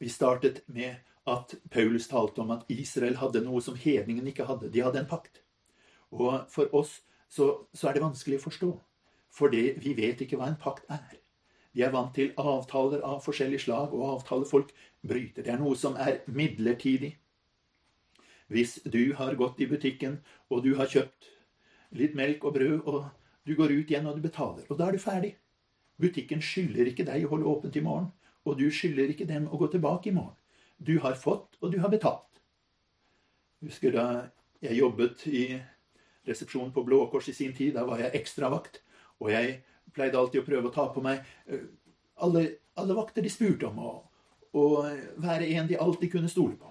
Vi 0.00 0.08
startet 0.08 0.62
med 0.66 0.96
at 1.28 1.54
Paulus 1.70 2.08
talte 2.08 2.42
om 2.42 2.50
at 2.50 2.64
Israel 2.72 3.20
hadde 3.20 3.44
noe 3.44 3.60
som 3.62 3.76
hedningen 3.78 4.26
ikke 4.26 4.48
hadde. 4.48 4.72
De 4.72 4.82
hadde 4.82 5.02
en 5.02 5.10
pakt. 5.10 5.42
Og 6.10 6.48
for 6.50 6.72
oss 6.74 7.00
så, 7.30 7.68
så 7.72 7.88
er 7.88 7.96
det 7.96 8.04
vanskelig 8.04 8.40
å 8.40 8.46
forstå. 8.48 8.70
Fordi 9.32 9.62
vi 9.80 9.94
vet 9.96 10.24
ikke 10.24 10.40
hva 10.40 10.50
en 10.50 10.58
pakt 10.60 10.88
er. 10.92 11.20
Vi 11.72 11.84
er 11.86 11.92
vant 11.92 12.12
til 12.16 12.34
avtaler 12.36 13.00
av 13.06 13.22
forskjellig 13.24 13.62
slag, 13.64 13.94
og 13.96 14.18
avtaler 14.18 14.48
folk 14.48 14.74
bryter. 15.00 15.44
Det 15.44 15.54
er 15.54 15.60
noe 15.62 15.78
som 15.78 15.96
er 15.96 16.20
midlertidig. 16.28 17.14
Hvis 18.52 18.78
du 18.84 19.14
har 19.16 19.38
gått 19.40 19.60
i 19.64 19.68
butikken, 19.70 20.18
og 20.52 20.64
du 20.66 20.74
har 20.76 20.90
kjøpt 20.90 21.30
litt 21.96 22.16
melk 22.18 22.44
og 22.44 22.56
brød, 22.56 22.82
og 22.88 23.06
du 23.48 23.54
går 23.58 23.72
ut 23.72 23.90
igjen 23.90 24.08
og 24.08 24.18
du 24.18 24.24
betaler, 24.24 24.66
og 24.68 24.78
da 24.78 24.88
er 24.88 24.96
du 24.96 25.02
ferdig. 25.02 25.32
Butikken 26.00 26.42
skylder 26.44 26.90
ikke 26.90 27.06
deg 27.08 27.24
å 27.24 27.32
holde 27.32 27.48
åpent 27.48 27.76
i 27.78 27.84
morgen, 27.84 28.10
og 28.44 28.58
du 28.58 28.66
skylder 28.74 29.12
ikke 29.12 29.28
dem 29.28 29.48
å 29.48 29.58
gå 29.60 29.68
tilbake 29.72 30.10
i 30.10 30.14
morgen. 30.16 30.36
Du 30.82 30.98
har 31.02 31.18
fått, 31.18 31.58
og 31.60 31.72
du 31.72 31.78
har 31.82 31.92
betalt. 31.92 32.28
Husker 33.62 33.94
da 33.94 34.06
jeg 34.62 34.78
jobbet 34.80 35.26
i 35.30 35.44
resepsjonen 36.26 36.72
på 36.74 36.82
Blå 36.86 37.04
Kors 37.10 37.28
i 37.30 37.36
sin 37.36 37.54
tid. 37.54 37.76
Da 37.76 37.84
var 37.86 38.02
jeg 38.02 38.14
ekstravakt. 38.18 38.80
Og 39.22 39.30
jeg 39.30 39.60
pleide 39.94 40.18
alltid 40.18 40.42
å 40.42 40.46
prøve 40.46 40.70
å 40.70 40.74
ta 40.74 40.88
på 40.90 41.02
meg 41.04 41.22
eh, 41.46 41.68
alle, 42.22 42.44
alle 42.78 42.96
vakter 42.98 43.22
de 43.22 43.30
spurte 43.30 43.68
om, 43.68 43.78
og, 43.78 44.24
og 44.58 45.22
være 45.22 45.50
en 45.54 45.70
de 45.70 45.78
alltid 45.78 46.10
kunne 46.14 46.30
stole 46.30 46.58
på. 46.58 46.70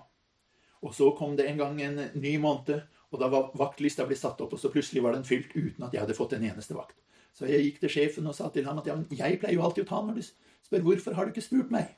Og 0.81 0.95
så 0.97 1.11
kom 1.17 1.35
det 1.37 1.45
en 1.49 1.59
gang 1.59 1.81
en 1.85 1.99
ny 2.17 2.35
måned, 2.41 2.81
og 3.11 3.19
da 3.21 3.27
var 3.29 3.51
vaktlista 3.59 4.05
ble 4.07 4.15
satt 4.17 4.39
opp, 4.41 4.55
og 4.55 4.59
så 4.59 4.71
plutselig 4.73 5.03
var 5.03 5.15
den 5.15 5.27
fylt 5.27 5.51
uten 5.53 5.85
at 5.85 5.93
jeg 5.93 6.01
hadde 6.03 6.17
fått 6.17 6.33
en 6.37 6.45
eneste 6.47 6.77
vakt. 6.77 6.97
Så 7.35 7.47
jeg 7.47 7.63
gikk 7.65 7.81
til 7.83 7.91
sjefen 7.91 8.27
og 8.27 8.35
sa 8.35 8.49
til 8.51 8.65
ham 8.67 8.79
at 8.81 8.87
ja, 8.89 8.95
jeg 9.23 9.39
pleier 9.39 9.55
jo 9.55 9.65
alltid 9.65 9.85
å 9.85 9.89
ta 9.91 10.01
når 10.03 10.19
du 10.19 10.23
spør 10.25 10.85
hvorfor 10.87 11.15
har 11.17 11.27
du 11.27 11.33
ikke 11.33 11.45
spurt 11.45 11.71
meg. 11.73 11.91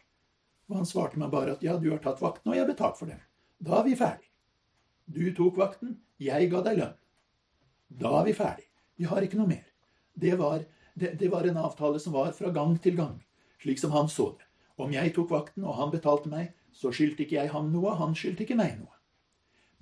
Og 0.70 0.78
han 0.80 0.88
svarte 0.90 1.20
meg 1.22 1.32
bare 1.34 1.56
at 1.56 1.64
ja, 1.66 1.78
du 1.78 1.90
har 1.92 2.02
tatt 2.04 2.22
vakten, 2.22 2.52
og 2.52 2.58
jeg 2.58 2.64
har 2.64 2.70
betalt 2.70 3.00
for 3.00 3.10
den. 3.10 3.22
Da 3.64 3.80
er 3.80 3.88
vi 3.88 3.98
ferdig. 4.00 4.30
Du 5.06 5.24
tok 5.36 5.58
vakten, 5.60 5.98
jeg 6.22 6.50
ga 6.52 6.64
deg 6.66 6.80
lønn. 6.80 6.96
Da 8.04 8.14
er 8.20 8.28
vi 8.30 8.36
ferdig. 8.38 8.68
Vi 8.98 9.08
har 9.10 9.26
ikke 9.26 9.40
noe 9.40 9.50
mer. 9.50 9.66
Det 10.14 10.34
var, 10.40 10.64
det, 10.96 11.16
det 11.20 11.30
var 11.34 11.48
en 11.50 11.60
avtale 11.62 12.02
som 12.02 12.16
var 12.16 12.32
fra 12.38 12.52
gang 12.54 12.76
til 12.82 12.98
gang, 12.98 13.18
slik 13.62 13.82
som 13.82 13.94
han 13.94 14.10
så 14.10 14.32
det. 14.38 14.48
Om 14.82 14.94
jeg 14.94 15.14
tok 15.14 15.30
vakten, 15.34 15.66
og 15.68 15.78
han 15.78 15.92
betalte 15.94 16.32
meg, 16.32 16.54
så 16.74 16.92
skyldte 16.94 17.26
ikke 17.26 17.40
jeg 17.40 17.52
ham 17.54 17.72
noe, 17.74 17.96
han 18.00 18.16
skyldte 18.18 18.46
ikke 18.46 18.58
meg 18.60 18.78
noe. 18.80 18.94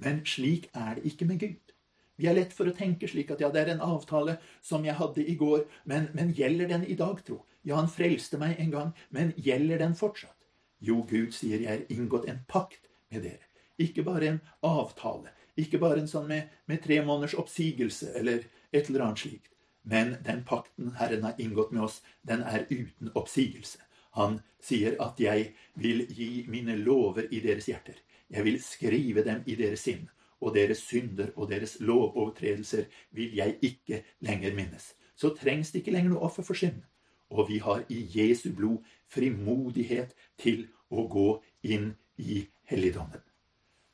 Men 0.01 0.23
slik 0.25 0.69
er 0.73 0.97
det 0.97 1.11
ikke 1.11 1.27
med 1.29 1.41
Gud. 1.41 1.75
Vi 2.21 2.27
er 2.29 2.37
lett 2.37 2.53
for 2.53 2.69
å 2.69 2.75
tenke 2.77 3.07
slik 3.09 3.31
at 3.33 3.41
ja, 3.41 3.49
det 3.53 3.63
er 3.63 3.73
en 3.73 3.83
avtale 3.85 4.37
som 4.61 4.83
jeg 4.85 4.97
hadde 4.99 5.23
i 5.25 5.35
går, 5.39 5.65
men, 5.89 6.09
men 6.17 6.33
gjelder 6.37 6.69
den 6.69 6.85
i 6.85 6.97
dag, 6.97 7.21
tro? 7.25 7.39
Ja, 7.65 7.77
han 7.77 7.89
frelste 7.89 8.39
meg 8.41 8.59
en 8.61 8.73
gang, 8.73 8.91
men 9.09 9.33
gjelder 9.37 9.81
den 9.81 9.95
fortsatt? 9.97 10.37
Jo, 10.81 11.03
Gud 11.09 11.33
sier 11.37 11.61
jeg 11.61 11.69
har 11.69 11.93
inngått 11.93 12.27
en 12.29 12.41
pakt 12.49 12.89
med 13.13 13.25
dere. 13.25 13.45
Ikke 13.81 14.05
bare 14.05 14.27
en 14.27 14.41
avtale, 14.65 15.33
ikke 15.57 15.79
bare 15.81 16.01
en 16.01 16.09
sånn 16.09 16.27
med, 16.29 16.49
med 16.69 16.81
tre 16.83 16.99
måneders 17.05 17.37
oppsigelse 17.37 18.11
eller 18.17 18.45
et 18.71 18.89
eller 18.89 19.05
annet 19.05 19.23
slikt. 19.23 19.51
Men 19.81 20.15
den 20.25 20.43
pakten 20.45 20.93
Herren 20.97 21.25
har 21.25 21.41
inngått 21.41 21.73
med 21.73 21.85
oss, 21.87 22.01
den 22.21 22.43
er 22.45 22.67
uten 22.69 23.09
oppsigelse. 23.17 23.81
Han 24.17 24.41
sier 24.61 24.95
at 25.01 25.19
'jeg 25.19 25.53
vil 25.75 26.07
gi 26.07 26.45
mine 26.47 26.75
lover 26.75 27.27
i 27.31 27.39
deres 27.39 27.65
hjerter'. 27.65 28.01
'Jeg 28.29 28.43
vil 28.43 28.61
skrive 28.63 29.23
dem 29.23 29.43
i 29.45 29.55
deres 29.55 29.87
sinn', 29.87 30.09
og 30.41 30.55
deres 30.55 30.77
synder 30.77 31.29
og 31.35 31.49
deres 31.49 31.77
lovovertredelser 31.79 32.85
vil 33.11 33.35
jeg 33.35 33.57
ikke 33.61 34.03
lenger 34.19 34.55
minnes. 34.55 34.95
Så 35.15 35.35
trengs 35.35 35.71
det 35.71 35.79
ikke 35.79 35.91
lenger 35.91 36.09
noe 36.09 36.25
offer 36.25 36.43
for 36.43 36.53
synd. 36.53 36.81
og 37.31 37.49
vi 37.49 37.57
har 37.57 37.85
i 37.89 38.07
Jesu 38.15 38.51
blod 38.55 38.83
frimodighet 39.07 40.15
til 40.37 40.65
å 40.91 41.05
gå 41.07 41.27
inn 41.63 41.93
i 42.17 42.41
helligdommen. 42.67 43.21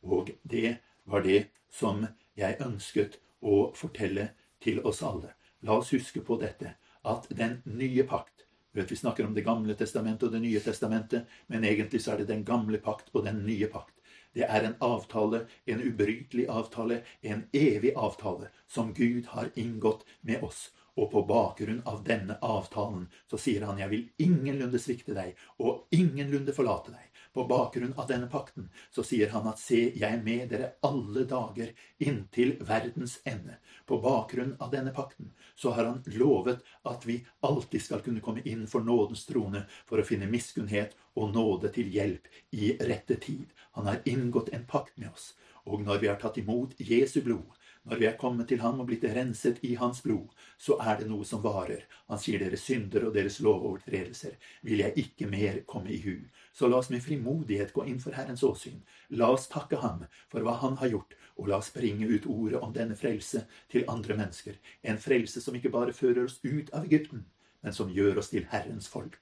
Og 0.02 0.32
det 0.44 0.78
var 1.06 1.22
det 1.22 1.48
som 1.70 2.06
jeg 2.38 2.58
ønsket 2.66 3.20
å 3.42 3.72
fortelle 3.78 4.32
til 4.64 4.82
oss 4.82 5.04
alle. 5.06 5.36
La 5.62 5.78
oss 5.78 5.94
huske 5.94 6.24
på 6.26 6.40
dette, 6.42 6.74
at 7.06 7.30
den 7.30 7.62
nye 7.66 8.04
pakt 8.10 8.47
vet, 8.78 8.92
Vi 8.92 8.96
snakker 8.96 9.26
om 9.26 9.34
Det 9.34 9.46
gamle 9.46 9.76
testamentet 9.76 10.28
og 10.28 10.34
Det 10.34 10.42
nye 10.44 10.60
testamentet, 10.64 11.28
men 11.48 11.64
egentlig 11.64 12.02
så 12.02 12.14
er 12.14 12.24
det 12.24 12.32
den 12.32 12.44
gamle 12.48 12.78
pakt 12.78 13.14
og 13.14 13.26
den 13.26 13.46
nye 13.46 13.68
pakt. 13.68 13.94
Det 14.34 14.46
er 14.46 14.64
en 14.64 14.76
avtale, 14.80 15.46
en 15.66 15.82
ubrytelig 15.82 16.48
avtale, 16.50 17.02
en 17.22 17.48
evig 17.54 17.94
avtale, 17.96 18.52
som 18.68 18.94
Gud 18.94 19.26
har 19.34 19.50
inngått 19.56 20.06
med 20.22 20.44
oss. 20.44 20.70
Og 20.98 21.12
på 21.12 21.24
bakgrunn 21.30 21.82
av 21.86 22.04
denne 22.06 22.38
avtalen 22.42 23.08
så 23.30 23.38
sier 23.38 23.66
han, 23.66 23.80
jeg 23.82 23.90
vil 23.90 24.06
ingenlunde 24.18 24.82
svikte 24.82 25.14
deg, 25.18 25.36
og 25.62 25.86
ingenlunde 25.94 26.54
forlate 26.54 26.94
deg. 26.94 27.17
På 27.38 27.44
bakgrunn 27.44 27.94
av 27.96 28.08
denne 28.08 28.26
pakten 28.28 28.70
så 28.90 29.04
sier 29.06 29.30
han 29.30 29.46
at 29.46 29.60
se, 29.62 29.78
jeg 29.94 30.10
er 30.10 30.24
med 30.26 30.48
dere 30.50 30.72
alle 30.88 31.22
dager 31.30 31.70
inntil 32.02 32.56
verdens 32.66 33.20
ende. 33.30 33.60
På 33.86 34.00
bakgrunn 34.02 34.56
av 34.58 34.72
denne 34.72 34.90
pakten 34.90 35.30
så 35.54 35.76
har 35.78 35.86
han 35.86 36.00
lovet 36.18 36.66
at 36.90 37.06
vi 37.06 37.20
alltid 37.46 37.84
skal 37.86 38.02
kunne 38.02 38.24
komme 38.26 38.42
inn 38.42 38.64
for 38.72 38.82
nådens 38.82 39.28
trone 39.30 39.68
for 39.86 40.02
å 40.02 40.08
finne 40.08 40.32
miskunnhet 40.32 40.98
og 41.14 41.36
nåde 41.36 41.70
til 41.78 41.94
hjelp 41.94 42.26
i 42.58 42.72
rette 42.90 43.20
tid. 43.22 43.54
Han 43.78 43.86
har 43.86 44.02
inngått 44.10 44.50
en 44.58 44.66
pakt 44.66 44.98
med 44.98 45.14
oss. 45.14 45.36
Og 45.70 45.86
når 45.86 46.02
vi 46.02 46.10
har 46.10 46.18
tatt 46.18 46.42
imot 46.42 46.74
Jesu 46.82 47.20
blod, 47.22 47.54
når 47.88 48.02
vi 48.02 48.08
er 48.10 48.18
kommet 48.20 48.50
til 48.52 48.60
ham 48.60 48.82
og 48.84 48.90
blitt 48.90 49.06
renset 49.16 49.62
i 49.64 49.74
hans 49.80 50.02
blod, 50.04 50.34
så 50.60 50.76
er 50.84 51.00
det 51.00 51.08
noe 51.08 51.24
som 51.26 51.40
varer. 51.44 51.86
Han 52.12 52.20
sier 52.20 52.42
deres 52.42 52.66
synder 52.68 53.06
og 53.08 53.14
deres 53.16 53.40
lovovertredelser 53.40 54.36
vil 54.68 54.84
jeg 54.84 55.06
ikke 55.06 55.30
mer 55.32 55.62
komme 55.70 55.94
i 55.96 56.02
hu. 56.04 56.18
Så 56.52 56.68
la 56.68 56.82
oss 56.82 56.92
med 56.92 57.06
frimodighet 57.06 57.72
gå 57.76 57.86
inn 57.88 58.02
for 58.04 58.18
Herrens 58.18 58.44
åsyn. 58.44 58.82
La 59.16 59.32
oss 59.32 59.48
takke 59.48 59.80
ham 59.80 60.04
for 60.28 60.44
hva 60.44 60.58
han 60.66 60.76
har 60.82 60.92
gjort, 60.92 61.16
og 61.40 61.48
la 61.48 61.62
oss 61.62 61.72
bringe 61.72 62.10
ut 62.12 62.28
ordet 62.28 62.60
om 62.60 62.76
denne 62.76 62.98
frelse 63.00 63.46
til 63.72 63.88
andre 63.88 64.20
mennesker. 64.20 64.60
En 64.84 65.00
frelse 65.00 65.44
som 65.44 65.56
ikke 65.56 65.72
bare 65.72 65.96
fører 65.96 66.26
oss 66.26 66.42
ut 66.44 66.74
av 66.76 66.90
Egypten, 66.90 67.24
men 67.64 67.74
som 67.74 67.94
gjør 67.94 68.20
oss 68.20 68.34
til 68.36 68.50
Herrens 68.52 68.92
folk. 68.92 69.22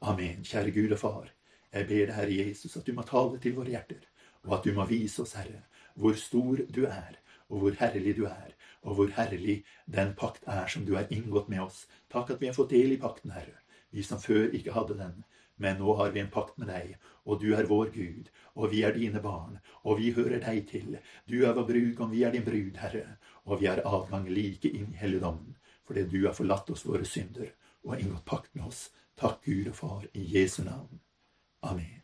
Amen, 0.00 0.42
kjære 0.42 0.74
Gud 0.74 0.96
og 0.96 0.98
Far. 0.98 1.30
Jeg 1.70 1.86
ber 1.86 2.06
deg, 2.08 2.14
Herre 2.16 2.36
Jesus, 2.42 2.74
at 2.76 2.86
du 2.86 2.94
må 2.96 3.06
tale 3.06 3.38
til 3.38 3.54
våre 3.54 3.70
hjerter, 3.70 4.02
og 4.48 4.56
at 4.56 4.64
du 4.66 4.74
må 4.74 4.86
vise 4.90 5.22
oss, 5.22 5.36
Herre, 5.38 5.62
hvor 5.94 6.16
stor 6.18 6.64
du 6.66 6.86
er, 6.88 7.20
og 7.50 7.64
hvor 7.64 7.76
herlig 7.80 8.14
du 8.16 8.24
er, 8.30 8.54
og 8.82 8.96
hvor 8.96 9.10
herlig 9.16 9.60
den 9.86 10.14
pakt 10.18 10.46
er 10.46 10.70
som 10.70 10.86
du 10.86 10.94
har 10.96 11.10
inngått 11.12 11.50
med 11.52 11.66
oss. 11.66 11.84
Takk 12.12 12.30
at 12.34 12.40
vi 12.40 12.48
har 12.48 12.56
fått 12.56 12.72
del 12.72 12.94
i 12.94 13.00
pakten, 13.02 13.34
Herre, 13.34 13.58
vi 13.90 14.04
som 14.06 14.22
før 14.22 14.54
ikke 14.56 14.74
hadde 14.76 14.96
den. 15.00 15.20
Men 15.60 15.76
nå 15.76 15.92
har 15.98 16.14
vi 16.14 16.22
en 16.22 16.32
pakt 16.32 16.56
med 16.56 16.70
deg, 16.72 16.94
og 17.28 17.42
du 17.42 17.50
er 17.52 17.68
vår 17.68 17.90
Gud, 17.92 18.30
og 18.56 18.70
vi 18.72 18.80
er 18.86 18.96
dine 18.96 19.20
barn, 19.20 19.58
og 19.84 20.00
vi 20.00 20.14
hører 20.16 20.40
deg 20.40 20.62
til. 20.70 20.96
Du 21.28 21.42
er 21.44 21.52
vår 21.52 21.68
brud, 21.68 22.00
og 22.00 22.14
vi 22.14 22.24
er 22.24 22.32
din 22.32 22.46
brud, 22.46 22.80
Herre, 22.80 23.18
og 23.44 23.60
vi 23.60 23.68
har 23.68 23.84
adgang 23.84 24.28
like 24.32 24.72
inn 24.72 24.94
i 24.94 25.02
helligdommen, 25.02 25.58
fordi 25.84 26.08
du 26.08 26.22
har 26.24 26.36
forlatt 26.38 26.72
oss 26.72 26.86
våre 26.88 27.04
synder 27.04 27.52
og 27.84 27.98
inngått 27.98 28.24
pakt 28.24 28.54
med 28.54 28.70
oss. 28.72 28.88
Takk, 29.20 29.44
Gud 29.44 29.68
og 29.68 29.76
Far, 29.76 30.04
i 30.16 30.24
Jesu 30.38 30.62
navn. 30.64 31.00
Amen. 31.60 31.99